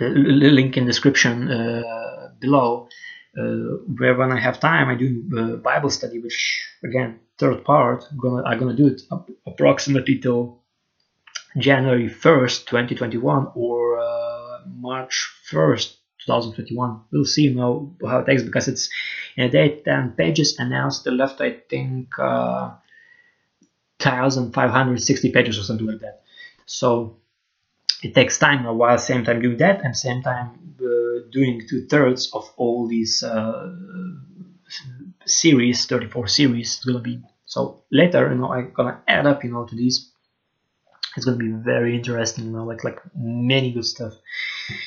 uh, 0.00 0.04
link 0.06 0.76
in 0.76 0.86
description 0.86 1.50
uh, 1.50 1.82
below, 2.46 2.88
uh, 3.38 3.42
where 3.98 4.14
when 4.20 4.32
I 4.32 4.40
have 4.46 4.60
time, 4.60 4.88
I 4.88 4.94
do 4.94 5.08
uh, 5.38 5.56
Bible 5.70 5.90
study, 5.90 6.18
which 6.20 6.38
again, 6.82 7.20
third 7.38 7.64
part, 7.64 8.04
I'm 8.10 8.18
gonna, 8.18 8.42
I'm 8.48 8.58
gonna 8.58 8.80
do 8.82 8.88
it 8.92 9.02
approximately 9.46 10.18
till 10.18 10.62
January 11.58 12.08
1st, 12.08 12.66
2021 12.66 13.48
or 13.54 13.98
uh, 13.98 14.58
March 14.66 15.14
1st, 15.50 15.96
2021. 16.26 17.00
We'll 17.10 17.24
see 17.24 17.48
now 17.54 17.90
how 18.06 18.18
it 18.20 18.26
takes 18.26 18.42
because 18.42 18.68
it's 18.68 18.88
in 19.36 19.44
a 19.44 19.50
day 19.50 19.80
10 19.84 20.12
pages 20.12 20.58
now 20.58 20.88
still 20.90 21.14
left 21.14 21.40
I 21.40 21.52
think 21.70 22.18
uh, 22.18 22.72
1560 24.02 25.32
pages 25.32 25.58
or 25.58 25.62
something 25.62 25.86
like 25.86 26.00
that. 26.00 26.22
So 26.66 27.16
it 28.02 28.14
takes 28.14 28.38
time 28.38 28.66
a 28.66 28.74
while 28.74 28.98
same 28.98 29.24
time 29.24 29.40
doing 29.40 29.56
that 29.58 29.82
and 29.84 29.96
same 29.96 30.22
time 30.22 30.48
uh, 30.80 31.05
doing 31.30 31.62
two 31.68 31.86
thirds 31.86 32.30
of 32.32 32.50
all 32.56 32.86
these 32.86 33.22
uh, 33.22 33.72
series 35.24 35.86
34 35.86 36.28
series 36.28 36.78
is 36.78 36.84
gonna 36.84 37.00
be 37.00 37.20
so 37.44 37.82
later 37.90 38.28
you 38.30 38.38
know 38.38 38.52
I'm 38.52 38.72
gonna 38.72 39.00
add 39.06 39.26
up 39.26 39.44
you 39.44 39.50
know 39.50 39.64
to 39.64 39.74
these. 39.74 40.10
It's 41.16 41.24
to 41.24 41.32
be 41.34 41.48
very 41.48 41.96
interesting 41.96 42.44
you 42.44 42.50
know 42.50 42.64
like 42.64 42.84
like 42.84 43.00
many 43.14 43.72
good 43.72 43.86
stuff 43.86 44.12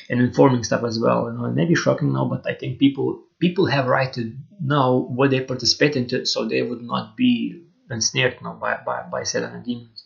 and 0.08 0.20
informing 0.20 0.62
stuff 0.62 0.84
as 0.84 0.98
well 0.98 1.30
you 1.30 1.36
know 1.36 1.46
it 1.46 1.54
may 1.54 1.64
be 1.64 1.74
shocking 1.74 2.12
now 2.12 2.24
but 2.24 2.46
i 2.46 2.54
think 2.54 2.78
people 2.78 3.24
people 3.40 3.66
have 3.66 3.86
right 3.86 4.12
to 4.12 4.32
know 4.60 5.08
what 5.10 5.30
they 5.30 5.40
participate 5.40 5.96
into 5.96 6.24
so 6.24 6.44
they 6.44 6.62
would 6.62 6.82
not 6.82 7.16
be 7.16 7.64
ensnared 7.90 8.36
you 8.40 8.46
know, 8.46 8.52
by, 8.52 8.78
by, 8.86 9.02
by 9.02 9.24
satan 9.24 9.52
and 9.52 9.64
demons. 9.64 10.04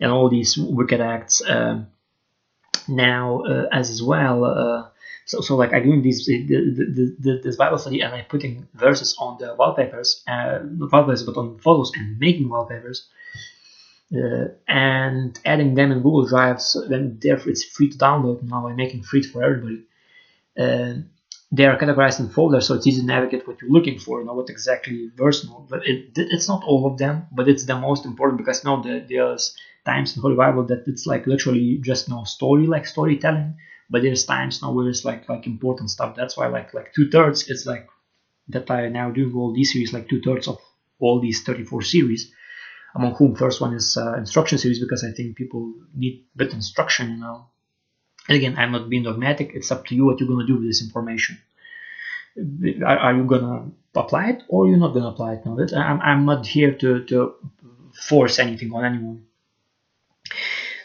And 0.00 0.10
all 0.10 0.30
these 0.30 0.56
wicked 0.56 1.00
acts 1.02 1.42
um, 1.46 1.88
now 2.88 3.42
uh, 3.42 3.68
as 3.70 4.02
well 4.02 4.44
uh, 4.44 4.88
so, 5.30 5.40
so 5.40 5.56
like 5.56 5.72
I'm 5.72 5.84
doing 5.84 6.02
these 6.02 6.26
the, 6.26 6.44
the, 6.48 7.16
the, 7.24 7.40
this 7.44 7.56
Bible 7.56 7.78
study 7.78 8.00
and 8.00 8.12
I'm 8.12 8.24
putting 8.24 8.66
verses 8.74 9.14
on 9.20 9.38
the 9.38 9.54
wallpapers, 9.54 10.24
uh, 10.26 10.58
not 10.64 10.90
wallpapers, 10.90 11.22
but 11.22 11.36
on 11.36 11.58
photos 11.58 11.92
and 11.94 12.18
making 12.18 12.48
wallpapers 12.48 13.08
uh, 14.12 14.46
and 14.66 15.38
adding 15.44 15.76
them 15.76 15.92
in 15.92 15.98
Google 15.98 16.26
Drive, 16.26 16.60
so 16.60 16.88
then 16.88 17.18
therefore 17.22 17.50
it's 17.52 17.62
free 17.62 17.90
to 17.90 17.96
download 17.96 18.42
now 18.42 18.66
I'm 18.66 18.74
making 18.74 19.04
free 19.04 19.22
for 19.22 19.44
everybody. 19.44 19.84
Uh, 20.58 20.94
they 21.52 21.66
are 21.66 21.78
categorized 21.78 22.18
in 22.18 22.28
folders, 22.28 22.66
so 22.66 22.74
it's 22.74 22.88
easy 22.88 23.00
to 23.02 23.06
navigate 23.06 23.46
what 23.46 23.62
you're 23.62 23.70
looking 23.70 24.00
for, 24.00 24.20
you 24.20 24.26
know 24.26 24.34
what 24.34 24.50
exactly 24.50 25.10
version. 25.14 25.50
But 25.68 25.86
it, 25.86 26.10
it's 26.16 26.48
not 26.48 26.64
all 26.64 26.86
of 26.90 26.98
them, 26.98 27.26
but 27.30 27.48
it's 27.48 27.66
the 27.66 27.78
most 27.78 28.04
important 28.04 28.38
because 28.38 28.64
now 28.64 28.82
the, 28.82 29.04
there's 29.08 29.56
times 29.84 30.16
in 30.16 30.22
Holy 30.22 30.34
Bible 30.34 30.64
that 30.64 30.88
it's 30.88 31.06
like 31.06 31.28
literally 31.28 31.78
just 31.80 32.08
no 32.08 32.24
story, 32.24 32.66
like 32.66 32.86
storytelling. 32.86 33.54
But 33.90 34.02
there's 34.02 34.24
times 34.24 34.62
now 34.62 34.72
where 34.72 34.88
it's 34.88 35.04
like 35.04 35.28
like 35.28 35.46
important 35.46 35.90
stuff. 35.90 36.14
That's 36.16 36.36
why 36.36 36.46
like 36.46 36.72
like 36.72 36.94
two 36.94 37.10
thirds 37.10 37.48
it's 37.48 37.66
like 37.66 37.88
that 38.48 38.70
I 38.70 38.88
now 38.88 39.10
do 39.10 39.36
all 39.36 39.52
these 39.52 39.72
series, 39.72 39.92
like 39.92 40.08
two 40.08 40.20
thirds 40.22 40.48
of 40.48 40.58
all 40.98 41.20
these 41.20 41.42
34 41.42 41.82
series 41.82 42.32
among 42.94 43.14
whom 43.14 43.34
first 43.34 43.60
one 43.60 43.74
is 43.74 43.96
uh, 43.96 44.14
instruction 44.14 44.58
series 44.58 44.80
because 44.80 45.04
I 45.04 45.12
think 45.12 45.36
people 45.36 45.74
need 45.94 46.26
bit 46.36 46.52
instruction, 46.52 47.10
you 47.10 47.16
know. 47.18 47.46
And 48.28 48.36
again, 48.36 48.56
I'm 48.58 48.72
not 48.72 48.88
being 48.88 49.04
dogmatic. 49.04 49.52
It's 49.54 49.70
up 49.70 49.86
to 49.86 49.94
you 49.94 50.04
what 50.06 50.20
you're 50.20 50.28
gonna 50.28 50.46
do 50.46 50.56
with 50.56 50.66
this 50.66 50.82
information. 50.82 51.38
Are, 52.84 52.98
are 52.98 53.14
you 53.14 53.24
gonna 53.24 53.70
apply 53.94 54.30
it 54.30 54.42
or 54.48 54.68
you're 54.68 54.78
not 54.78 54.94
gonna 54.94 55.08
apply 55.08 55.34
it? 55.34 55.46
No, 55.46 55.58
I'm, 55.76 56.00
I'm 56.00 56.24
not 56.26 56.46
here 56.46 56.72
to, 56.74 57.04
to 57.04 57.34
force 57.92 58.38
anything 58.38 58.72
on 58.72 58.84
anyone. 58.84 59.26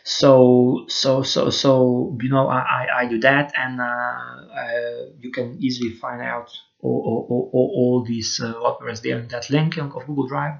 So 0.08 0.86
so 0.88 1.24
so 1.24 1.50
so 1.50 2.16
you 2.22 2.30
know 2.30 2.48
I, 2.48 2.60
I, 2.60 2.88
I 3.00 3.06
do 3.08 3.20
that 3.22 3.54
and 3.58 3.82
uh, 3.82 3.84
I, 3.84 5.08
you 5.20 5.32
can 5.32 5.58
easily 5.60 5.90
find 5.90 6.22
out 6.22 6.52
all, 6.80 7.26
all, 7.28 7.50
all, 7.52 7.72
all 7.76 8.04
these 8.04 8.40
uh, 8.40 8.54
operas 8.62 9.02
there 9.02 9.18
in 9.18 9.28
that 9.30 9.50
link 9.50 9.78
of 9.78 10.06
Google 10.06 10.28
Drive 10.28 10.60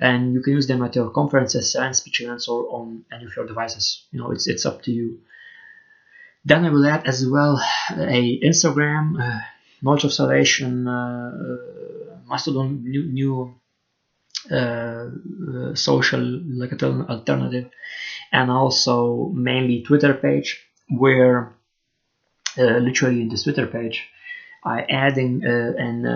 and 0.00 0.32
you 0.32 0.40
can 0.40 0.54
use 0.54 0.66
them 0.68 0.82
at 0.82 0.96
your 0.96 1.10
conferences 1.10 1.74
and 1.74 1.94
speech 1.94 2.22
events 2.22 2.48
or 2.48 2.66
on 2.70 3.04
any 3.12 3.26
of 3.26 3.36
your 3.36 3.46
devices. 3.46 4.06
You 4.10 4.20
know, 4.20 4.30
it's 4.30 4.46
it's 4.46 4.64
up 4.64 4.80
to 4.84 4.90
you. 4.90 5.20
Then 6.46 6.64
I 6.64 6.70
will 6.70 6.86
add 6.86 7.06
as 7.06 7.26
well 7.26 7.60
a 7.92 8.40
Instagram, 8.40 9.20
uh, 9.20 9.40
knowledge 9.82 10.04
of 10.04 10.14
salvation, 10.14 10.88
uh, 10.88 11.30
uh 11.36 12.16
Mastodon, 12.26 12.84
new, 12.84 13.04
new 13.04 13.54
uh, 14.50 15.10
uh, 15.50 15.74
social 15.74 16.20
like 16.20 16.72
alternative, 16.82 17.70
and 18.32 18.50
also 18.50 19.30
mainly 19.34 19.82
Twitter 19.82 20.14
page 20.14 20.64
where 20.88 21.56
uh, 22.56 22.78
literally 22.78 23.20
in 23.22 23.28
this 23.28 23.44
Twitter 23.44 23.66
page 23.66 24.08
I 24.64 24.82
adding 24.82 25.42
and 25.44 26.06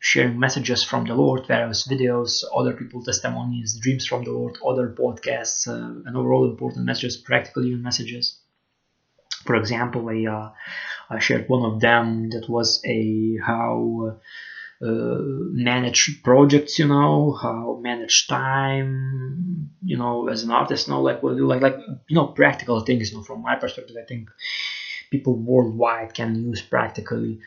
sharing 0.00 0.38
messages 0.38 0.84
from 0.84 1.04
the 1.04 1.14
Lord, 1.14 1.46
various 1.46 1.86
videos, 1.86 2.44
other 2.54 2.72
people 2.72 3.02
testimonies, 3.02 3.78
dreams 3.80 4.06
from 4.06 4.24
the 4.24 4.30
Lord, 4.30 4.58
other 4.66 4.88
podcasts, 4.88 5.68
uh, 5.68 6.02
and 6.06 6.16
overall 6.16 6.48
important 6.48 6.84
messages, 6.84 7.16
practical 7.16 7.62
messages. 7.62 8.38
For 9.44 9.56
example, 9.56 10.08
I, 10.08 10.26
uh, 10.26 10.52
I 11.10 11.18
shared 11.18 11.48
one 11.48 11.64
of 11.70 11.80
them 11.80 12.30
that 12.30 12.48
was 12.48 12.82
a 12.84 13.38
how 13.44 14.10
uh, 14.10 14.14
manage 14.80 16.22
projects, 16.22 16.78
you 16.78 16.86
know, 16.86 17.32
how 17.32 17.78
manage 17.82 18.26
time, 18.28 19.70
you 19.82 19.96
know, 19.96 20.28
as 20.28 20.42
an 20.44 20.50
artist, 20.50 20.86
you 20.86 20.94
know, 20.94 21.02
like 21.02 21.22
what 21.22 21.36
like 21.36 21.62
like 21.62 21.76
you 22.08 22.14
know, 22.14 22.28
practical 22.28 22.80
things. 22.80 23.10
You 23.10 23.18
know, 23.18 23.24
from 23.24 23.42
my 23.42 23.56
perspective, 23.56 23.96
I 24.00 24.06
think 24.06 24.30
people 25.10 25.36
worldwide 25.36 26.14
can 26.14 26.34
use 26.36 26.62
practically 26.62 27.40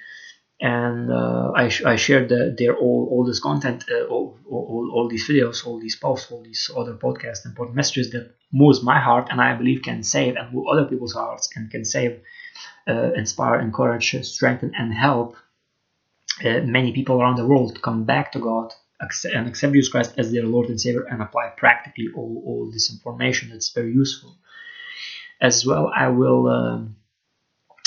and 0.62 1.12
uh, 1.12 1.52
I, 1.56 1.70
sh- 1.70 1.84
I 1.84 1.96
shared 1.96 2.30
the, 2.30 2.56
their 2.56 2.76
all, 2.76 3.08
all 3.12 3.26
this 3.26 3.40
content, 3.40 3.84
uh, 3.92 4.06
all, 4.06 4.38
all, 4.48 4.92
all 4.94 5.08
these 5.10 5.28
videos, 5.28 5.66
all 5.66 5.80
these 5.80 5.96
posts, 5.96 6.32
all 6.32 6.44
these 6.44 6.70
other 6.78 6.94
podcasts 6.94 7.46
and 7.46 7.76
messages 7.76 8.12
that 8.12 8.36
moves 8.54 8.84
my 8.84 9.00
heart 9.00 9.30
and 9.32 9.42
I 9.42 9.56
believe 9.56 9.82
can 9.82 10.04
save 10.04 10.36
and 10.36 10.54
move 10.54 10.68
other 10.72 10.86
people's 10.86 11.14
hearts 11.14 11.50
and 11.56 11.72
can 11.72 11.84
save, 11.84 12.22
uh, 12.88 13.12
inspire, 13.14 13.60
encourage, 13.60 14.24
strengthen, 14.24 14.74
and 14.78 14.94
help 14.94 15.36
uh, 16.46 16.62
many 16.62 16.92
people 16.92 17.22
around 17.22 17.38
the 17.38 17.48
world 17.48 17.82
come 17.82 18.06
back 18.06 18.32
to 18.34 18.40
God 18.40 18.74
and 19.26 19.48
accept 19.48 19.74
Jesus 19.74 19.90
Christ 19.90 20.14
as 20.18 20.32
their 20.32 20.44
Lord 20.44 20.70
and 20.70 20.80
Savior 20.80 21.06
and 21.10 21.22
apply 21.22 21.50
practically 21.58 22.08
all, 22.16 22.44
all 22.46 22.72
this 22.72 22.92
information. 22.92 23.50
That's 23.50 23.72
very 23.72 23.94
useful. 23.94 24.36
As 25.42 25.66
well, 25.66 25.92
I 25.96 26.10
will 26.10 26.48
um, 26.48 26.96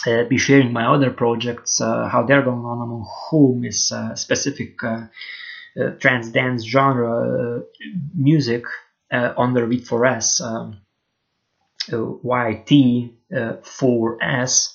uh, 0.06 0.24
be 0.24 0.38
sharing 0.38 0.72
my 0.72 0.86
other 0.86 1.10
projects, 1.10 1.80
uh, 1.80 2.08
how 2.08 2.24
they're 2.24 2.42
going 2.42 2.64
on, 2.64 2.82
among 2.82 3.06
whom 3.30 3.64
is 3.64 3.92
uh, 3.92 4.16
specific 4.16 4.82
uh, 4.82 5.06
uh, 5.80 5.90
trance 6.00 6.28
dance 6.28 6.64
genre 6.64 7.62
music 8.14 8.64
under 9.10 9.66
V4S, 9.68 10.40
um, 10.40 10.80
YT4S. 11.90 14.68
Uh, 14.68 14.72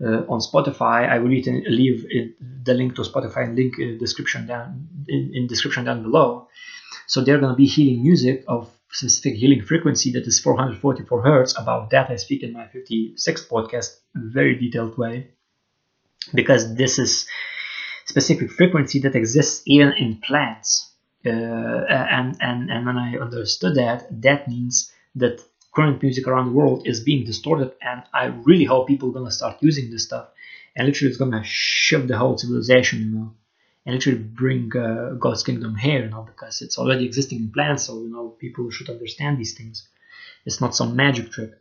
on 0.00 0.40
Spotify. 0.40 1.08
I 1.08 1.18
will 1.18 1.30
leave 1.30 1.44
the 1.44 2.74
link 2.74 2.96
to 2.96 3.02
Spotify 3.02 3.44
and 3.44 3.56
link 3.56 3.78
in 3.78 3.98
description 3.98 4.46
down 4.46 4.88
in, 5.08 5.32
in 5.34 5.46
description 5.46 5.84
down 5.84 6.02
below. 6.02 6.48
So 7.06 7.22
they're 7.22 7.38
going 7.38 7.52
to 7.52 7.56
be 7.56 7.66
healing 7.66 8.02
music 8.02 8.44
of 8.48 8.70
specific 8.90 9.34
healing 9.34 9.62
frequency 9.62 10.12
that 10.12 10.26
is 10.26 10.40
444 10.40 11.22
hertz. 11.22 11.58
About 11.58 11.90
that 11.90 12.10
I 12.10 12.16
speak 12.16 12.42
in 12.42 12.52
my 12.52 12.66
56th 12.66 13.48
podcast 13.48 13.96
in 14.14 14.22
a 14.22 14.30
very 14.30 14.56
detailed 14.58 14.98
way 14.98 15.28
because 16.34 16.74
this 16.74 16.98
is 16.98 17.26
specific 18.06 18.50
frequency 18.50 19.00
that 19.00 19.14
exists 19.14 19.62
even 19.66 19.92
in 19.92 20.18
plants. 20.18 20.90
Uh, 21.24 21.30
and, 21.30 22.36
and, 22.40 22.70
and 22.70 22.86
when 22.86 22.96
I 22.96 23.16
understood 23.16 23.74
that, 23.76 24.06
that 24.22 24.46
means 24.48 24.92
that 25.16 25.42
current 25.76 26.02
music 26.02 26.26
around 26.26 26.46
the 26.46 26.58
world 26.58 26.86
is 26.86 27.00
being 27.00 27.22
distorted 27.24 27.70
and 27.82 28.02
i 28.14 28.24
really 28.48 28.64
hope 28.64 28.88
people 28.88 29.10
are 29.10 29.18
going 29.18 29.30
to 29.30 29.38
start 29.40 29.56
using 29.60 29.90
this 29.90 30.04
stuff. 30.04 30.28
And 30.74 30.86
literally 30.86 31.10
it's 31.10 31.22
going 31.22 31.32
to 31.32 31.42
shift 31.44 32.08
the 32.08 32.18
whole 32.18 32.36
civilization 32.38 32.98
you 33.00 33.10
know 33.16 33.28
and 33.84 33.94
literally 33.94 34.18
bring 34.18 34.64
uh, 34.76 35.10
god's 35.24 35.42
kingdom 35.48 35.74
here 35.76 36.00
you 36.04 36.10
know 36.10 36.24
because 36.32 36.60
it's 36.64 36.78
already 36.78 37.04
existing 37.06 37.38
in 37.44 37.50
plants 37.56 37.84
so 37.84 37.92
you 38.04 38.10
know 38.14 38.28
people 38.44 38.70
should 38.70 38.90
understand 38.90 39.38
these 39.38 39.54
things. 39.58 39.88
It's 40.46 40.60
not 40.60 40.76
some 40.76 40.96
magic 40.96 41.30
trick. 41.32 41.52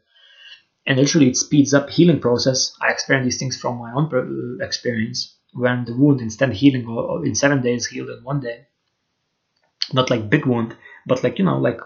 And 0.87 0.99
literally 0.99 1.29
it 1.29 1.37
speeds 1.37 1.73
up 1.73 1.89
healing 1.89 2.19
process. 2.19 2.59
I 2.81 2.91
experienced 2.91 3.25
these 3.25 3.39
things 3.39 3.57
from 3.61 3.77
my 3.77 3.91
own 3.97 4.07
uh, 4.13 4.63
experience. 4.63 5.19
When 5.53 5.85
the 5.85 5.95
wound 5.95 6.21
instead 6.21 6.49
of 6.49 6.55
healing 6.55 6.85
in 7.25 7.35
seven 7.35 7.61
days 7.61 7.87
healed 7.87 8.09
in 8.09 8.23
one 8.23 8.41
day. 8.41 8.57
Not 9.93 10.09
like 10.09 10.29
big 10.29 10.45
wound 10.45 10.75
but 11.05 11.23
like 11.23 11.39
you 11.39 11.45
know 11.45 11.57
like 11.57 11.79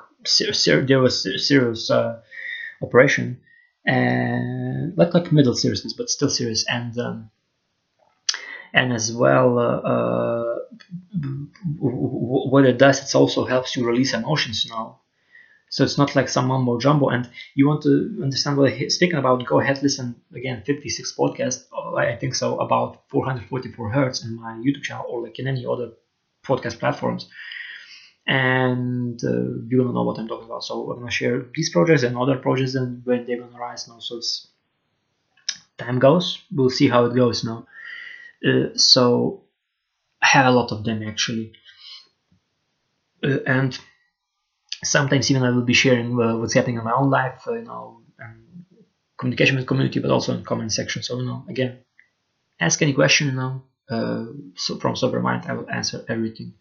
there 0.85 0.99
was 0.99 1.47
serious 1.47 1.89
uh, 1.89 2.21
operation. 2.81 3.41
And 3.85 4.97
like 4.97 5.13
like 5.13 5.31
middle 5.31 5.55
seriousness 5.55 5.93
but 5.93 6.09
still 6.09 6.29
serious. 6.29 6.65
And 6.67 6.97
um, 6.99 7.31
and 8.73 8.93
as 8.93 9.11
well 9.11 9.57
uh, 9.57 9.77
uh, 9.77 10.55
what 11.79 12.65
it 12.65 12.77
does 12.77 13.01
it 13.01 13.15
also 13.15 13.45
helps 13.45 13.75
you 13.75 13.85
release 13.85 14.13
emotions 14.13 14.65
know 14.69 14.99
so 15.71 15.83
it's 15.83 15.99
not 15.99 16.15
like 16.15 16.27
some 16.27 16.47
mumbo 16.47 16.79
jumbo. 16.79 17.09
And 17.09 17.29
you 17.53 17.67
want 17.67 17.83
to 17.83 18.19
understand 18.23 18.57
what 18.57 18.73
i'm 18.73 18.89
speaking 18.89 19.19
about 19.19 19.45
go 19.45 19.59
ahead 19.59 19.81
listen 19.83 20.15
again 20.35 20.63
56 20.65 21.15
podcast 21.15 21.65
uh, 21.71 21.95
i 21.95 22.15
think 22.15 22.35
so 22.35 22.59
about 22.59 23.03
444 23.09 23.91
hertz 23.91 24.23
in 24.23 24.35
my 24.35 24.53
youtube 24.53 24.81
channel 24.83 25.05
or 25.07 25.23
like 25.23 25.37
in 25.39 25.47
any 25.47 25.65
other 25.65 25.91
podcast 26.43 26.79
platforms 26.79 27.29
and 28.29 29.19
uh, 29.23 29.65
you're 29.67 29.81
gonna 29.81 29.93
know 29.93 30.03
what 30.03 30.19
I'm 30.19 30.27
talking 30.27 30.45
about. 30.45 30.63
So 30.63 30.91
I'm 30.91 30.99
gonna 30.99 31.09
share 31.09 31.47
these 31.55 31.71
projects 31.71 32.03
and 32.03 32.15
other 32.15 32.37
projects 32.37 32.75
and 32.75 33.03
when 33.03 33.25
they're 33.25 33.39
gonna 33.39 33.57
rise 33.57 33.87
now. 33.87 33.97
So 33.99 34.17
it's 34.17 34.47
time 35.79 35.97
goes, 35.97 36.39
we'll 36.51 36.69
see 36.69 36.87
how 36.87 37.05
it 37.05 37.15
goes 37.15 37.43
now. 37.43 37.65
Uh, 38.47 38.69
so 38.75 39.45
I 40.21 40.27
have 40.27 40.45
a 40.45 40.51
lot 40.51 40.71
of 40.71 40.83
them 40.83 41.01
actually, 41.01 41.53
uh, 43.23 43.39
and 43.47 43.77
sometimes 44.83 45.31
even 45.31 45.41
I 45.43 45.49
will 45.49 45.63
be 45.63 45.73
sharing 45.73 46.21
uh, 46.21 46.37
what's 46.37 46.53
happening 46.53 46.77
in 46.77 46.83
my 46.83 46.93
own 46.93 47.09
life, 47.09 47.41
uh, 47.47 47.53
you 47.53 47.63
know, 47.63 48.03
and 48.19 48.65
communication 49.17 49.55
with 49.55 49.65
community, 49.65 49.99
but 49.99 50.11
also 50.11 50.37
in 50.37 50.43
comment 50.43 50.71
section. 50.71 51.01
So 51.01 51.17
you 51.19 51.25
know, 51.25 51.45
again, 51.49 51.79
ask 52.59 52.79
any 52.83 52.93
question, 52.93 53.27
you 53.27 53.33
know. 53.33 53.63
Uh, 53.89 54.25
so 54.55 54.77
from 54.77 54.95
sober 54.95 55.19
mind, 55.19 55.45
I 55.47 55.53
will 55.53 55.67
answer 55.67 56.05
everything 56.07 56.53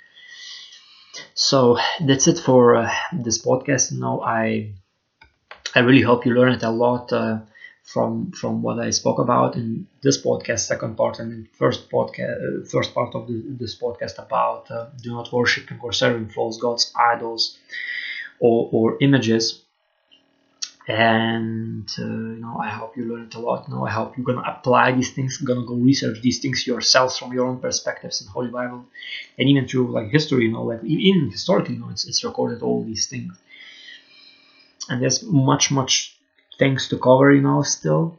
so 1.35 1.79
that's 2.01 2.27
it 2.27 2.39
for 2.39 2.77
uh, 2.77 2.93
this 3.13 3.39
podcast. 3.45 3.93
Now 3.93 4.21
i 4.21 4.73
i 5.75 5.81
really 5.81 6.03
hope 6.03 6.27
you 6.27 6.35
learned 6.35 6.63
a 6.63 6.71
lot 6.71 7.13
uh, 7.13 7.39
from 7.85 8.31
from 8.33 8.63
what 8.63 8.79
i 8.79 8.91
spoke 8.91 9.19
about 9.19 9.57
in 9.57 9.87
this 10.03 10.23
podcast 10.23 10.61
second 10.61 10.97
part 10.97 11.19
and 11.19 11.49
first 11.51 11.91
podcast 11.91 12.37
uh, 12.47 12.65
first 12.65 12.95
part 12.95 13.15
of 13.15 13.27
the, 13.27 13.43
this 13.61 13.75
podcast 13.79 14.19
about 14.19 14.71
uh, 14.71 14.87
do 15.03 15.11
not 15.13 15.33
worshiping 15.33 15.79
or 15.83 15.93
serving 15.93 16.29
false 16.29 16.59
gods 16.59 16.93
idols 16.97 17.59
or, 18.41 18.69
or 18.73 18.97
images 19.01 19.65
and 20.89 21.89
uh, 21.99 22.03
you 22.03 22.41
know 22.45 22.57
i 22.59 22.69
hope 22.69 22.97
you 22.97 23.05
learned 23.05 23.35
a 23.35 23.39
lot. 23.39 23.69
You 23.69 23.75
know 23.75 23.87
i 23.87 23.91
hope 23.91 24.17
you're 24.17 24.25
gonna 24.25 24.49
apply 24.55 24.93
these 24.93 25.11
things 25.13 25.37
gonna 25.39 25.67
go 25.67 25.75
research 25.75 26.21
these 26.23 26.39
things 26.41 26.67
yourselves 26.67 27.19
from 27.19 27.33
your 27.35 27.47
own 27.47 27.59
perspectives 27.61 28.23
in 28.23 28.29
holy 28.29 28.49
bible 28.51 28.85
and 29.39 29.49
even 29.49 29.69
through 29.69 29.89
like 29.93 30.09
history 30.11 30.45
you 30.47 30.53
know 30.53 30.63
like 30.65 30.83
even 30.85 31.31
historically 31.31 31.75
you 31.75 31.81
know 31.81 31.91
it's, 31.91 32.07
it's 32.09 32.25
recorded 32.25 32.63
all 32.63 32.83
these 32.83 33.07
things. 33.07 33.35
And 34.91 35.01
there's 35.01 35.23
much 35.23 35.71
much 35.71 36.19
things 36.59 36.89
to 36.89 36.99
cover 36.99 37.33
you 37.33 37.41
know 37.41 37.63
still. 37.63 38.19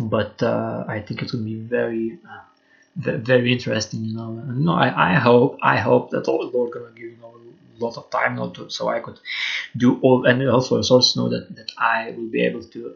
But 0.00 0.42
uh, 0.42 0.84
i 0.88 0.98
think 1.00 1.22
it 1.22 1.32
will 1.32 1.44
be 1.44 1.54
very 1.54 2.18
uh, 2.28 2.42
very 3.32 3.52
interesting 3.52 4.04
you 4.04 4.14
know. 4.16 4.30
And, 4.46 4.58
you 4.60 4.64
know 4.66 4.74
I, 4.74 5.12
I 5.12 5.14
hope 5.14 5.58
i 5.62 5.76
hope 5.78 6.10
that 6.10 6.28
all 6.28 6.40
the 6.50 6.56
lord 6.56 6.72
gonna 6.72 6.92
give 6.94 7.10
you 7.14 7.18
know 7.22 7.34
lot 7.80 7.96
of 7.96 8.10
time 8.10 8.36
not 8.36 8.54
to, 8.54 8.70
so 8.70 8.88
I 8.88 9.00
could 9.00 9.18
do 9.76 9.98
all 10.02 10.26
and 10.26 10.48
also 10.48 10.78
a 10.78 10.84
source 10.84 11.16
know 11.16 11.28
that, 11.28 11.54
that 11.56 11.70
I 11.78 12.14
will 12.16 12.28
be 12.28 12.42
able 12.42 12.64
to 12.64 12.94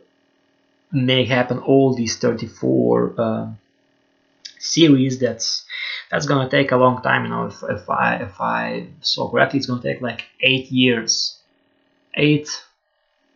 make 0.93 1.29
happen 1.29 1.59
all 1.59 1.95
these 1.95 2.17
34 2.19 3.15
uh, 3.19 3.51
series 4.59 5.19
that's 5.19 5.65
that's 6.11 6.27
gonna 6.27 6.49
take 6.49 6.73
a 6.73 6.77
long 6.77 7.03
time 7.03 7.25
you 7.25 7.31
know. 7.31 7.47
If, 7.47 7.63
if 7.63 7.91
I 7.91 8.17
if 8.17 8.41
I 8.41 8.89
saw 9.01 9.31
correctly 9.31 9.59
it's 9.59 9.67
gonna 9.67 9.83
take 9.83 10.01
like 10.01 10.25
eight 10.41 10.71
years. 10.71 11.39
Eight 12.17 12.49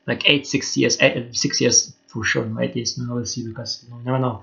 like 0.06 0.28
eight 0.28 0.46
six 0.46 0.76
years 0.76 0.96
eight, 1.00 1.36
six 1.36 1.60
years 1.60 1.92
for 2.06 2.24
sure 2.24 2.44
no 2.44 2.60
eight 2.60 2.76
years 2.76 2.96
no 2.96 3.14
we'll 3.14 3.26
see 3.26 3.46
because 3.46 3.84
you 3.84 3.90
know, 3.90 3.98
never 3.98 4.18
know. 4.18 4.42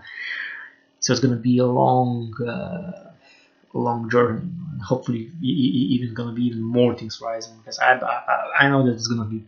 So 1.00 1.14
it's 1.14 1.22
gonna 1.22 1.38
be 1.38 1.58
a 1.60 1.66
long 1.66 2.34
uh, 2.44 3.12
long 3.80 4.10
journey. 4.10 4.42
And 4.72 4.82
hopefully, 4.82 5.32
even 5.42 6.14
gonna 6.14 6.34
be 6.34 6.44
even 6.44 6.62
more 6.62 6.96
things 6.96 7.22
rising 7.22 7.58
because 7.58 7.80
I, 7.80 7.94
I, 7.94 8.66
I 8.66 8.70
know 8.70 8.86
that 8.86 8.94
it's 8.94 9.08
gonna 9.08 9.30
be 9.30 9.44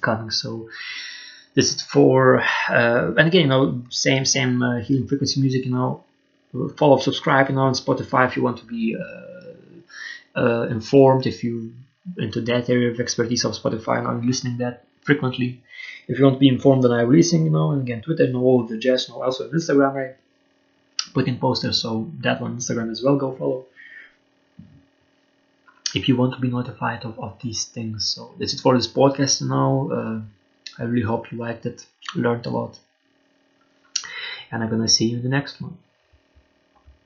coming. 0.00 0.30
So 0.30 0.68
this 1.54 1.74
is 1.74 1.82
for 1.82 2.40
uh, 2.68 3.12
and 3.16 3.28
again, 3.28 3.42
you 3.42 3.48
know, 3.48 3.82
same 3.90 4.24
same 4.24 4.62
uh, 4.62 4.80
healing 4.80 5.08
frequency 5.08 5.40
music. 5.40 5.64
You 5.64 5.72
know, 5.72 6.04
follow, 6.76 6.98
subscribe. 6.98 7.48
You 7.48 7.56
know, 7.56 7.62
on 7.62 7.74
Spotify 7.74 8.28
if 8.28 8.36
you 8.36 8.42
want 8.42 8.58
to 8.58 8.64
be 8.64 8.96
uh, 8.96 10.40
uh 10.40 10.62
informed. 10.68 11.26
If 11.26 11.44
you 11.44 11.72
into 12.18 12.40
that 12.42 12.70
area 12.70 12.90
of 12.90 13.00
expertise 13.00 13.44
of 13.44 13.52
Spotify 13.52 13.98
and 13.98 14.06
I'm 14.06 14.26
listening 14.26 14.58
that 14.58 14.84
frequently. 15.02 15.62
If 16.08 16.18
you 16.18 16.24
want 16.24 16.36
to 16.36 16.40
be 16.40 16.48
informed 16.48 16.84
that 16.84 16.92
I'm 16.92 17.08
releasing, 17.08 17.44
you 17.44 17.50
know, 17.50 17.72
and 17.72 17.82
again, 17.82 18.02
Twitter, 18.02 18.28
know 18.28 18.42
all 18.42 18.64
the 18.64 18.78
jazz, 18.78 19.08
know 19.08 19.22
also 19.22 19.50
Instagram, 19.50 19.94
right? 19.94 20.16
Putting 21.16 21.38
posters 21.38 21.80
so 21.80 21.90
that 22.24 22.42
on 22.42 22.58
Instagram 22.58 22.90
as 22.90 23.02
well 23.02 23.16
go 23.16 23.34
follow. 23.40 23.64
If 25.94 26.08
you 26.08 26.14
want 26.16 26.34
to 26.34 26.40
be 26.40 26.50
notified 26.58 27.04
of, 27.08 27.18
of 27.18 27.32
these 27.42 27.64
things 27.76 28.06
so 28.14 28.34
that's 28.38 28.52
it 28.54 28.60
for 28.60 28.76
this 28.76 28.90
podcast 29.00 29.40
now. 29.56 29.70
Uh, 29.98 30.18
I 30.78 30.84
really 30.84 31.06
hope 31.12 31.32
you 31.32 31.38
liked 31.38 31.64
it 31.64 31.86
learned 32.14 32.44
a 32.46 32.50
lot. 32.50 32.78
And 34.50 34.62
I'm 34.62 34.70
gonna 34.70 34.94
see 34.96 35.06
you 35.06 35.16
in 35.16 35.22
the 35.22 35.34
next 35.38 35.60
one 35.60 35.78